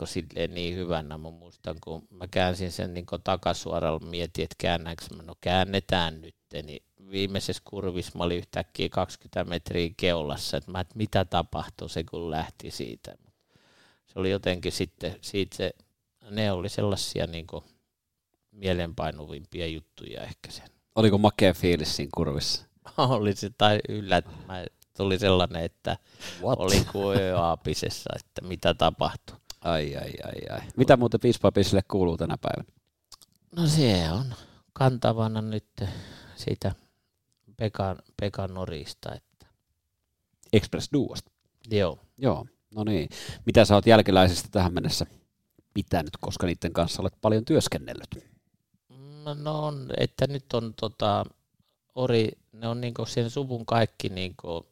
niin 0.48 0.76
hyvänä. 0.76 1.18
Mä 1.18 1.30
muistan, 1.32 1.76
kun 1.84 2.08
mä 2.10 2.28
käänsin 2.28 2.72
sen 2.72 2.94
niin 2.94 3.06
takasuoralla, 3.24 4.00
mietin, 4.00 4.44
että 4.44 4.56
käännäänkö 4.58 5.06
mä, 5.16 5.24
no 5.24 5.36
käännetään 5.42 6.22
nyt. 6.22 6.36
Niin 6.64 6.84
viimeisessä 7.12 7.62
kurvissa 7.66 8.18
mä 8.18 8.24
olin 8.24 8.38
yhtäkkiä 8.38 8.90
20 8.90 9.44
metriä 9.44 9.90
keulassa, 9.98 10.58
että 10.58 10.72
mä, 10.72 10.80
että 10.80 10.98
mitä 10.98 11.26
tapahtui 11.26 11.90
se, 11.90 12.04
kun 12.04 12.32
lähti 12.32 12.72
siitä. 12.72 13.16
Se 14.06 14.20
oli 14.20 14.32
jotenkin 14.32 14.72
sitten, 14.72 15.16
siitä 15.22 15.56
se, 15.56 15.72
ne 16.30 16.52
oli 16.52 16.70
sellaisia 16.70 17.28
niin 17.28 17.48
mielenpainuvimpia 18.52 19.68
juttuja 19.68 20.24
ehkä 20.24 20.52
sen. 20.52 20.68
Oliko 20.96 21.18
makea 21.18 21.54
fiilis 21.54 21.96
siinä 21.96 22.10
kurvissa? 22.16 22.66
oli 22.98 23.36
se, 23.36 23.50
tai 23.58 23.80
yllät, 23.90 24.26
mä 24.48 24.66
tuli 24.98 25.20
sellainen, 25.20 25.64
että 25.64 25.98
What? 26.42 26.60
oli 26.60 26.86
kuin 26.92 27.18
aapisessa, 27.36 28.10
että 28.16 28.42
mitä 28.42 28.74
tapahtui. 28.74 29.38
Ai, 29.62 29.96
ai, 29.96 30.14
ai, 30.24 30.56
ai. 30.58 30.68
Mitä 30.78 30.98
muuten 30.98 31.20
Pispapisille 31.20 31.82
kuuluu 31.92 32.18
tänä 32.18 32.38
päivänä? 32.38 32.76
No 33.56 33.68
se 33.68 34.12
on 34.12 34.26
kantavana 34.74 35.42
nyt 35.42 35.84
siitä 36.36 36.76
Pekan, 37.58 37.98
Pekan 38.22 38.54
Norista. 38.54 39.16
Että. 39.16 39.46
Express 40.54 40.90
Duosta? 40.94 41.32
Joo. 41.72 42.00
Joo, 42.18 42.46
no 42.76 42.84
niin. 42.84 43.10
Mitä 43.46 43.66
sä 43.66 43.76
oot 43.76 43.88
jälkeläisistä 43.88 44.50
tähän 44.52 44.74
mennessä 44.74 45.06
pitänyt, 45.74 46.18
koska 46.20 46.48
niiden 46.48 46.74
kanssa 46.74 47.02
olet 47.02 47.22
paljon 47.22 47.46
työskennellyt? 47.46 48.26
No 49.36 49.66
on, 49.66 49.90
että 49.98 50.28
nyt 50.28 50.54
on 50.54 50.74
tota, 50.74 51.26
ori, 51.96 52.32
ne 52.52 52.68
on 52.68 52.82
niinku 52.82 53.06
sen 53.06 53.30
suvun 53.30 53.66
kaikki 53.66 54.10
niinku 54.10 54.68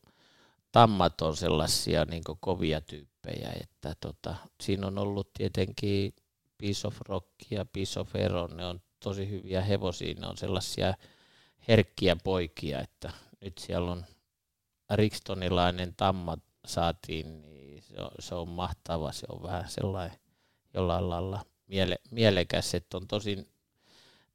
tammat 0.72 1.22
on 1.22 1.38
sellaisia 1.38 2.06
niin 2.06 2.24
kovia 2.40 2.82
tyyppejä, 2.82 3.54
että 3.62 3.96
tota, 4.00 4.36
siinä 4.62 4.88
on 4.88 4.98
ollut 4.98 5.34
tietenkin 5.34 6.14
Piece 6.58 6.88
of 6.88 7.02
Rock 7.02 7.28
ja 7.50 7.66
Piece 7.66 8.00
of 8.00 8.16
Ero, 8.16 8.48
ne 8.48 8.66
on 8.66 8.82
tosi 9.00 9.30
hyviä 9.30 9.62
hevosia, 9.62 10.16
ne 10.20 10.28
on 10.28 10.38
sellaisia 10.38 10.94
herkkiä 11.68 12.16
poikia, 12.24 12.80
että 12.80 13.12
nyt 13.42 13.58
siellä 13.58 13.92
on 13.92 14.06
Rikstonilainen 14.92 15.94
tamma 15.98 16.38
saatiin, 16.66 17.42
niin 17.42 17.84
se 17.84 18.02
on, 18.02 18.12
se 18.20 18.36
on 18.36 18.48
mahtava, 18.48 19.12
se 19.12 19.26
on 19.30 19.44
vähän 19.44 19.70
sellainen 19.70 20.18
jollain 20.74 21.10
lailla 21.10 21.46
miele, 21.68 22.00
mielekäs, 22.12 22.76
että 22.76 22.98
on 22.98 23.08
tosi 23.08 23.48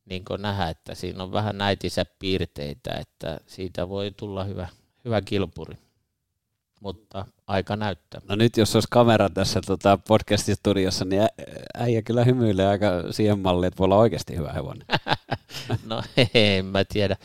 niin 0.04 0.24
nähdä, 0.38 0.68
että 0.68 0.94
siinä 0.94 1.22
on 1.22 1.32
vähän 1.32 1.58
näitisä 1.58 2.06
piirteitä, 2.18 2.94
että 2.94 3.40
siitä 3.46 3.88
voi 3.88 4.10
tulla 4.16 4.44
hyvä, 4.44 4.68
hyvä 5.04 5.22
kilpuri 5.22 5.87
mutta 6.80 7.26
aika 7.46 7.76
näyttää. 7.76 8.20
No 8.28 8.36
nyt 8.36 8.56
jos 8.56 8.76
olisi 8.76 8.88
kamera 8.90 9.30
tässä 9.30 9.60
tota, 9.66 9.98
podcast-studiossa, 10.08 11.04
niin 11.04 11.22
äijä 11.74 12.02
kyllä 12.02 12.24
hymyilee 12.24 12.66
aika 12.66 12.86
siihen 13.10 13.38
malliin, 13.38 13.68
että 13.68 13.78
voi 13.78 13.84
olla 13.84 13.96
oikeasti 13.96 14.36
hyvä 14.36 14.52
hevonen. 14.52 14.86
no 15.90 16.02
en 16.34 16.64
mä 16.64 16.84
tiedä 16.84 17.16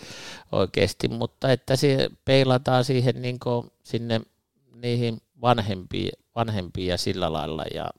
oikeasti, 0.52 1.08
mutta 1.08 1.52
että 1.52 1.76
se 1.76 2.10
peilataan 2.26 2.84
siihen 2.84 3.22
niin 3.22 3.40
sinne 3.84 4.22
niihin 4.76 5.22
vanhempiin, 5.42 6.12
vanhempiin 6.36 6.88
ja 6.88 6.98
sillä 6.98 7.34
lailla 7.34 7.64
ja 7.74 7.90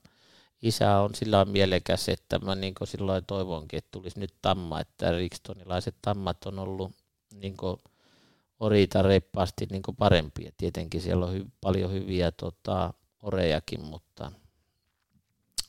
isä 0.63 0.99
on 0.99 1.15
sillä 1.15 1.45
mielekäs, 1.45 2.09
että 2.09 2.39
mä 2.39 2.55
niin 2.55 2.75
silloin 2.85 3.25
toivonkin, 3.27 3.79
että 3.79 3.89
tulisi 3.93 4.21
nyt 4.21 4.35
tamma, 4.43 4.81
että 4.81 5.13
rikstonilaiset 5.13 5.95
tammat 6.03 6.47
on 6.47 6.59
ollut 6.59 6.93
niin 7.35 7.57
oriita 8.61 9.03
reippaasti 9.03 9.67
niin 9.71 9.83
parempia. 9.99 10.53
Tietenkin 10.57 11.01
siellä 11.01 11.27
on 11.27 11.35
hy- 11.37 11.51
paljon 11.61 11.93
hyviä 11.93 12.33
tota, 12.33 12.95
orejakin, 13.23 13.81
mutta, 13.81 14.33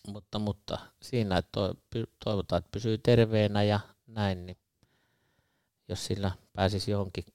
mutta, 0.08 0.40
mutta 0.40 0.78
siinä 1.02 1.38
että 1.38 1.52
to, 1.52 1.76
toivotaan, 2.24 2.58
että 2.58 2.72
pysyy 2.72 2.98
terveenä 2.98 3.64
ja 3.64 3.80
näin, 4.08 4.46
niin 4.46 4.58
jos 5.88 6.06
sillä 6.06 6.32
pääsisi 6.54 6.92
johonkin 6.92 7.26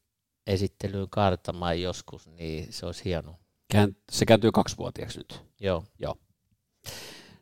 esittelyyn 0.47 1.11
kartamaan 1.11 1.83
joskus, 1.83 2.27
niin 2.27 2.73
se 2.73 2.87
olisi 2.87 3.05
hienoa. 3.05 3.39
Se 4.13 4.27
kääntyy 4.27 4.53
kaksivuotiaaksi 4.53 5.19
nyt. 5.19 5.41
Joo. 5.61 5.85
Joo. 5.99 6.17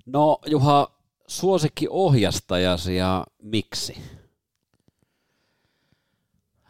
No 0.07 0.39
Juha, 0.47 0.91
suosikki 1.27 1.87
ohjastajasi 1.91 2.97
ja 2.97 3.27
miksi? 3.43 3.97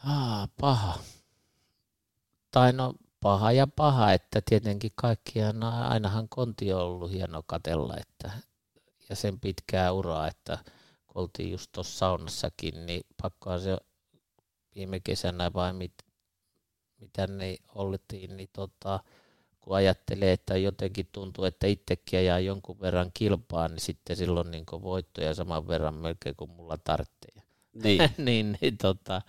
Ah, 0.04 0.48
paha 0.60 0.98
tai 2.50 2.72
no 2.72 2.94
paha 3.20 3.52
ja 3.52 3.66
paha, 3.66 4.12
että 4.12 4.40
tietenkin 4.44 4.92
kaikkia, 4.94 5.52
no 5.52 5.70
ainahan 5.88 6.28
konti 6.28 6.72
on 6.72 6.82
ollut 6.82 7.10
hieno 7.10 7.42
katella, 7.46 7.96
että, 7.96 8.30
ja 9.08 9.16
sen 9.16 9.40
pitkää 9.40 9.92
uraa, 9.92 10.28
että 10.28 10.58
kun 11.06 11.22
oltiin 11.22 11.50
just 11.50 11.72
tuossa 11.72 11.98
saunassakin, 11.98 12.86
niin 12.86 13.02
pakkoa 13.22 13.58
se 13.58 13.78
viime 14.74 15.00
kesänä 15.00 15.52
vai 15.54 15.72
mit, 15.72 15.94
mitä 17.00 17.26
ne 17.26 17.56
oltiin, 17.74 18.36
niin 18.36 18.50
tota, 18.52 19.00
kun 19.60 19.76
ajattelee, 19.76 20.32
että 20.32 20.56
jotenkin 20.56 21.08
tuntuu, 21.12 21.44
että 21.44 21.66
itsekin 21.66 22.18
ajaa 22.18 22.38
jonkun 22.38 22.80
verran 22.80 23.10
kilpaa, 23.14 23.68
niin 23.68 23.80
sitten 23.80 24.16
silloin 24.16 24.50
niin 24.50 24.64
voittoja 24.82 25.34
saman 25.34 25.68
verran 25.68 25.94
melkein 25.94 26.36
kuin 26.36 26.50
mulla 26.50 26.78
tarvitsee. 26.84 27.37
Niin. 27.82 28.10
niin, 28.26 28.58
niin 28.60 28.78
tota, 28.78 29.22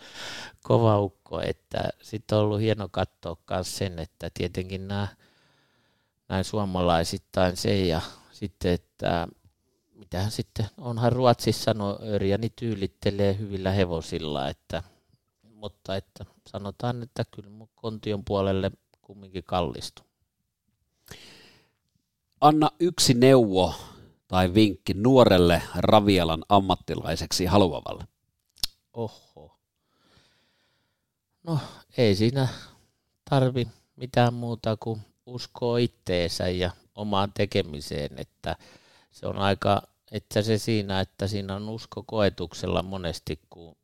kova 0.63 0.99
ukko, 0.99 1.41
että 1.41 1.89
sitten 2.01 2.37
on 2.37 2.43
ollut 2.43 2.59
hieno 2.59 2.87
katsoa 2.91 3.37
myös 3.49 3.77
sen, 3.77 3.99
että 3.99 4.29
tietenkin 4.33 4.87
nämä 4.87 5.07
näin 6.29 6.43
suomalaisittain 6.43 7.57
se 7.57 7.85
ja 7.85 8.01
sitten, 8.31 8.73
että 8.73 9.27
mitähän 9.95 10.31
sitten, 10.31 10.65
onhan 10.77 11.11
Ruotsissa 11.11 11.73
no 11.73 11.99
Örjani 12.03 12.49
tyylittelee 12.55 13.37
hyvillä 13.37 13.71
hevosilla, 13.71 14.49
että, 14.49 14.83
mutta 15.53 15.95
että 15.95 16.25
sanotaan, 16.47 17.03
että 17.03 17.23
kyllä 17.31 17.49
mun 17.49 17.69
kontion 17.75 18.25
puolelle 18.25 18.71
kumminkin 19.01 19.43
kallistu. 19.43 20.01
Anna 22.41 22.71
yksi 22.79 23.13
neuvo 23.13 23.75
tai 24.27 24.53
vinkki 24.53 24.93
nuorelle 24.93 25.61
ravialan 25.75 26.45
ammattilaiseksi 26.49 27.45
haluavalle. 27.45 28.03
Oho. 28.99 29.59
No 31.43 31.59
ei 31.97 32.15
siinä 32.15 32.47
tarvi 33.29 33.67
mitään 33.95 34.33
muuta 34.33 34.77
kuin 34.77 35.01
uskoa 35.25 35.77
itteensä 35.77 36.49
ja 36.49 36.71
omaan 36.95 37.31
tekemiseen, 37.33 38.11
että 38.17 38.55
se 39.11 39.27
on 39.27 39.37
aika, 39.37 39.81
että 40.11 40.41
se 40.41 40.57
siinä, 40.57 40.99
että 40.99 41.27
siinä 41.27 41.55
on 41.55 41.69
usko 41.69 42.03
koetuksella 42.03 42.83
monesti, 42.83 43.39
kun 43.49 43.75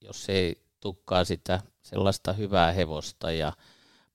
jos 0.00 0.28
ei 0.28 0.62
tukkaa 0.80 1.24
sitä 1.24 1.60
sellaista 1.82 2.32
hyvää 2.32 2.72
hevosta, 2.72 3.32
ja, 3.32 3.52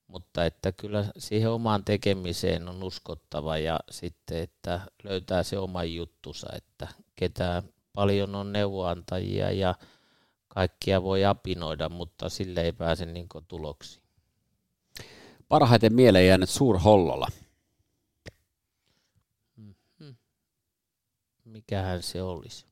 mutta 0.06 0.44
että 0.44 0.72
kyllä 0.72 1.04
siihen 1.18 1.50
omaan 1.50 1.84
tekemiseen 1.84 2.68
on 2.68 2.82
uskottava 2.82 3.58
ja 3.58 3.80
sitten, 3.90 4.38
että 4.42 4.80
löytää 5.02 5.42
se 5.42 5.58
oma 5.58 5.84
juttusa, 5.84 6.46
että 6.52 6.88
ketään 7.14 7.62
paljon 7.96 8.34
on 8.34 8.52
neuvoantajia 8.52 9.50
ja 9.50 9.74
kaikkia 10.48 11.02
voi 11.02 11.24
apinoida, 11.24 11.88
mutta 11.88 12.28
sille 12.28 12.60
ei 12.62 12.72
pääse 12.72 13.06
niin 13.06 13.28
tuloksiin. 13.48 14.02
Parhaiten 15.48 15.94
mieleen 15.94 16.26
jäänyt 16.26 16.50
Hollola. 16.84 17.26
Mm-hmm. 19.56 20.16
Mikähän 21.44 22.02
se 22.02 22.22
olisi? 22.22 22.66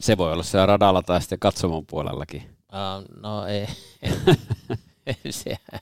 Se 0.00 0.16
voi 0.16 0.32
olla 0.32 0.42
siellä 0.42 0.66
radalla 0.66 1.02
tai 1.02 1.20
sitten 1.20 1.38
katsomon 1.38 1.86
puolellakin. 1.86 2.56
Uh, 2.72 3.20
no 3.20 3.46
ei. 3.46 3.66
siellä, 5.30 5.80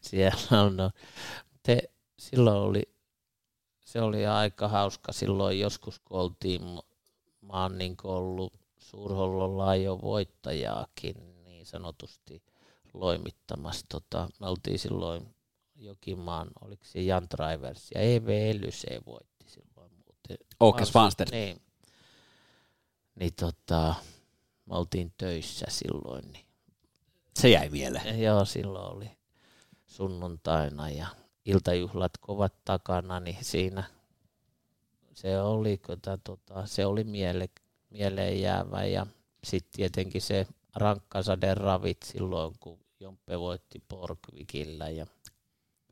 siellä 0.00 0.62
on. 0.62 0.76
No. 0.76 0.90
Te, 1.62 1.82
silloin 2.18 2.56
oli 2.56 2.82
se 3.88 4.00
oli 4.00 4.26
aika 4.26 4.68
hauska 4.68 5.12
silloin 5.12 5.60
joskus, 5.60 5.98
kun 5.98 6.20
oltiin, 6.20 6.62
mä 7.40 7.62
oon 7.62 7.78
niin 7.78 7.96
ollut 8.04 8.52
Suurhollolla 8.78 9.76
jo 9.76 9.98
voittajaakin 10.02 11.44
niin 11.44 11.66
sanotusti 11.66 12.42
loimittamassa. 12.94 13.86
Tota, 13.88 14.28
me 14.40 14.46
oltiin 14.46 14.78
silloin 14.78 15.34
Jokimaan, 15.76 16.48
oliko 16.60 16.84
se 16.84 17.00
Jan 17.00 17.26
Drivers 17.36 17.90
ja 17.94 18.00
EV 18.00 18.54
voitti 19.06 19.44
silloin 19.46 19.92
muuten. 19.92 20.46
Okei, 20.60 20.86
Svanster. 20.86 21.30
Niin. 21.30 21.62
Niin 23.14 23.34
tota, 23.34 23.94
me 24.66 24.76
oltiin 24.76 25.14
töissä 25.18 25.66
silloin. 25.68 26.32
Niin. 26.32 26.46
Se 27.34 27.48
jäi 27.48 27.68
mieleen. 27.68 28.22
Joo, 28.22 28.44
silloin 28.44 28.96
oli 28.96 29.10
sunnuntaina 29.86 30.90
ja 30.90 31.06
iltajuhlat 31.48 32.12
kovat 32.20 32.52
takana, 32.64 33.20
niin 33.20 33.36
siinä 33.40 33.84
se 35.14 35.40
oli, 35.40 35.80
tota, 36.24 36.66
se 36.66 36.86
oli 36.86 37.04
miele, 37.04 37.48
mieleen 37.90 38.40
jäävä 38.40 38.84
ja 38.84 39.06
sitten 39.44 39.76
tietenkin 39.76 40.22
se 40.22 40.46
rankkasaden 40.76 41.56
ravit 41.56 42.02
silloin, 42.02 42.54
kun 42.60 42.78
Jompe 43.00 43.38
voitti 43.38 43.82
Porkvikillä 43.88 44.88
ja 44.88 45.06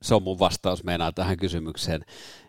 se 0.02 0.14
on 0.14 0.22
mun 0.22 0.38
vastaus 0.38 0.84
meinaa 0.84 1.12
tähän 1.12 1.36
kysymykseen, 1.36 2.04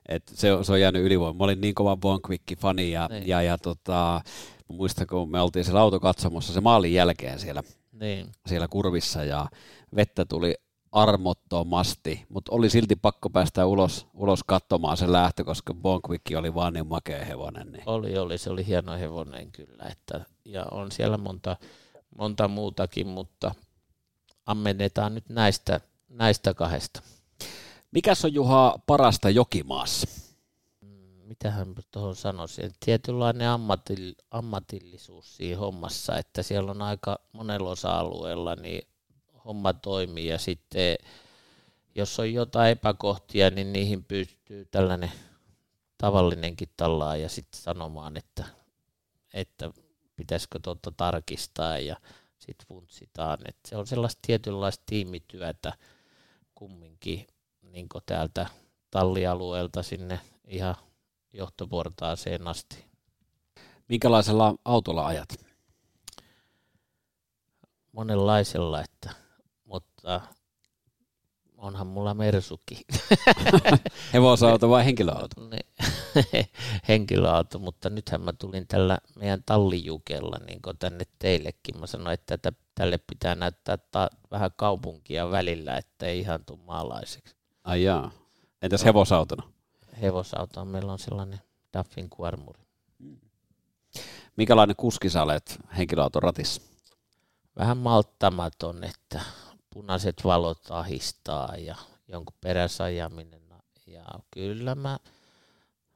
että 0.09 0.35
se, 0.35 0.47
se 0.61 0.71
on 0.71 0.81
jäänyt 0.81 1.03
ylivoima. 1.03 1.37
Mä 1.37 1.43
olin 1.43 1.61
niin 1.61 1.75
kova 1.75 1.97
Bonkvikki-fani 1.97 2.91
ja, 2.91 3.07
niin. 3.11 3.27
ja, 3.27 3.41
ja 3.41 3.57
tota, 3.57 4.21
muistan, 4.67 5.07
kun 5.07 5.31
me 5.31 5.41
oltiin 5.41 5.65
siellä 5.65 5.81
autokatsomossa 5.81 6.53
se 6.53 6.61
maalin 6.61 6.93
jälkeen 6.93 7.39
siellä, 7.39 7.63
niin. 7.91 8.31
siellä 8.45 8.67
kurvissa 8.67 9.23
ja 9.23 9.49
vettä 9.95 10.25
tuli 10.25 10.55
armottomasti, 11.01 12.25
mutta 12.29 12.51
oli 12.51 12.69
silti 12.69 12.95
pakko 12.95 13.29
päästä 13.29 13.65
ulos, 13.65 14.07
ulos 14.13 14.43
katsomaan 14.43 14.97
se 14.97 15.11
lähtö, 15.11 15.43
koska 15.43 15.73
Bonkvikki 15.73 16.35
oli 16.35 16.55
vaan 16.55 16.73
niin 16.73 16.87
makea 16.87 17.25
hevonen. 17.25 17.71
Niin. 17.71 17.83
Oli, 17.85 18.17
oli, 18.17 18.37
se 18.37 18.49
oli 18.49 18.67
hieno 18.67 18.93
hevonen 18.93 19.51
kyllä, 19.51 19.83
että, 19.91 20.25
ja 20.45 20.65
on 20.71 20.91
siellä 20.91 21.17
monta, 21.17 21.57
monta 22.17 22.47
muutakin, 22.47 23.07
mutta 23.07 23.55
ammennetaan 24.45 25.15
nyt 25.15 25.29
näistä, 25.29 25.79
näistä 26.09 26.53
kahdesta. 26.53 27.01
Mikäs 27.91 28.25
on 28.25 28.33
Juha 28.33 28.79
parasta 28.87 29.29
Jokimaassa? 29.29 30.07
Mitähän 31.23 31.75
tuohon 31.91 32.15
sanoisin, 32.15 32.71
tietynlainen 32.85 33.49
ammatil, 33.49 34.15
ammatillisuus 34.31 35.37
siinä 35.37 35.57
hommassa, 35.57 36.17
että 36.17 36.43
siellä 36.43 36.71
on 36.71 36.81
aika 36.81 37.19
monella 37.33 37.69
osa-alueella 37.69 38.55
niin 38.55 38.87
homma 39.47 39.73
toimii 39.73 40.27
ja 40.27 40.37
sitten 40.37 40.97
jos 41.95 42.19
on 42.19 42.33
jotain 42.33 42.71
epäkohtia, 42.71 43.49
niin 43.49 43.73
niihin 43.73 44.03
pystyy 44.03 44.65
tällainen 44.65 45.11
tavallinenkin 45.97 46.69
tallaa 46.77 47.15
ja 47.15 47.29
sitten 47.29 47.61
sanomaan, 47.61 48.17
että, 48.17 48.45
että 49.33 49.71
pitäisikö 50.15 50.59
tuota 50.63 50.91
tarkistaa 50.91 51.79
ja 51.79 51.95
sitten 52.39 52.67
funtsitaan. 52.67 53.39
että 53.45 53.69
se 53.69 53.77
on 53.77 53.87
sellaista 53.87 54.19
tietynlaista 54.27 54.83
tiimityötä 54.85 55.73
kumminkin 56.55 57.27
niin 57.61 57.87
täältä 58.05 58.47
tallialueelta 58.91 59.83
sinne 59.83 60.19
ihan 60.47 60.75
johtoportaaseen 61.33 62.47
asti. 62.47 62.85
Minkälaisella 63.87 64.55
autolla 64.65 65.05
ajat? 65.05 65.29
Monenlaisella, 67.91 68.81
että, 68.81 69.26
mutta 70.07 70.21
onhan 71.57 71.87
mulla 71.87 72.13
Mersuki. 72.13 72.85
Hevosauto 74.13 74.69
vai 74.69 74.85
henkilöauto? 74.85 75.35
henkilöauto, 76.87 77.59
mutta 77.59 77.89
nythän 77.89 78.21
mä 78.21 78.33
tulin 78.33 78.67
tällä 78.67 78.97
meidän 79.15 79.43
tallijukella 79.45 80.37
niin 80.45 80.59
tänne 80.79 81.05
teillekin. 81.19 81.79
Mä 81.79 81.87
sanoin, 81.87 82.13
että 82.13 82.37
tätä, 82.37 82.57
tälle 82.75 82.97
pitää 82.97 83.35
näyttää 83.35 83.77
ta- 83.77 84.09
vähän 84.31 84.51
kaupunkia 84.55 85.31
välillä, 85.31 85.77
että 85.77 86.05
ei 86.05 86.19
ihan 86.19 86.45
tule 86.45 86.59
maalaiseksi. 86.65 87.35
Ai 87.63 87.83
jaa. 87.83 88.11
Entäs 88.61 88.85
hevosautona? 88.85 89.43
Hevosauto 90.01 90.65
meillä 90.65 90.91
on 90.91 90.99
sellainen 90.99 91.39
Duffin 91.77 92.09
kuormuri. 92.09 92.61
Mikälainen 94.35 94.75
kuski 94.75 95.09
sä 95.09 95.23
olet 95.23 95.59
henkilöauton 95.77 96.23
ratissa? 96.23 96.61
Vähän 97.57 97.77
malttamaton, 97.77 98.83
että 98.83 99.21
punaiset 99.78 100.23
valot 100.23 100.71
ahistaa 100.71 101.55
ja 101.57 101.75
jonkun 102.07 102.36
peräsajaminen. 102.41 103.41
Ja 103.88 104.05
kyllä 104.32 104.75
mä 104.75 104.99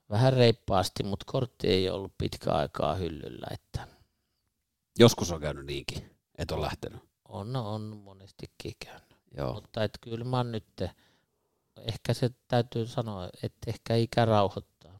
vähän 0.09 0.33
reippaasti, 0.33 1.03
mutta 1.03 1.25
kortti 1.27 1.67
ei 1.67 1.89
ollut 1.89 2.13
pitkä 2.17 2.51
aikaa 2.51 2.95
hyllyllä. 2.95 3.47
Että 3.51 3.87
Joskus 4.99 5.31
on 5.31 5.41
käynyt 5.41 5.65
niinkin, 5.65 6.15
et 6.37 6.51
ole 6.51 6.61
lähtenyt. 6.61 7.01
On, 7.25 7.55
on 7.55 7.81
monestikin 7.81 8.73
käynyt. 8.85 9.17
Joo. 9.37 9.53
Mutta 9.53 9.83
et 9.83 9.97
kyllä 10.01 10.25
mä 10.25 10.43
nyt 10.43 10.81
ehkä 11.77 12.13
se 12.13 12.29
täytyy 12.47 12.87
sanoa, 12.87 13.29
että 13.43 13.71
ehkä 13.71 13.95
ikä 13.95 14.25
rauhoittaa. 14.25 14.99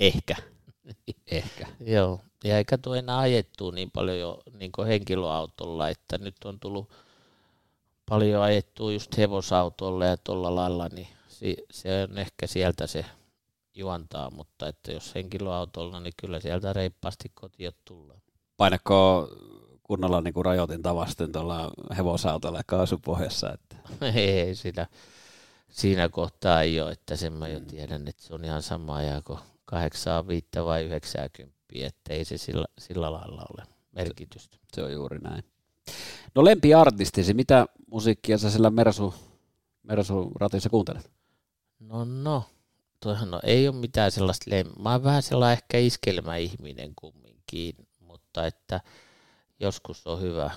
Ehkä. 0.00 0.36
ehkä. 1.26 1.66
Joo, 1.80 2.20
ja 2.44 2.58
eikä 2.58 2.78
tuo 2.78 2.94
enää 2.94 3.18
ajettu 3.18 3.70
niin 3.70 3.90
paljon 3.90 4.18
jo 4.18 4.42
niin 4.52 4.72
henkilöautolla, 4.86 5.88
että 5.88 6.18
nyt 6.18 6.36
on 6.44 6.60
tullut 6.60 6.90
paljon 8.12 8.42
ajettua 8.42 8.92
just 8.92 9.16
hevosautolla 9.16 10.04
ja 10.04 10.16
tuolla 10.16 10.54
lailla, 10.54 10.88
niin 10.88 11.08
se 11.70 12.06
on 12.10 12.18
ehkä 12.18 12.46
sieltä 12.46 12.86
se 12.86 13.04
juontaa, 13.74 14.30
mutta 14.30 14.68
että 14.68 14.92
jos 14.92 15.14
henkilöautolla, 15.14 16.00
niin 16.00 16.12
kyllä 16.16 16.40
sieltä 16.40 16.72
reippaasti 16.72 17.32
kotiin 17.34 17.72
tullaan. 17.84 18.20
Painako 18.56 19.28
kunnolla 19.82 20.20
niin 20.20 20.34
kuin 20.34 20.44
rajoitin 20.44 20.82
tavasten 20.82 21.32
tuolla 21.32 21.70
hevosautolla 21.96 22.60
kaasupohjassa? 22.66 23.52
Että... 23.52 23.76
ei 24.20 24.54
sitä 24.54 24.86
siinä 25.70 26.08
kohtaa 26.08 26.62
ei 26.62 26.80
ole, 26.80 26.92
että 26.92 27.16
sen 27.16 27.32
mä 27.32 27.48
jo 27.48 27.60
mm. 27.60 27.66
tiedän, 27.66 28.08
että 28.08 28.22
se 28.22 28.34
on 28.34 28.44
ihan 28.44 28.62
sama 28.62 28.96
ajan 28.96 29.22
kuin 29.22 29.38
8, 29.64 30.28
5 30.28 30.46
vai 30.64 30.84
90, 30.84 31.56
että 31.74 32.12
ei 32.12 32.24
se 32.24 32.38
sillä, 32.38 32.66
sillä 32.78 33.12
lailla 33.12 33.46
ole 33.54 33.66
merkitystä. 33.92 34.56
Se 34.72 34.82
on 34.82 34.92
juuri 34.92 35.18
näin. 35.18 35.44
No 36.34 36.44
lempiartistisi, 36.44 37.34
mitä 37.34 37.66
musiikkia 37.86 38.38
sä 38.38 38.50
sillä 38.50 38.70
Mersu, 38.70 39.14
Mersu 39.82 40.30
ratissa 40.40 40.70
kuuntelet? 40.70 41.10
No 41.80 42.04
no, 42.04 42.44
toihan 43.00 43.30
no, 43.30 43.40
ei 43.42 43.68
ole 43.68 43.76
mitään 43.76 44.10
sellaista 44.10 44.50
lem... 44.50 44.66
Mä 44.78 44.92
oon 44.92 45.04
vähän 45.04 45.22
sellainen 45.22 45.52
ehkä 45.52 45.78
iskelmäihminen 45.78 46.92
kumminkin, 46.96 47.74
mutta 48.00 48.46
että 48.46 48.80
joskus 49.60 50.06
on 50.06 50.20
hyvä 50.20 50.50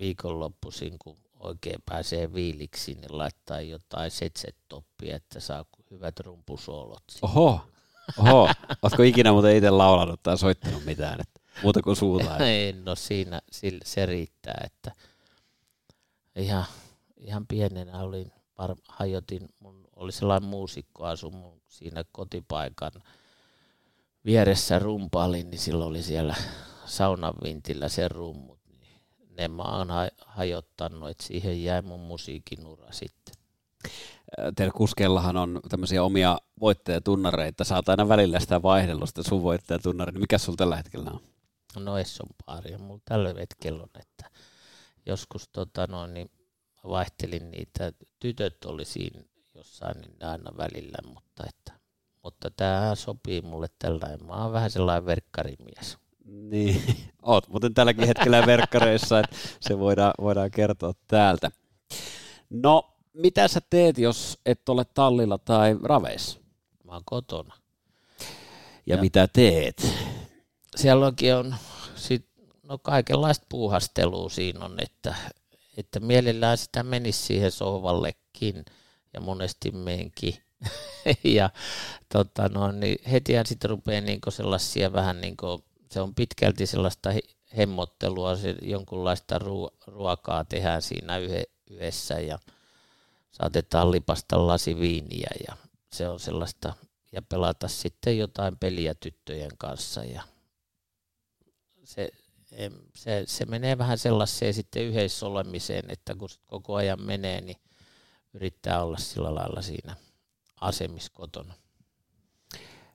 viikonloppuisin, 0.00 0.98
kun 0.98 1.16
oikein 1.40 1.82
pääsee 1.86 2.34
viiliksi, 2.34 2.94
niin 2.94 3.18
laittaa 3.18 3.60
jotain 3.60 4.10
setset-toppia, 4.10 5.16
että 5.16 5.40
saa 5.40 5.64
hyvät 5.90 6.20
rumpusoolot. 6.20 7.04
Oho, 7.22 7.60
oho. 8.18 8.50
Oletko 8.82 9.02
ikinä 9.02 9.32
muuten 9.32 9.56
itse 9.56 9.70
laulanut 9.70 10.22
tai 10.22 10.38
soittanut 10.38 10.84
mitään, 10.84 11.20
että 11.20 11.35
muuta 11.62 11.82
kuin 11.82 11.96
suuta? 11.96 12.38
Ei, 12.38 12.72
no 12.72 12.94
siinä 12.94 13.40
se 13.84 14.06
riittää, 14.06 14.64
että 14.64 14.92
ihan, 16.36 16.64
ihan 17.16 17.46
pienenä 17.46 18.00
olin, 18.00 18.32
hajotin, 18.88 19.48
mun 19.60 19.84
oli 19.96 20.12
sellainen 20.12 20.48
muusikko 20.48 21.04
asu 21.04 21.30
mun 21.30 21.60
siinä 21.68 22.04
kotipaikan 22.12 22.92
vieressä 24.24 24.78
rumpaalin, 24.78 25.50
niin 25.50 25.58
silloin 25.58 25.90
oli 25.90 26.02
siellä 26.02 26.34
saunan 26.86 27.34
vintillä 27.42 27.88
se 27.88 28.08
rummu 28.08 28.56
ne 29.38 29.48
mä 29.48 29.62
oon 29.62 29.88
hajottanut, 30.26 31.10
että 31.10 31.24
siihen 31.24 31.64
jäi 31.64 31.82
mun 31.82 32.00
musiikin 32.00 32.66
ura 32.66 32.92
sitten. 32.92 33.34
Teillä 34.56 34.72
kuskellahan 34.72 35.36
on 35.36 35.60
tämmöisiä 35.68 36.02
omia 36.02 36.38
voittajatunnareita. 36.60 37.64
Saat 37.64 37.88
aina 37.88 38.08
välillä 38.08 38.40
sitä 38.40 38.62
vaihdellusta 38.62 39.22
sun 39.22 39.42
voittajatunnari. 39.42 40.12
Niin 40.12 40.20
mikä 40.20 40.38
sulla 40.38 40.56
tällä 40.56 40.76
hetkellä 40.76 41.10
on? 41.10 41.20
No 41.80 41.98
Esson 41.98 42.28
paari. 42.46 42.78
Mulla 42.78 43.00
tällä 43.04 43.34
hetkellä 43.38 43.82
on, 43.82 44.00
että 44.00 44.30
joskus 45.06 45.48
tota, 45.48 45.86
no, 45.86 46.06
niin 46.06 46.30
vaihtelin 46.88 47.50
niitä. 47.50 47.92
Tytöt 48.20 48.64
oli 48.64 48.84
siinä 48.84 49.22
jossain 49.54 50.00
niin 50.00 50.24
aina 50.24 50.56
välillä, 50.56 50.98
mutta, 51.14 51.44
että, 51.48 51.72
mutta 52.22 52.50
tämä 52.50 52.94
sopii 52.94 53.40
mulle 53.40 53.66
tällainen. 53.78 54.26
Mä 54.26 54.42
oon 54.42 54.52
vähän 54.52 54.70
sellainen 54.70 55.06
verkkarimies. 55.06 55.98
Niin, 56.24 56.82
oot 57.22 57.48
muuten 57.48 57.74
tälläkin 57.74 58.06
hetkellä 58.06 58.46
verkkareissa, 58.46 59.18
että 59.18 59.36
se 59.60 59.78
voidaan, 59.78 60.12
voidaan 60.20 60.50
kertoa 60.50 60.92
täältä. 61.06 61.50
No, 62.50 62.96
mitä 63.12 63.48
sä 63.48 63.60
teet, 63.70 63.98
jos 63.98 64.38
et 64.46 64.68
ole 64.68 64.84
tallilla 64.84 65.38
tai 65.38 65.76
raveissa? 65.82 66.40
Mä 66.84 66.92
oon 66.92 67.02
kotona. 67.04 67.54
Ja, 68.86 68.96
ja 68.96 69.02
mitä 69.02 69.28
teet? 69.28 69.94
Sielläkin 70.76 71.34
on 71.34 71.54
sit, 71.94 72.26
no 72.62 72.78
kaikenlaista 72.78 73.46
puuhastelua 73.48 74.28
siinä 74.28 74.64
on, 74.64 74.76
että, 74.82 75.14
että 75.76 76.00
mielellään 76.00 76.58
sitä 76.58 76.82
menisi 76.82 77.22
siihen 77.22 77.50
sohvallekin 77.50 78.64
ja 79.14 79.20
monesti 79.20 79.70
meenkin. 79.70 80.34
ja 81.24 81.50
tota 82.12 82.48
no, 82.48 82.72
niin 82.72 82.98
hetihän 83.10 83.46
sitten 83.46 83.70
rupeaa 83.70 84.00
niinku 84.00 84.30
sellaisia 84.30 84.92
vähän 84.92 85.20
niin 85.20 85.36
kuin 85.36 85.64
se 85.90 86.00
on 86.00 86.14
pitkälti 86.14 86.66
sellaista 86.66 87.10
hemmottelua, 87.56 88.36
se 88.36 88.54
jonkunlaista 88.62 89.40
ruokaa 89.86 90.44
tehdään 90.44 90.82
siinä 90.82 91.18
yhdessä 91.18 92.14
ja 92.14 92.38
saatetaan 93.32 93.90
lipasta 93.90 94.46
lasi 94.46 94.80
viiniä 94.80 95.30
ja 95.48 95.56
se 95.92 96.08
on 96.08 96.20
sellaista, 96.20 96.74
ja 97.12 97.22
pelata 97.22 97.68
sitten 97.68 98.18
jotain 98.18 98.58
peliä 98.58 98.94
tyttöjen 98.94 99.50
kanssa 99.58 100.04
ja 100.04 100.22
se, 101.86 102.10
se, 102.94 103.22
se 103.26 103.44
menee 103.44 103.78
vähän 103.78 103.98
sellaiseen 103.98 104.54
sitten 104.54 104.82
yhdessä 104.82 105.26
olemiseen, 105.26 105.84
että 105.88 106.14
kun 106.14 106.28
koko 106.46 106.74
ajan 106.74 107.02
menee, 107.02 107.40
niin 107.40 107.56
yrittää 108.34 108.82
olla 108.82 108.96
sillä 108.96 109.34
lailla 109.34 109.62
siinä 109.62 109.96
asemiskotona. 110.60 111.54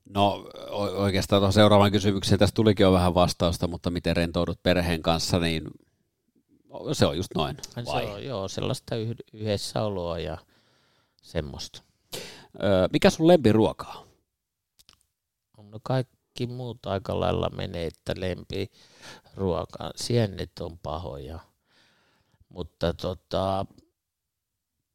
No 0.10 0.46
oikeastaan 0.96 1.40
tuohon 1.40 1.54
seuraavaan 1.54 1.92
kysymykseen 1.92 2.40
tässä 2.40 2.56
tulikin 2.56 2.84
jo 2.84 2.92
vähän 2.92 3.14
vastausta, 3.14 3.68
mutta 3.68 3.90
miten 3.90 4.16
rentoudut 4.16 4.64
perheen 4.64 5.02
kanssa, 5.02 5.40
niin 5.40 5.64
se 6.94 7.06
on 7.06 7.18
just 7.18 7.32
noin. 7.36 7.58
Vai? 7.76 8.06
Se 8.06 8.12
on, 8.12 8.26
joo, 8.26 8.48
sellaista 8.48 8.96
yhdessäoloa 9.34 10.20
ja 10.20 10.38
semmoista. 11.22 11.82
Öö, 12.64 12.88
mikä 12.94 13.10
sun 13.10 13.28
lempiruoka 13.28 14.06
on? 15.58 15.72
No 15.72 15.80
kaikki 15.84 16.21
muut 16.50 16.86
aika 16.86 17.20
lailla 17.20 17.50
menee, 17.50 17.86
että 17.86 18.14
lempiruoka. 18.18 19.92
Siennet 19.96 20.52
on 20.60 20.80
pahoja, 20.80 21.40
mutta 22.50 22.94
tota, 22.94 23.66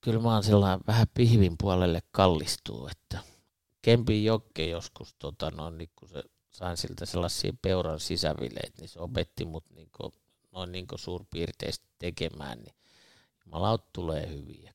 kyllä 0.01 0.21
mä 0.21 0.35
oon 0.35 0.43
sellainen 0.43 0.81
vähän 0.87 1.07
pihvin 1.15 1.55
puolelle 1.59 2.03
kallistuu, 2.11 2.89
että 2.91 3.19
Kempin 3.83 4.25
jokke 4.25 4.67
joskus, 4.67 5.15
tota, 5.19 5.51
no, 5.51 5.71
niin 5.71 5.91
kun 5.97 6.09
se 6.09 6.23
sain 6.51 6.77
siltä 6.77 7.07
sellaisia 7.07 7.53
peuran 7.63 8.01
sisävileet, 8.01 8.73
niin 8.79 8.89
se 8.89 9.01
opetti 9.01 9.45
mut 9.45 9.65
niin 9.71 9.89
kuin, 9.97 10.13
noin 10.53 10.73
niin 10.73 10.87
suurpiirteisesti 10.97 11.87
tekemään, 11.99 12.59
niin 12.59 12.75
malaut 13.45 13.93
tulee 13.93 14.29
hyviä. 14.29 14.75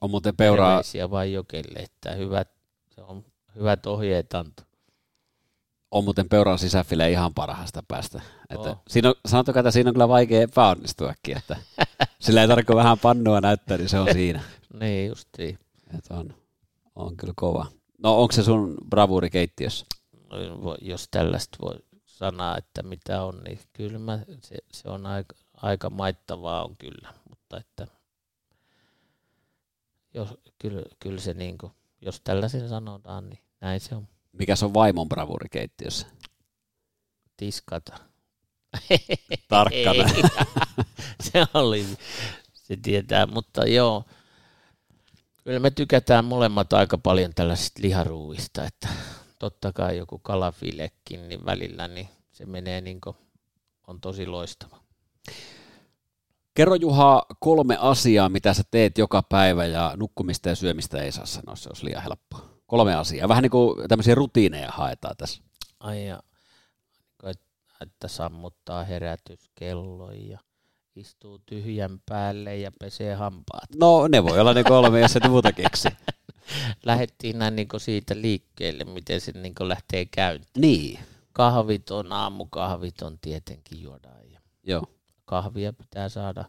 On 0.00 0.10
muuten 0.10 0.36
peuraa... 0.36 0.70
Terveisiä 0.70 1.10
vain 1.10 1.32
jokelle, 1.32 1.78
että 1.78 2.14
hyvät, 2.14 2.48
se 2.94 3.02
on 3.02 3.24
hyvät 3.54 3.86
ohjeet 3.86 4.34
anto. 4.34 4.62
On 5.90 6.04
muuten 6.04 6.28
peuran 6.28 6.58
sisäfile 6.58 7.10
ihan 7.10 7.34
parhaasta 7.34 7.82
päästä. 7.88 8.22
Että 8.50 8.70
oh. 8.70 8.82
siinä 8.88 9.08
on, 9.08 9.14
sanotaanko, 9.26 9.58
että 9.60 9.70
siinä 9.70 9.90
on 9.90 9.94
kyllä 9.94 10.08
vaikea 10.08 10.42
epäonnistuakin, 10.42 11.36
että 11.36 11.56
sillä 12.20 12.42
ei 12.42 12.48
tarvitse 12.48 12.74
vähän 12.74 12.98
pannua 12.98 13.40
näyttää, 13.40 13.78
niin 13.78 13.88
se 13.88 13.98
on 13.98 14.08
siinä. 14.12 14.40
niin 14.80 15.08
justiin. 15.08 15.58
Että 15.98 16.14
on, 16.14 16.34
on 16.94 17.16
kyllä 17.16 17.32
kova. 17.36 17.66
No 17.98 18.20
onko 18.20 18.32
se 18.32 18.42
sun 18.42 18.76
bravuri 18.90 19.30
keittiössä? 19.30 19.86
No, 20.30 20.76
jos 20.80 21.08
tällaista 21.10 21.58
voi 21.62 21.74
sanoa, 22.18 22.56
että 22.56 22.82
mitä 22.82 23.22
on, 23.22 23.40
niin 23.44 23.58
kyllä 23.72 23.98
mä, 23.98 24.18
se, 24.42 24.56
se 24.72 24.88
on 24.88 25.06
aika, 25.06 25.36
aika 25.56 25.90
maittavaa 25.90 26.64
on 26.64 26.76
kyllä, 26.76 27.14
mutta 27.28 27.56
että 27.56 27.86
jos, 30.14 30.28
kyllä, 30.58 30.82
kyllä 30.98 31.20
se 31.20 31.34
niin 31.34 31.58
kuin, 31.58 31.72
jos 32.00 32.20
tällaisen 32.20 32.68
sanotaan, 32.68 33.30
niin 33.30 33.38
näin 33.60 33.80
se 33.80 33.94
on. 33.94 34.08
Mikä 34.32 34.56
se 34.56 34.64
on 34.64 34.74
vaimon 34.74 35.08
bravuri 35.08 35.48
keittiössä? 35.48 36.06
Tiskata. 37.36 37.98
Tarkkana. 39.48 40.08
se 41.32 41.46
oli, 41.54 41.86
se 42.54 42.76
tietää, 42.76 43.26
mutta 43.26 43.66
joo, 43.66 44.04
Kyllä 45.48 45.60
me 45.60 45.70
tykätään 45.70 46.24
molemmat 46.24 46.72
aika 46.72 46.98
paljon 46.98 47.32
tällaisista 47.34 47.82
liharuuista, 47.82 48.64
että 48.64 48.88
totta 49.38 49.72
kai 49.72 49.96
joku 49.96 50.18
kalafilekin 50.18 51.28
niin 51.28 51.44
välillä 51.44 51.88
niin 51.88 52.08
se 52.32 52.46
menee 52.46 52.80
niin 52.80 53.00
kuin, 53.00 53.16
on 53.86 54.00
tosi 54.00 54.26
loistava. 54.26 54.80
Kerro 56.54 56.74
Juha 56.74 57.26
kolme 57.40 57.76
asiaa, 57.80 58.28
mitä 58.28 58.54
sä 58.54 58.62
teet 58.70 58.98
joka 58.98 59.22
päivä 59.22 59.66
ja 59.66 59.92
nukkumista 59.96 60.48
ja 60.48 60.54
syömistä 60.54 61.02
ei 61.02 61.12
saa 61.12 61.26
sanoa, 61.26 61.56
se 61.56 61.68
olisi 61.68 61.84
liian 61.84 62.02
helppoa. 62.02 62.47
Kolme 62.68 62.94
asiaa. 62.94 63.28
Vähän 63.28 63.42
niin 63.42 63.50
kuin 63.50 63.88
tämmöisiä 63.88 64.14
rutiineja 64.14 64.70
haetaan 64.70 65.16
tässä. 65.16 65.42
Ai 65.80 66.06
ja, 66.06 66.22
että 67.80 68.08
sammuttaa 68.08 68.84
herätyskello 68.84 70.12
ja 70.12 70.38
istuu 70.96 71.38
tyhjän 71.46 72.00
päälle 72.06 72.56
ja 72.56 72.72
pesee 72.80 73.14
hampaat. 73.14 73.68
No 73.76 74.08
ne 74.08 74.24
voi 74.24 74.40
olla 74.40 74.54
ne 74.54 74.64
kolme, 74.64 75.00
jos 75.00 75.16
et 75.16 75.28
muuta 75.28 75.52
keksi. 75.62 75.88
Lähettiin 76.84 77.38
näin 77.38 77.56
niin 77.56 77.68
siitä 77.76 78.20
liikkeelle, 78.20 78.84
miten 78.84 79.20
se 79.20 79.32
niin 79.32 79.54
lähtee 79.60 80.04
käyntiin. 80.04 80.60
Niin. 80.60 80.98
Kahvit 81.32 81.90
on, 81.90 82.12
aamukahvit 82.12 83.02
on 83.02 83.18
tietenkin 83.20 83.82
juodaan. 83.82 84.30
Ja 84.30 84.40
Joo. 84.62 84.82
Kahvia 85.24 85.72
pitää 85.72 86.08
saada. 86.08 86.44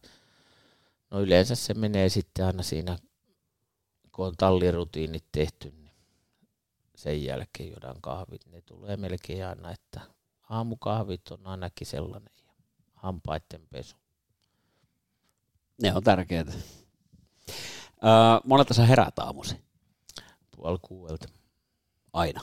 No 1.11 1.21
yleensä 1.21 1.55
se 1.55 1.73
menee 1.73 2.09
sitten 2.09 2.45
aina 2.45 2.63
siinä, 2.63 2.97
kun 4.11 4.27
on 4.27 4.33
tallirutiinit 4.37 5.25
tehty, 5.31 5.73
niin 5.77 5.88
sen 6.99 7.23
jälkeen 7.23 7.69
juodaan 7.69 8.01
kahvit. 8.01 8.45
Ne 8.45 8.61
tulee 8.61 8.97
melkein 8.97 9.45
aina, 9.45 9.71
että 9.71 10.01
aamukahvit 10.49 11.27
on 11.31 11.47
ainakin 11.47 11.87
sellainen 11.87 12.33
ja 12.45 12.51
hampaiden 12.93 13.67
pesu. 13.69 13.97
Ne 15.81 15.93
on 15.95 16.03
tärkeitä. 16.03 16.51
Öö, 16.51 18.39
monelta 18.45 18.73
sä 18.73 18.85
heräät 18.85 19.19
aamusi? 19.19 19.61
Puoli 20.55 20.79
kuuelta. 20.81 21.27
Aina? 22.13 22.41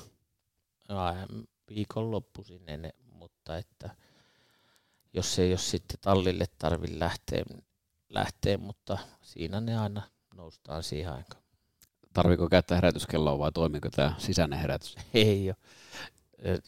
Viikonloppuisin 1.68 2.62
ennen, 2.66 2.92
mutta 3.12 3.58
että 3.58 3.96
jos 5.12 5.38
ei 5.38 5.50
ole 5.50 5.58
sitten 5.58 5.98
tallille 6.00 6.44
tarvi 6.58 6.98
lähteä, 6.98 7.44
lähteä, 8.08 8.58
mutta 8.58 8.98
siinä 9.22 9.60
ne 9.60 9.78
aina 9.78 10.02
noustaan 10.34 10.82
siihen 10.82 11.12
aikaan. 11.12 11.45
Tarviko 12.16 12.48
käyttää 12.48 12.76
herätyskelloa 12.76 13.38
vai 13.38 13.52
toimiko 13.52 13.90
tämä 13.90 14.14
sisäinen 14.18 14.58
herätys? 14.58 14.96
Ei 15.14 15.48
ole. 15.48 15.56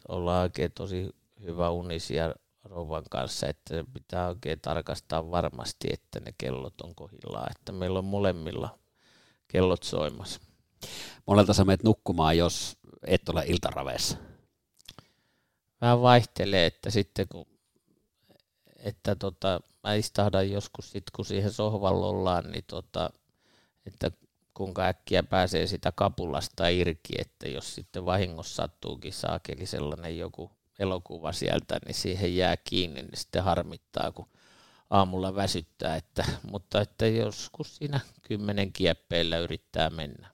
Ollaan 0.07 0.41
oikein 0.41 0.71
tosi 0.71 1.09
hyvä 1.43 1.69
unisia 1.69 2.35
rouvan 2.63 3.03
kanssa, 3.09 3.47
että 3.47 3.85
pitää 3.93 4.27
oikein 4.27 4.59
tarkastaa 4.61 5.31
varmasti, 5.31 5.87
että 5.93 6.19
ne 6.19 6.33
kellot 6.37 6.81
on 6.81 6.95
kohillaan, 6.95 7.51
että 7.51 7.71
meillä 7.71 7.99
on 7.99 8.05
molemmilla 8.05 8.79
kellot 9.47 9.83
soimassa. 9.83 10.39
Monelta 11.25 11.53
sä 11.53 11.65
menet 11.65 11.83
nukkumaan, 11.83 12.37
jos 12.37 12.77
et 13.07 13.29
ole 13.29 13.43
iltaraveessa? 13.47 14.17
Vähän 15.81 16.01
vaihtelee, 16.01 16.65
että 16.65 16.89
sitten 16.89 17.27
kun 17.27 17.45
että 18.77 19.15
tota, 19.15 19.61
mä 19.83 19.93
istahdan 19.93 20.51
joskus 20.51 20.91
sit, 20.91 21.03
kun 21.15 21.25
siihen 21.25 21.51
sohvalla 21.51 22.07
ollaan, 22.07 22.51
niin 22.51 22.63
tota, 22.67 23.09
että 23.85 24.11
kuinka 24.59 24.85
äkkiä 24.85 25.23
pääsee 25.23 25.67
sitä 25.67 25.91
kapulasta 25.91 26.67
irki, 26.67 27.13
että 27.17 27.47
jos 27.47 27.75
sitten 27.75 28.05
vahingossa 28.05 28.55
sattuukin 28.55 29.13
saakeli 29.13 29.65
sellainen 29.65 30.17
joku 30.17 30.51
elokuva 30.79 31.31
sieltä, 31.31 31.79
niin 31.85 31.95
siihen 31.95 32.35
jää 32.35 32.57
kiinni, 32.57 33.01
niin 33.01 33.17
sitten 33.17 33.43
harmittaa, 33.43 34.11
kun 34.11 34.27
aamulla 34.89 35.35
väsyttää, 35.35 35.95
että, 35.95 36.25
mutta 36.51 36.81
että 36.81 37.07
joskus 37.07 37.75
siinä 37.75 37.99
kymmenen 38.21 38.73
kieppeillä 38.73 39.37
yrittää 39.37 39.89
mennä. 39.89 40.31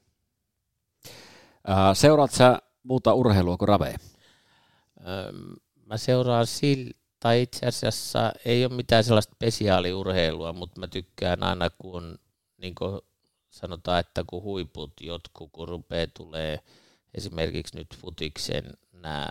Seuraat 1.93 2.31
sä 2.31 2.59
muuta 2.83 3.13
urheilua 3.13 3.57
kuin 3.57 3.69
ravee? 3.69 3.95
Mä 5.85 5.97
seuraan 5.97 6.47
sillä, 6.47 6.91
tai 7.19 7.41
itse 7.41 7.65
asiassa 7.65 8.31
ei 8.45 8.65
ole 8.65 8.73
mitään 8.73 9.03
sellaista 9.03 9.35
spesiaaliurheilua, 9.35 10.53
mutta 10.53 10.79
mä 10.79 10.87
tykkään 10.87 11.43
aina, 11.43 11.69
kun 11.69 12.19
niin 12.57 12.75
kuin 12.75 13.01
sanotaan, 13.55 13.99
että 13.99 14.23
kun 14.27 14.43
huiput 14.43 14.93
jotkut, 15.01 15.49
kun 15.51 15.67
rupeaa 15.67 16.07
tulee 16.07 16.59
esimerkiksi 17.13 17.75
nyt 17.77 17.87
futikseen 17.97 18.73
nämä 18.93 19.29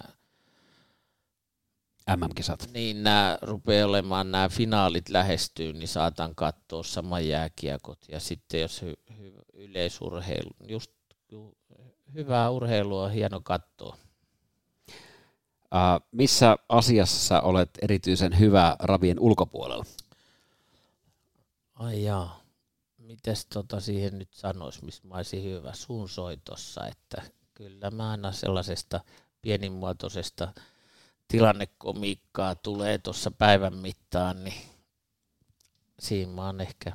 MM-kisat. 2.16 2.68
Niin 2.72 3.02
nämä 3.02 3.38
rupeaa 3.42 3.88
olemaan, 3.88 4.30
nämä 4.30 4.48
finaalit 4.48 5.08
lähestyy, 5.08 5.72
niin 5.72 5.88
saatan 5.88 6.34
katsoa 6.34 6.82
saman 6.82 7.28
jääkiekot. 7.28 7.98
Ja 8.08 8.20
sitten 8.20 8.60
jos 8.60 8.82
hy- 8.82 9.12
hy- 9.12 9.44
yleisurheilu, 9.52 10.50
just 10.68 10.90
hyvää 12.14 12.50
urheilua 12.50 13.04
on 13.04 13.12
hieno 13.12 13.40
katsoa. 13.40 13.96
Uh, 15.64 16.06
missä 16.12 16.56
asiassa 16.68 17.40
olet 17.40 17.70
erityisen 17.82 18.38
hyvä 18.38 18.76
ravien 18.78 19.20
ulkopuolella? 19.20 19.84
Ai 21.74 22.04
jaa. 22.04 22.43
Mites 23.14 23.46
tota 23.46 23.80
siihen 23.80 24.18
nyt 24.18 24.32
sanoisi, 24.32 24.84
missä 24.84 25.08
mä 25.08 25.14
olisin 25.14 25.44
hyvä? 25.44 25.72
Sun 25.72 26.08
soitossa, 26.08 26.86
että 26.86 27.22
kyllä 27.54 27.90
mä 27.90 28.10
aina 28.10 28.32
sellaisesta 28.32 29.00
pienimuotoisesta– 29.42 30.52
tilannekomiikkaa 31.28 32.54
tulee 32.54 32.98
tuossa 32.98 33.30
päivän 33.30 33.74
mittaan, 33.74 34.44
niin 34.44 34.62
siinä 35.98 36.32
mä 36.32 36.46
oon 36.46 36.60
ehkä, 36.60 36.92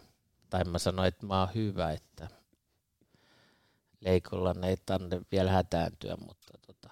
tai 0.49 0.63
mä 0.63 0.80
sanoin, 0.80 1.07
että 1.07 1.26
mä 1.26 1.39
oon 1.39 1.49
hyvä, 1.55 1.91
että 1.91 2.28
leikolla 4.01 4.53
ne 4.53 4.70
ei 4.70 4.78
tarvitse 4.86 5.22
vielä 5.32 5.51
hätääntyä, 5.51 6.17
mutta, 6.28 6.57
tota, 6.67 6.89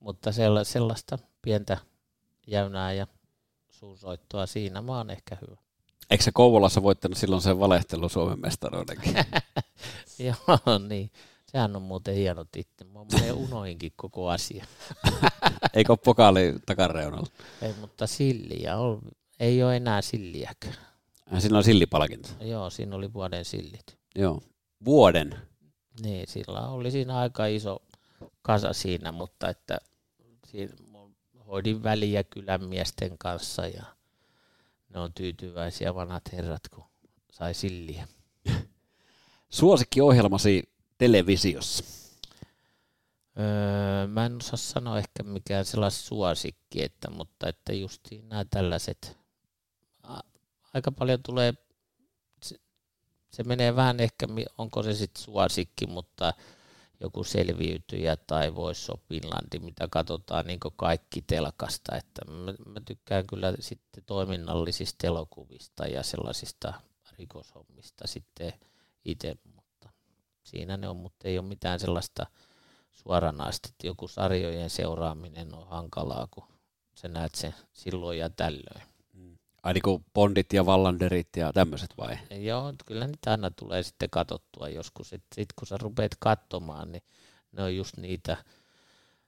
mutta 0.00 0.30
sellaista 0.62 1.18
pientä 1.42 1.78
jäynää 2.46 2.92
ja 2.92 3.06
suusoittoa 3.70 4.46
siinä 4.46 4.82
mä 4.82 4.96
oon 4.96 5.10
ehkä 5.10 5.36
hyvä. 5.40 5.65
Eikö 6.10 6.24
se 6.24 6.32
Kouvolassa 6.34 6.82
voittanut 6.82 7.18
silloin 7.18 7.42
sen 7.42 7.58
valehtelu 7.58 8.08
Suomen 8.08 8.40
mestaruudenkin? 8.40 9.14
Joo, 10.18 10.78
niin. 10.88 11.10
Sehän 11.46 11.76
on 11.76 11.82
muuten 11.82 12.14
hieno 12.14 12.44
titti. 12.52 12.84
Mä 12.84 13.00
menee 13.12 13.32
unoinkin 13.32 13.92
koko 13.96 14.28
asia. 14.28 14.66
Eikö 15.74 15.92
ole 15.92 15.98
pokaali 16.04 16.54
takareunalla? 16.66 17.28
Ei, 17.62 17.74
mutta 17.80 18.06
silliä 18.06 18.76
on. 18.76 19.02
Ei 19.40 19.62
ole 19.62 19.76
enää 19.76 20.02
silliäkään. 20.02 20.74
Siinä 21.38 21.58
on 21.58 21.64
sillipalkinto. 21.64 22.28
Joo, 22.40 22.70
siinä 22.70 22.96
oli 22.96 23.12
vuoden 23.12 23.44
sillit. 23.44 23.98
Joo. 24.14 24.42
Vuoden? 24.84 25.34
Niin, 26.00 26.28
sillä 26.28 26.68
oli 26.68 26.90
siinä 26.90 27.18
aika 27.18 27.46
iso 27.46 27.82
kasa 28.42 28.72
siinä, 28.72 29.12
mutta 29.12 29.48
että 29.48 29.78
siinä 30.46 30.74
hoidin 31.46 31.82
väliä 31.82 32.24
kylän 32.24 32.64
miesten 32.64 33.18
kanssa 33.18 33.66
ja 33.66 33.84
ne 34.88 35.00
on 35.00 35.12
tyytyväisiä 35.12 35.94
vanhat 35.94 36.32
herrat, 36.32 36.68
kun 36.68 36.84
sai 37.32 37.54
silliä. 37.54 38.08
Suosikkiohjelmasi 39.48 40.72
televisiossa? 40.98 41.84
Öö, 43.38 44.06
mä 44.06 44.26
en 44.26 44.36
osaa 44.36 44.56
sanoa 44.56 44.98
ehkä 44.98 45.22
mikään 45.22 45.64
sellainen 45.64 45.98
suosikki, 45.98 46.82
että, 46.82 47.10
mutta 47.10 47.48
että 47.48 47.72
just 47.72 48.02
nämä 48.22 48.44
tällaiset, 48.50 49.18
aika 50.74 50.92
paljon 50.92 51.22
tulee, 51.22 51.54
se, 52.42 52.56
se 53.30 53.42
menee 53.42 53.76
vähän 53.76 54.00
ehkä, 54.00 54.26
onko 54.58 54.82
se 54.82 54.94
sitten 54.94 55.22
suosikki, 55.22 55.86
mutta 55.86 56.32
joku 57.00 57.24
selviytyjä 57.24 58.16
tai 58.16 58.54
Voice 58.54 58.92
of 58.92 59.00
Finlandi, 59.08 59.58
mitä 59.58 59.88
katsotaan 59.90 60.46
niin 60.46 60.60
kaikki 60.76 61.22
telkasta. 61.22 61.96
Että 61.96 62.24
mä, 62.30 62.54
mä, 62.66 62.80
tykkään 62.84 63.26
kyllä 63.26 63.52
sitten 63.60 64.04
toiminnallisista 64.06 65.06
elokuvista 65.06 65.86
ja 65.86 66.02
sellaisista 66.02 66.74
rikoshommista 67.18 68.06
sitten 68.06 68.52
itse, 69.04 69.36
mutta 69.54 69.88
siinä 70.42 70.76
ne 70.76 70.88
on, 70.88 70.96
mutta 70.96 71.28
ei 71.28 71.38
ole 71.38 71.46
mitään 71.46 71.80
sellaista 71.80 72.26
suoranaista, 72.92 73.68
että 73.72 73.86
joku 73.86 74.08
sarjojen 74.08 74.70
seuraaminen 74.70 75.54
on 75.54 75.68
hankalaa, 75.68 76.28
kun 76.30 76.44
sä 76.94 77.08
näet 77.08 77.34
sen 77.34 77.54
silloin 77.72 78.18
ja 78.18 78.30
tällöin. 78.30 78.95
Ai 79.66 79.74
niin 79.74 79.82
kuin 79.82 80.04
Bondit 80.14 80.52
ja 80.52 80.64
Wallanderit 80.64 81.28
ja 81.36 81.52
tämmöiset 81.52 81.94
vai? 81.98 82.18
Joo, 82.30 82.74
kyllä 82.86 83.06
niitä 83.06 83.30
aina 83.30 83.50
tulee 83.50 83.82
sitten 83.82 84.10
katsottua 84.10 84.68
joskus. 84.68 85.08
Sitten 85.08 85.46
kun 85.58 85.66
sä 85.66 85.76
rupeat 85.76 86.12
katsomaan, 86.18 86.92
niin 86.92 87.02
ne 87.52 87.62
on 87.62 87.76
just 87.76 87.96
niitä 87.96 88.36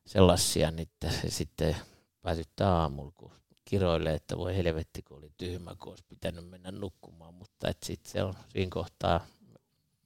sellaisia, 0.06 0.72
että 0.76 1.10
se 1.10 1.30
sitten 1.30 1.76
väsyttää 2.24 2.72
aamulla, 2.72 3.12
kun 3.14 3.32
kiroilee, 3.64 4.14
että 4.14 4.38
voi 4.38 4.56
helvetti, 4.56 5.02
kun 5.02 5.18
oli 5.18 5.30
tyhmä, 5.36 5.74
kun 5.78 5.92
olisi 5.92 6.04
pitänyt 6.08 6.48
mennä 6.48 6.70
nukkumaan, 6.70 7.34
mutta 7.34 7.72
sitten 7.82 8.12
se 8.12 8.22
on 8.22 8.34
siinä 8.48 8.70
kohtaa 8.70 9.26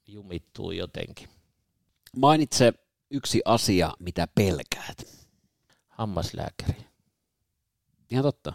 jumittuu 0.06 0.70
jotenkin. 0.70 1.28
Mainitse 2.16 2.72
yksi 3.10 3.42
asia, 3.44 3.92
mitä 3.98 4.28
pelkäät. 4.34 5.28
Hammaslääkäri. 5.88 6.86
Ihan 8.10 8.24
totta. 8.24 8.52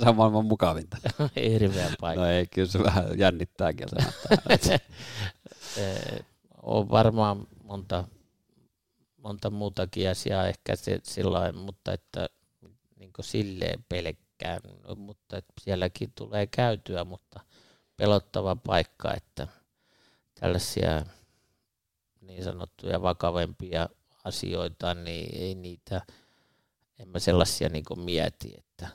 Se 0.00 0.08
on 0.08 0.16
maailman 0.16 0.44
mukavinta. 0.44 0.96
Hirveä 1.50 1.90
paikka. 2.00 2.20
No 2.24 2.30
ei, 2.30 2.46
kyllä 2.46 2.68
se 2.68 2.78
vähän 2.78 3.18
jännittää 3.18 3.72
kieltämättä. 3.72 4.78
on 6.62 6.90
varmaan 6.90 7.46
monta, 7.64 8.04
monta 9.16 9.50
muutakin 9.50 10.10
asiaa 10.10 10.46
ehkä 10.46 10.76
se, 10.76 11.00
sillä 11.02 11.52
mutta 11.52 11.92
että 11.92 12.28
niin 12.96 13.10
silleen 13.20 13.84
pelkkään, 13.88 14.60
mutta 14.96 15.36
että 15.36 15.52
sielläkin 15.60 16.12
tulee 16.14 16.46
käytyä, 16.46 17.04
mutta 17.04 17.40
pelottava 17.96 18.56
paikka, 18.56 19.14
että 19.14 19.48
tällaisia 20.40 21.04
niin 22.20 22.44
sanottuja 22.44 23.02
vakavempia 23.02 23.88
asioita, 24.24 24.94
niin 24.94 25.42
ei 25.42 25.54
niitä, 25.54 26.02
en 26.98 27.08
mä 27.08 27.18
sellaisia 27.18 27.68
niin 27.68 27.84
mieti, 27.96 28.54
että 28.58 28.88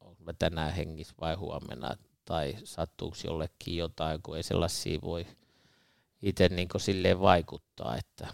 onko 0.00 0.24
mä 0.24 0.32
tänään 0.32 0.72
hengissä 0.72 1.14
vai 1.20 1.34
huomenna, 1.34 1.96
tai 2.24 2.56
sattuuko 2.64 3.16
jollekin 3.24 3.76
jotain, 3.76 4.22
kun 4.22 4.36
ei 4.36 4.42
sellaisia 4.42 4.98
voi 5.02 5.26
itse 6.22 6.48
niin 6.48 6.68
silleen 6.76 7.20
vaikuttaa, 7.20 7.96
että 7.96 8.28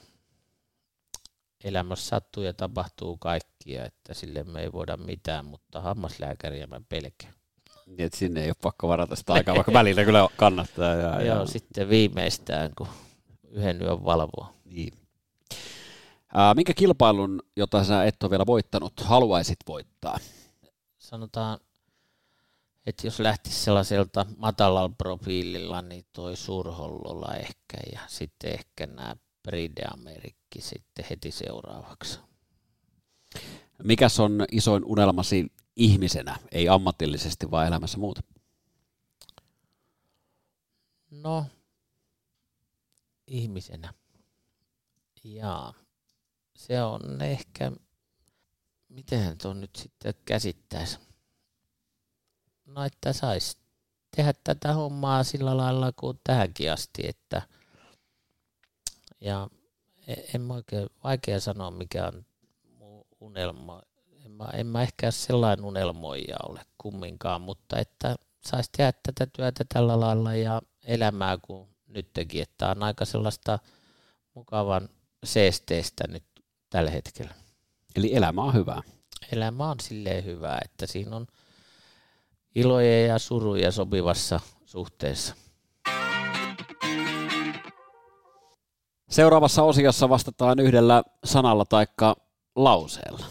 elämässä 1.65 2.09
sattuu 2.09 2.43
ja 2.43 2.53
tapahtuu 2.53 3.17
kaikkia, 3.17 3.85
että 3.85 4.15
sille 4.15 4.45
me 4.45 4.61
ei 4.61 4.73
voida 4.73 4.97
mitään, 4.97 5.45
mutta 5.45 5.81
hammaslääkäriä 5.81 6.67
mä 6.67 6.81
pelkään. 6.89 7.35
Niin, 7.87 8.01
että 8.01 8.19
sinne 8.19 8.43
ei 8.43 8.49
ole 8.49 8.57
pakko 8.63 8.89
varata 8.89 9.17
sitä 9.17 9.33
aikaa, 9.33 9.55
vaikka 9.55 9.73
välillä 9.73 10.05
kyllä 10.05 10.29
kannattaa. 10.37 10.95
Ja, 10.95 11.23
Joo, 11.23 11.41
ja... 11.41 11.47
sitten 11.47 11.89
viimeistään, 11.89 12.71
kun 12.79 12.89
yhden 13.51 13.83
yön 13.83 14.05
valvoa. 14.05 14.55
Niin. 14.65 15.02
Ää, 16.35 16.55
minkä 16.55 16.75
kilpailun, 16.75 17.43
jota 17.57 17.85
sä 17.85 18.05
et 18.05 18.23
ole 18.23 18.31
vielä 18.31 18.47
voittanut, 18.47 19.01
haluaisit 19.01 19.59
voittaa? 19.69 20.19
Sanotaan, 20.99 21.59
että 22.87 23.07
jos 23.07 23.21
lähtisi 23.21 23.61
sellaiselta 23.61 24.27
matalalla 24.37 24.95
profiililla, 24.99 25.83
niin 25.83 26.05
toi 26.13 26.37
Surhollola 26.37 27.35
ehkä 27.35 27.79
ja 27.93 28.01
sitten 28.07 28.53
ehkä 28.53 28.87
nämä 28.87 29.17
Bride 29.43 29.83
Amerikki 29.95 30.61
sitten 30.61 31.05
heti 31.11 31.31
seuraavaksi. 31.31 32.19
Mikäs 33.83 34.21
on 34.21 34.45
isoin 34.53 34.85
unelmasi 34.85 35.53
ihmisenä, 35.77 36.39
ei 36.53 36.69
ammatillisesti, 36.69 37.51
vaan 37.51 37.67
elämässä 37.67 37.99
muuta? 37.99 38.21
No, 41.11 41.47
ihmisenä. 43.27 43.95
Ja 45.25 45.73
se 46.57 46.83
on 46.83 47.23
ehkä, 47.23 47.73
miten 48.89 49.39
tuon 49.39 49.61
nyt 49.61 49.77
sitten 49.77 50.15
käsittäisi? 50.25 50.99
No, 52.67 52.85
että 52.85 53.13
saisi 53.13 53.59
tehdä 54.17 54.33
tätä 54.45 54.73
hommaa 54.73 55.23
sillä 55.23 55.57
lailla 55.57 55.93
kuin 55.93 56.21
tähänkin 56.25 56.73
asti, 56.73 57.03
että 57.09 57.43
ja 59.21 59.49
e- 60.07 60.25
en 60.35 60.41
mä 60.41 60.55
oikein, 60.55 60.89
vaikea 61.05 61.41
sanoa 61.41 61.71
mikä 61.71 62.07
on 62.07 62.25
unelma. 63.21 63.83
En 64.25 64.31
mä, 64.31 64.45
en 64.45 64.67
mä 64.67 64.83
ehkä 64.83 65.11
sellainen 65.11 65.65
unelmoija 65.65 66.37
ole 66.49 66.61
kumminkaan, 66.79 67.41
mutta 67.41 67.79
että 67.79 68.17
saisi 68.47 68.71
tehdä 68.77 68.93
tätä 68.93 69.27
työtä 69.37 69.65
tällä 69.75 70.01
lailla 70.01 70.35
ja 70.35 70.63
elämää 70.85 71.39
kuin 71.43 71.69
nytkin, 71.87 72.43
että 72.43 72.71
on 72.71 72.83
aika 72.83 73.05
sellaista 73.05 73.59
mukavan 74.35 74.89
seesteistä 75.25 76.05
nyt 76.09 76.25
tällä 76.73 76.91
hetkellä. 76.91 77.35
Eli 77.97 78.17
elämä 78.17 78.43
on 78.43 78.55
hyvää. 78.55 78.83
Elämä 79.33 79.71
on 79.71 79.81
silleen 79.81 80.25
hyvää, 80.25 80.61
että 80.65 80.87
siinä 80.87 81.17
on 81.17 81.27
iloja 82.55 83.07
ja 83.07 83.19
suruja 83.19 83.73
sopivassa 83.73 84.41
suhteessa. 84.65 85.35
Seuraavassa 89.11 89.63
osiossa 89.63 90.09
vastataan 90.09 90.59
yhdellä 90.59 91.03
sanalla 91.25 91.65
taikka 91.65 92.17
lauseella. 92.57 93.27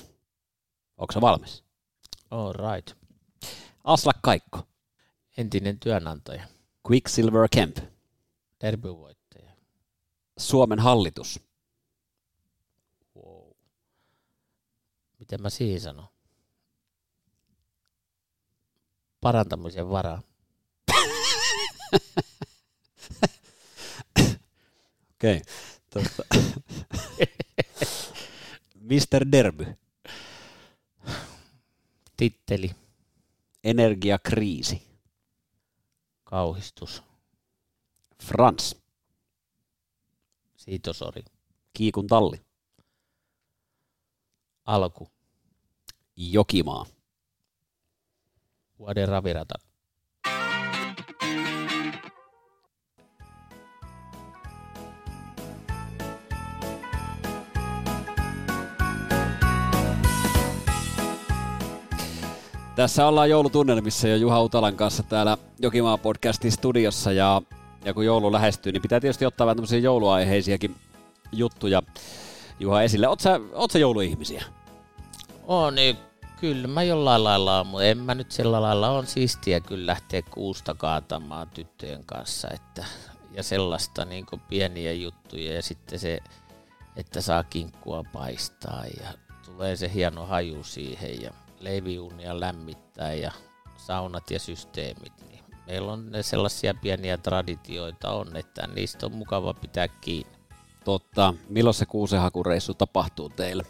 Onko 0.98 1.14
se 1.14 1.22
valmis? 1.22 1.64
All 2.32 2.54
right. 2.54 2.98
Aslak 3.84 4.18
Kaikko. 4.22 4.60
Entinen 5.38 5.80
työnantaja. 5.80 6.44
Quicksilver 6.90 7.48
Kemp. 7.52 7.78
Derbyvoittaja. 8.62 9.52
Suomen 10.38 10.80
hallitus. 10.80 11.51
Miten 15.32 15.42
mä 15.42 15.50
siihen 15.50 15.82
sanon? 15.82 16.08
Parantamisen 19.22 19.90
varaa. 19.90 20.22
Okei. 25.14 25.42
Okay. 25.96 26.12
Mr. 28.76 29.32
Derby. 29.32 29.78
Titteli. 32.18 32.76
Energiakriisi. 33.64 34.88
Kauhistus. 36.24 37.04
Frans. 38.24 38.76
Siitosori. 40.56 41.24
Kiikun 41.74 42.08
talli. 42.08 42.42
Alku. 44.66 45.21
Jokimaa. 46.30 46.86
Vuoden 48.80 49.08
ravirata. 49.08 49.56
Tässä 62.76 63.08
ollaan 63.08 63.30
joulutunnelmissa 63.30 64.08
jo 64.08 64.16
Juha 64.16 64.42
Utalan 64.42 64.76
kanssa 64.76 65.04
täällä 65.04 65.38
Jokimaa 65.60 65.98
podcastin 65.98 66.52
studiossa 66.52 67.12
ja, 67.12 67.42
ja 67.86 67.94
kun 67.94 68.06
joulu 68.06 68.32
lähestyy, 68.32 68.72
niin 68.72 68.82
pitää 68.82 69.00
tietysti 69.00 69.26
ottaa 69.26 69.48
vähän 69.48 69.58
tämmöisiä 69.58 69.80
jouluaiheisiakin 69.80 70.76
juttuja 71.32 71.84
Juha 72.60 72.82
esille. 72.82 73.08
Oot 73.08 73.20
sä, 73.20 73.40
oot 73.54 73.72
sä 73.72 73.80
jouluihmisiä? 73.80 74.44
On, 75.48 75.76
niin 75.76 75.98
kyllä 76.42 76.68
mä 76.68 76.84
jollain 76.84 77.24
lailla 77.24 77.60
on, 77.60 77.68
mutta 77.68 77.84
en 77.84 77.98
mä 77.98 78.16
nyt 78.16 78.32
sillä 78.32 78.62
lailla 78.62 78.90
on 78.90 79.08
siistiä 79.08 79.60
kyllä 79.60 79.86
lähteä 79.86 80.22
kuusta 80.22 80.74
kaatamaan 80.76 81.50
tyttöjen 81.50 82.04
kanssa, 82.06 82.48
että, 82.54 82.86
ja 83.32 83.44
sellaista 83.44 84.06
niin 84.06 84.26
pieniä 84.50 84.94
juttuja 84.94 85.54
ja 85.54 85.62
sitten 85.62 86.00
se, 86.00 86.20
että 86.96 87.22
saa 87.22 87.44
kinkkua 87.44 88.04
paistaa 88.14 88.86
ja 88.86 89.14
tulee 89.46 89.76
se 89.76 89.94
hieno 89.94 90.26
haju 90.26 90.64
siihen 90.64 91.22
ja 91.22 91.32
leiviunia 91.60 92.40
lämmittää 92.40 93.14
ja 93.14 93.32
saunat 93.78 94.32
ja 94.32 94.40
systeemit, 94.40 95.14
niin 95.30 95.44
meillä 95.68 95.92
on 95.92 96.12
ne 96.12 96.24
sellaisia 96.24 96.74
pieniä 96.74 97.18
traditioita 97.18 98.12
on, 98.12 98.36
että 98.38 98.68
niistä 98.68 99.06
on 99.06 99.12
mukava 99.12 99.54
pitää 99.54 99.88
kiinni. 99.88 100.34
Totta. 100.86 101.34
Milloin 101.50 101.74
se 101.74 101.86
kuusenhakureissu 101.86 102.74
tapahtuu 102.74 103.30
teille? 103.30 103.66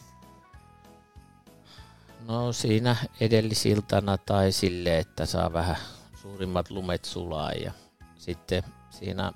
No 2.28 2.54
siinä 2.54 2.96
edellisiltana 3.20 4.18
tai 4.18 4.52
sille, 4.52 5.00
että 5.00 5.26
saa 5.26 5.54
vähän 5.54 5.76
suurimmat 6.22 6.70
lumet 6.70 7.06
sulaa 7.06 7.52
ja 7.52 7.72
sitten 8.16 8.64
siinä 8.90 9.32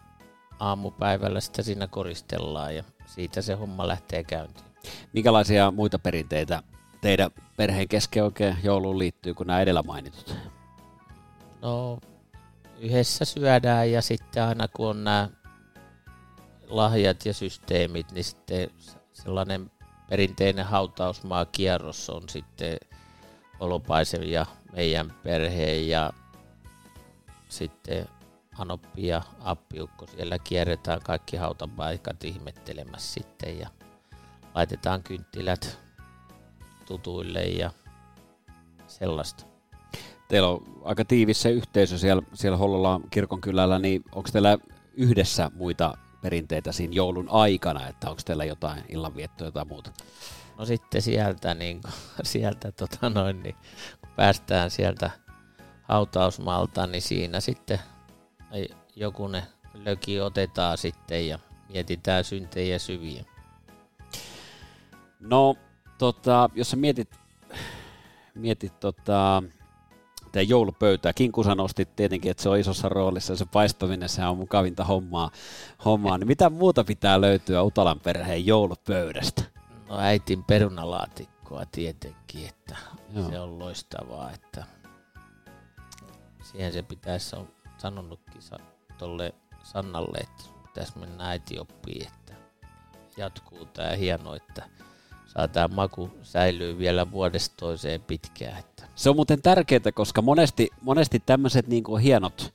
aamupäivällä 0.60 1.42
sitä 1.42 1.64
siinä 1.64 1.88
koristellaan 1.88 2.76
ja 2.76 2.84
siitä 3.06 3.42
se 3.42 3.54
homma 3.54 3.88
lähtee 3.88 4.24
käyntiin. 4.24 4.66
Minkälaisia 5.14 5.72
muita 5.72 6.00
perinteitä 6.00 6.64
teidän 7.02 7.32
perheen 7.58 7.88
kesken 7.88 8.24
oikein 8.24 8.58
jouluun 8.64 9.00
liittyy 9.00 9.34
kuin 9.34 9.48
nämä 9.48 9.62
edellä 9.62 9.84
mainitut? 9.84 10.36
No 11.62 12.00
yhdessä 12.80 13.26
syödään 13.26 13.92
ja 13.92 14.02
sitten 14.02 14.44
aina 14.44 14.68
kun 14.68 14.88
on 14.88 15.04
nämä 15.04 15.30
lahjat 16.68 17.26
ja 17.26 17.34
systeemit, 17.34 18.12
niin 18.12 18.24
sitten 18.24 18.70
sellainen 19.14 19.72
perinteinen 20.10 20.66
hautausmaakierros 20.66 22.10
on 22.10 22.30
sitten 22.30 22.78
Olopaisen 23.60 24.32
ja 24.32 24.46
meidän 24.72 25.14
perheen 25.24 25.88
ja 25.88 26.14
sitten 27.50 28.08
Anoppi 28.58 29.08
ja 29.08 29.22
Appiukko. 29.40 30.08
Siellä 30.08 30.40
kierretään 30.40 31.02
kaikki 31.02 31.38
hautapaikat 31.38 32.24
ihmettelemässä 32.24 33.14
sitten 33.14 33.60
ja 33.60 33.70
laitetaan 34.56 35.04
kynttilät 35.04 35.80
tutuille 36.86 37.44
ja 37.44 37.72
sellaista. 38.88 39.46
Teillä 40.28 40.50
on 40.50 40.82
aika 40.84 41.06
tiivis 41.06 41.42
se 41.42 41.52
yhteisö 41.52 41.98
siellä, 41.98 42.24
siellä 42.34 42.58
Hollolan 42.58 43.04
kirkonkylällä, 43.10 43.80
niin 43.80 44.04
onko 44.16 44.30
teillä 44.32 44.58
yhdessä 44.94 45.52
muita 45.56 45.98
perinteitä 46.26 46.72
siinä 46.72 46.94
joulun 46.94 47.30
aikana, 47.30 47.88
että 47.88 48.10
onko 48.10 48.22
teillä 48.26 48.46
jotain 48.46 48.84
illanviettoa 48.90 49.52
tai 49.52 49.66
muuta? 49.66 49.92
No 50.58 50.66
sitten 50.66 51.02
sieltä, 51.02 51.54
niin 51.54 51.82
sieltä 52.24 52.72
tota 52.72 53.10
noin, 53.10 53.44
niin, 53.44 53.56
kun 54.02 54.10
päästään 54.16 54.72
sieltä 54.72 55.10
hautausmalta, 55.84 56.88
niin 56.88 57.02
siinä 57.02 57.40
sitten 57.40 57.80
joku 58.96 59.28
ne 59.28 59.44
löki 59.74 60.22
otetaan 60.22 60.78
sitten 60.78 61.28
ja 61.28 61.40
mietitään 61.70 62.24
syntejä 62.24 62.80
syviä. 62.80 63.24
No, 65.20 65.56
tota, 65.98 66.50
jos 66.56 66.72
sä 66.72 66.78
mietit, 66.78 67.20
mietit 68.36 68.80
tota, 68.80 69.44
sitten 70.36 70.50
joulupöytää. 70.50 71.14
Kinkusa 71.14 71.56
nosti 71.56 71.86
tietenkin, 71.86 72.32
että 72.32 72.44
se 72.44 72.50
on 72.50 72.58
isossa 72.58 72.90
roolissa, 72.90 73.36
se 73.36 73.46
paistaminen, 73.46 74.10
se 74.10 74.26
on 74.26 74.38
mukavinta 74.38 74.84
hommaa. 74.84 75.32
hommaa. 75.86 76.18
Niin 76.18 76.28
mitä 76.28 76.50
muuta 76.50 76.84
pitää 76.84 77.22
löytyä 77.22 77.64
Utalan 77.64 78.00
perheen 78.00 78.46
joulupöydästä? 78.46 79.44
No 79.90 80.00
äitin 80.00 80.44
perunalaatikkoa 80.44 81.66
tietenkin, 81.72 82.48
että 82.48 82.76
Joo. 83.16 83.30
se 83.30 83.40
on 83.40 83.60
loistavaa, 83.60 84.32
että 84.32 84.66
siihen 86.44 86.74
se 86.74 86.82
pitäisi, 86.82 87.36
on 87.36 87.48
sanonutkin 87.78 88.42
tolle 88.98 89.34
Sannalle, 89.64 90.18
että 90.18 90.44
pitäisi 90.64 90.98
mennä 90.98 91.30
äiti 91.30 91.60
oppii, 91.60 92.08
että 92.08 92.34
jatkuu 93.18 93.66
tämä 93.66 93.92
hieno, 93.92 94.36
että 94.36 94.70
tämä 95.52 95.68
maku 95.68 96.10
säilyy 96.24 96.78
vielä 96.78 97.12
vuodesta 97.12 97.56
toiseen 97.58 98.02
pitkään. 98.02 98.60
Että. 98.60 98.84
Se 98.96 99.10
on 99.10 99.16
muuten 99.16 99.42
tärkeää, 99.42 99.92
koska 99.94 100.22
monesti, 100.22 100.70
monesti 100.82 101.24
tämmöiset 101.26 101.68
niin 101.68 101.84
hienot, 102.02 102.54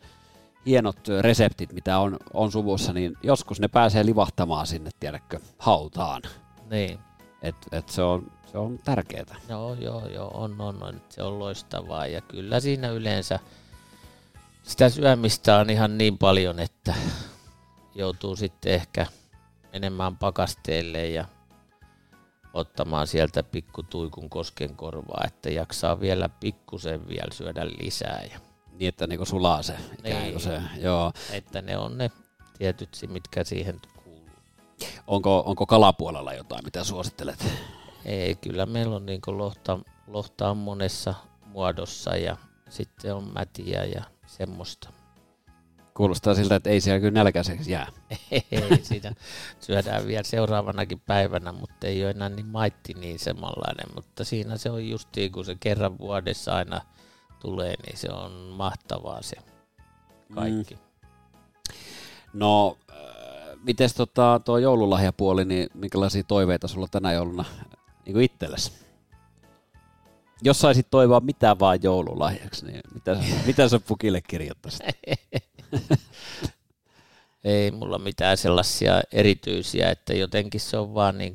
hienot 0.67 1.09
reseptit, 1.21 1.73
mitä 1.73 1.99
on, 1.99 2.17
on 2.35 2.53
suvussa, 2.53 2.93
niin 2.93 3.17
joskus 3.23 3.61
ne 3.61 3.69
pääsee 3.69 4.07
livahtamaan 4.07 4.67
sinne, 4.67 4.91
tiedätkö, 5.01 5.41
hautaan. 5.59 6.23
Niin. 6.71 6.99
Et, 7.43 7.57
et 7.73 7.89
se, 7.89 8.03
on, 8.03 8.33
se 8.53 8.59
on 8.59 8.79
tärkeää. 8.79 9.37
Joo, 9.49 9.75
joo, 9.75 10.09
joo, 10.09 10.31
on, 10.35 10.61
on, 10.61 10.83
on, 10.83 11.01
se 11.09 11.23
on 11.23 11.39
loistavaa 11.39 12.07
ja 12.07 12.21
kyllä 12.21 12.61
siinä 12.61 12.89
yleensä 12.89 13.39
sitä 14.63 14.89
syömistä 14.89 15.57
on 15.57 15.71
ihan 15.71 15.99
niin 15.99 16.19
paljon, 16.19 16.61
että 16.61 16.95
joutuu 17.95 18.37
sitten 18.37 18.73
ehkä 18.73 19.07
enemmän 19.73 20.17
pakasteelle 20.17 21.09
ja 21.09 21.25
ottamaan 22.55 23.07
sieltä 23.07 23.43
pikku 23.43 23.83
tuikun 23.83 24.31
kosken 24.31 24.77
korvaa, 24.77 25.25
että 25.27 25.51
jaksaa 25.51 26.01
vielä 26.01 26.29
pikkusen 26.29 27.09
vielä 27.09 27.33
syödä 27.33 27.67
lisää. 27.67 28.23
Ja... 28.33 28.41
Niin, 28.73 28.89
että 28.89 29.07
niinku 29.07 29.25
sulaa 29.25 29.63
se. 29.63 29.75
Niin, 30.03 30.41
se 30.41 30.61
joo. 30.79 31.13
Että 31.31 31.63
ne 31.63 31.79
on 31.79 31.99
ne 31.99 32.11
tietyt, 32.59 32.97
mitkä 33.09 33.45
siihen 33.45 33.81
kuuluu. 34.05 34.29
Onko, 35.07 35.43
onko 35.47 35.67
kalapuolella 35.67 36.35
jotain, 36.35 36.65
mitä 36.65 36.85
suosittelet? 36.85 37.47
Ei, 38.05 38.35
kyllä 38.35 38.67
meillä 38.67 38.97
on 38.97 39.07
niin 39.07 39.21
lohta, 39.27 39.79
lohta 40.07 40.51
on 40.51 40.57
monessa 40.57 41.15
muodossa 41.47 42.17
ja 42.17 42.37
sitten 42.69 43.15
on 43.15 43.33
mätiä 43.35 43.85
ja 43.85 44.03
semmoista. 44.27 45.00
Kuulostaa 46.01 46.35
siltä, 46.35 46.57
että 46.57 46.71
ei 46.71 46.81
siellä 46.81 47.01
kyllä 47.01 47.11
nälkäiseksi 47.13 47.73
jää. 47.73 47.87
ei, 48.31 48.43
sitä 48.83 49.15
syödään 49.61 50.07
vielä 50.07 50.23
seuraavanakin 50.23 51.01
päivänä, 51.01 51.53
mutta 51.53 51.87
ei 51.87 52.05
ole 52.05 52.11
enää 52.11 52.29
niin 52.29 52.47
maitti 52.47 52.95
niin 52.95 53.19
samanlainen. 53.19 53.87
Mutta 53.95 54.25
siinä 54.25 54.57
se 54.57 54.71
on 54.71 54.89
justiin, 54.89 55.33
kun 55.33 55.45
se 55.45 55.57
kerran 55.61 55.99
vuodessa 55.99 56.57
aina 56.57 56.81
tulee, 57.41 57.75
niin 57.87 57.97
se 57.97 58.09
on 58.13 58.33
mahtavaa 58.33 59.23
se 59.23 59.37
kaikki. 60.35 60.75
Mm. 60.75 60.81
No, 62.33 62.77
äh, 62.91 62.97
miten 63.63 63.91
tota, 63.97 64.41
tuo 64.45 64.59
joululahjapuoli, 64.59 65.45
niin 65.45 65.69
minkälaisia 65.75 66.23
toiveita 66.25 66.69
sulla 66.69 66.89
tänä 66.91 67.13
jouluna 67.13 67.45
niin 68.05 68.13
kuin 68.13 68.25
itsellesi? 68.25 68.73
Jos 70.43 70.61
saisit 70.61 70.87
toivoa 70.91 71.21
mitään 71.21 71.59
vaan 71.59 71.79
joululahjaksi, 71.83 72.67
niin 72.67 72.81
mitä, 72.95 73.17
mitä 73.47 73.69
sä 73.69 73.81
pukille 73.81 74.21
kirjoittaisit? 74.21 74.81
Ei 77.45 77.71
mulla 77.71 77.99
mitään 77.99 78.37
sellaisia 78.37 79.03
erityisiä, 79.13 79.91
että 79.91 80.15
jotenkin 80.15 80.61
se 80.61 80.77
on 80.77 80.95
vaan 80.95 81.19
niin 81.19 81.35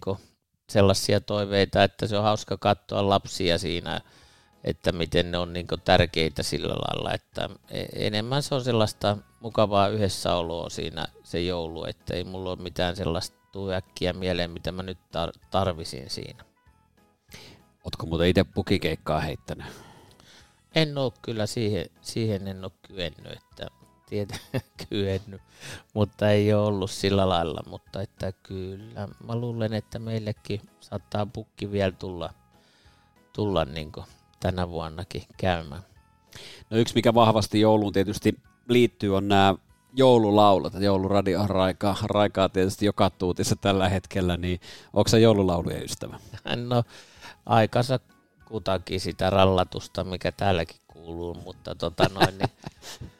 sellaisia 0.69 1.21
toiveita, 1.21 1.83
että 1.83 2.07
se 2.07 2.17
on 2.17 2.23
hauska 2.23 2.57
katsoa 2.57 3.09
lapsia 3.09 3.57
siinä, 3.57 4.01
että 4.63 4.91
miten 4.91 5.31
ne 5.31 5.37
on 5.37 5.53
niin 5.53 5.67
tärkeitä 5.85 6.43
sillä 6.43 6.73
lailla, 6.73 7.13
että 7.13 7.49
e- 7.69 8.05
enemmän 8.05 8.43
se 8.43 8.55
on 8.55 8.63
sellaista 8.63 9.17
mukavaa 9.39 9.87
yhdessäoloa 9.87 10.69
siinä 10.69 11.05
se 11.23 11.41
joulu, 11.41 11.85
että 11.85 12.13
ei 12.13 12.23
mulla 12.23 12.49
ole 12.49 12.61
mitään 12.61 12.95
sellaista 12.95 13.37
tuu 13.51 13.69
äkkiä 13.69 14.13
mieleen, 14.13 14.51
mitä 14.51 14.71
mä 14.71 14.83
nyt 14.83 14.97
tar- 14.97 15.39
tarvisin 15.51 16.09
siinä. 16.09 16.45
Ootko 17.83 18.05
muuten 18.05 18.27
itse 18.27 18.43
pukikeikkaa 18.43 19.19
heittänyt? 19.19 19.67
En 20.75 20.97
ole 20.97 21.11
kyllä 21.21 21.45
siihen, 21.45 21.85
siihen 22.01 22.47
en 22.47 22.63
ole 22.63 22.71
kyennyt, 22.87 23.31
että 23.31 23.67
tiedä, 24.05 24.37
kyennyt, 24.89 25.41
mutta 25.93 26.29
ei 26.29 26.53
ole 26.53 26.65
ollut 26.65 26.91
sillä 26.91 27.29
lailla, 27.29 27.63
mutta 27.69 28.01
että 28.01 28.31
kyllä 28.43 29.07
mä 29.27 29.35
luulen, 29.35 29.73
että 29.73 29.99
meillekin 29.99 30.61
saattaa 30.79 31.25
pukki 31.25 31.71
vielä 31.71 31.91
tulla, 31.91 32.33
tulla 33.33 33.65
niin 33.65 33.91
tänä 34.39 34.69
vuonnakin 34.69 35.23
käymään. 35.37 35.81
No 36.69 36.77
yksi, 36.77 36.95
mikä 36.95 37.13
vahvasti 37.13 37.59
jouluun 37.59 37.93
tietysti 37.93 38.35
liittyy, 38.69 39.15
on 39.15 39.27
nämä 39.27 39.55
joululaulut. 39.95 40.73
Jouluradio 40.79 41.47
raikaa, 41.47 41.97
raikaa 42.03 42.49
tietysti 42.49 42.85
joka 42.85 43.09
tuutissa 43.09 43.55
tällä 43.55 43.89
hetkellä, 43.89 44.37
niin 44.37 44.59
onko 44.93 45.07
se 45.07 45.19
joululaulujen 45.19 45.83
ystävä? 45.83 46.19
No 46.69 46.83
aikansa 47.45 47.99
kutakin 48.45 48.99
sitä 48.99 49.29
rallatusta, 49.29 50.03
mikä 50.03 50.31
täälläkin 50.31 50.81
kuuluu, 50.87 51.33
mutta 51.33 51.75
tota 51.75 52.09
noin, 52.13 52.37
niin 52.37 52.49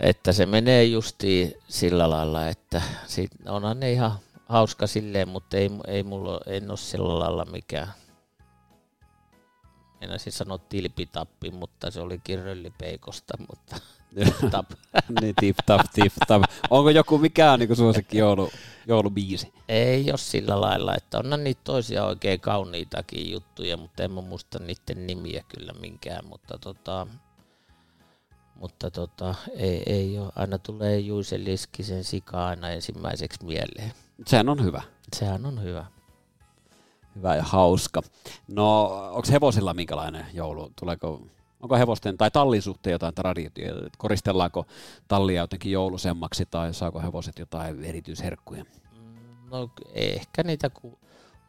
Että 0.00 0.32
se 0.32 0.46
menee 0.46 0.84
justiin 0.84 1.54
sillä 1.68 2.10
lailla, 2.10 2.48
että 2.48 2.82
sit 3.06 3.30
onhan 3.46 3.80
ne 3.80 3.92
ihan 3.92 4.18
hauska 4.46 4.86
silleen, 4.86 5.28
mutta 5.28 5.56
ei, 5.56 5.70
ei 5.86 6.02
mulla 6.02 6.40
en 6.46 6.70
ole 6.70 6.76
sillä 6.76 7.18
lailla 7.18 7.44
mikään. 7.44 7.92
En 10.00 10.18
siis 10.18 10.38
sanoa 10.38 10.58
tilpitappi, 10.58 11.50
mutta 11.50 11.90
se 11.90 12.00
oli 12.00 12.20
kirröllipeikosta, 12.24 13.34
mutta 13.48 13.76
tap. 14.50 14.70
niin, 15.20 15.34
tip 15.40 15.56
tap, 15.66 15.80
tip 15.94 16.12
tap. 16.28 16.42
Onko 16.70 16.90
joku 16.90 17.18
mikään 17.18 17.58
niin 17.58 17.76
suosikki 17.76 18.18
joulu, 18.18 18.50
joulubiisi? 18.86 19.52
Ei 19.68 20.10
ole 20.10 20.18
sillä 20.18 20.60
lailla, 20.60 20.94
että 20.96 21.18
onhan 21.18 21.44
niitä 21.44 21.60
toisia 21.64 22.04
oikein 22.04 22.40
kauniitakin 22.40 23.30
juttuja, 23.30 23.76
mutta 23.76 24.02
en 24.02 24.10
mä 24.10 24.20
muista 24.20 24.58
niiden 24.58 25.06
nimiä 25.06 25.44
kyllä 25.48 25.72
minkään, 25.80 26.26
mutta 26.26 26.58
tota, 26.58 27.06
mutta 28.64 28.90
tota, 28.90 29.34
ei, 29.56 29.82
ei 29.86 30.18
ole. 30.18 30.32
Aina 30.36 30.58
tulee 30.58 30.98
Juise 30.98 31.44
Liskisen 31.44 32.04
sika 32.04 32.46
aina 32.46 32.70
ensimmäiseksi 32.70 33.44
mieleen. 33.44 33.92
Sehän 34.26 34.48
on 34.48 34.64
hyvä. 34.64 34.82
Sehän 35.16 35.46
on 35.46 35.62
hyvä. 35.62 35.86
Hyvä 37.16 37.36
ja 37.36 37.42
hauska. 37.42 38.02
No, 38.48 38.84
onko 39.08 39.28
hevosilla 39.32 39.74
minkälainen 39.74 40.26
joulu? 40.34 40.72
Tuleeko, 40.80 41.26
onko 41.60 41.76
hevosten 41.76 42.16
tai 42.16 42.30
tallin 42.30 42.62
suhteen 42.62 42.92
jotain 42.92 43.14
traditioita? 43.14 43.88
Koristellaanko 43.98 44.66
tallia 45.08 45.42
jotenkin 45.42 45.72
joulusemmaksi 45.72 46.46
tai 46.50 46.74
saako 46.74 47.00
hevoset 47.00 47.38
jotain 47.38 47.84
erityisherkkuja? 47.84 48.64
No 49.50 49.70
ehkä 49.94 50.42
niitä 50.42 50.70
ku, 50.70 50.98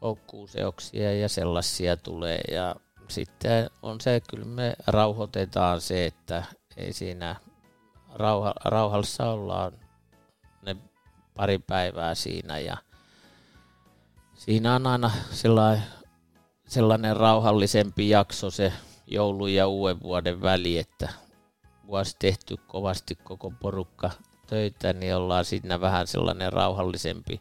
okkuuseoksia 0.00 1.18
ja 1.18 1.28
sellaisia 1.28 1.96
tulee 1.96 2.40
ja 2.50 2.76
sitten 3.08 3.70
on 3.82 4.00
se, 4.00 4.20
kyllä 4.30 4.44
me 4.44 4.76
rauhoitetaan 4.86 5.80
se, 5.80 6.06
että 6.06 6.42
ei 6.76 6.92
siinä 6.92 7.36
rauha, 8.14 8.54
rauhallissa 8.64 9.30
ollaan 9.30 9.72
ne 10.62 10.76
pari 11.34 11.58
päivää 11.58 12.14
siinä 12.14 12.58
ja 12.58 12.76
siinä 14.34 14.74
on 14.74 14.86
aina 14.86 15.10
sellainen, 15.30 15.84
sellainen 16.68 17.16
rauhallisempi 17.16 18.08
jakso 18.08 18.50
se 18.50 18.72
joulun 19.06 19.54
ja 19.54 19.66
uuden 19.68 20.02
vuoden 20.02 20.42
väli, 20.42 20.78
että 20.78 21.08
vuosi 21.86 22.16
tehty 22.18 22.56
kovasti 22.56 23.14
koko 23.14 23.50
porukka 23.50 24.10
töitä, 24.46 24.92
niin 24.92 25.16
ollaan 25.16 25.44
siinä 25.44 25.80
vähän 25.80 26.06
sellainen 26.06 26.52
rauhallisempi, 26.52 27.40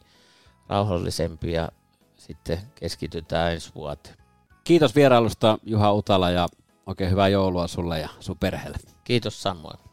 rauhallisempi 0.67 1.51
ja 1.51 1.69
sitten 2.17 2.59
keskitytään 2.75 3.53
ensi 3.53 3.71
vuoteen. 3.75 4.15
Kiitos 4.63 4.95
vierailusta 4.95 5.57
Juha 5.63 5.93
Utala 5.93 6.29
ja 6.29 6.47
oikein 6.85 7.11
hyvää 7.11 7.27
joulua 7.27 7.67
sulle 7.67 7.99
ja 7.99 8.09
sun 8.19 8.37
perheelle. 8.37 8.94
Kiitos 9.05 9.41
samoin. 9.43 9.84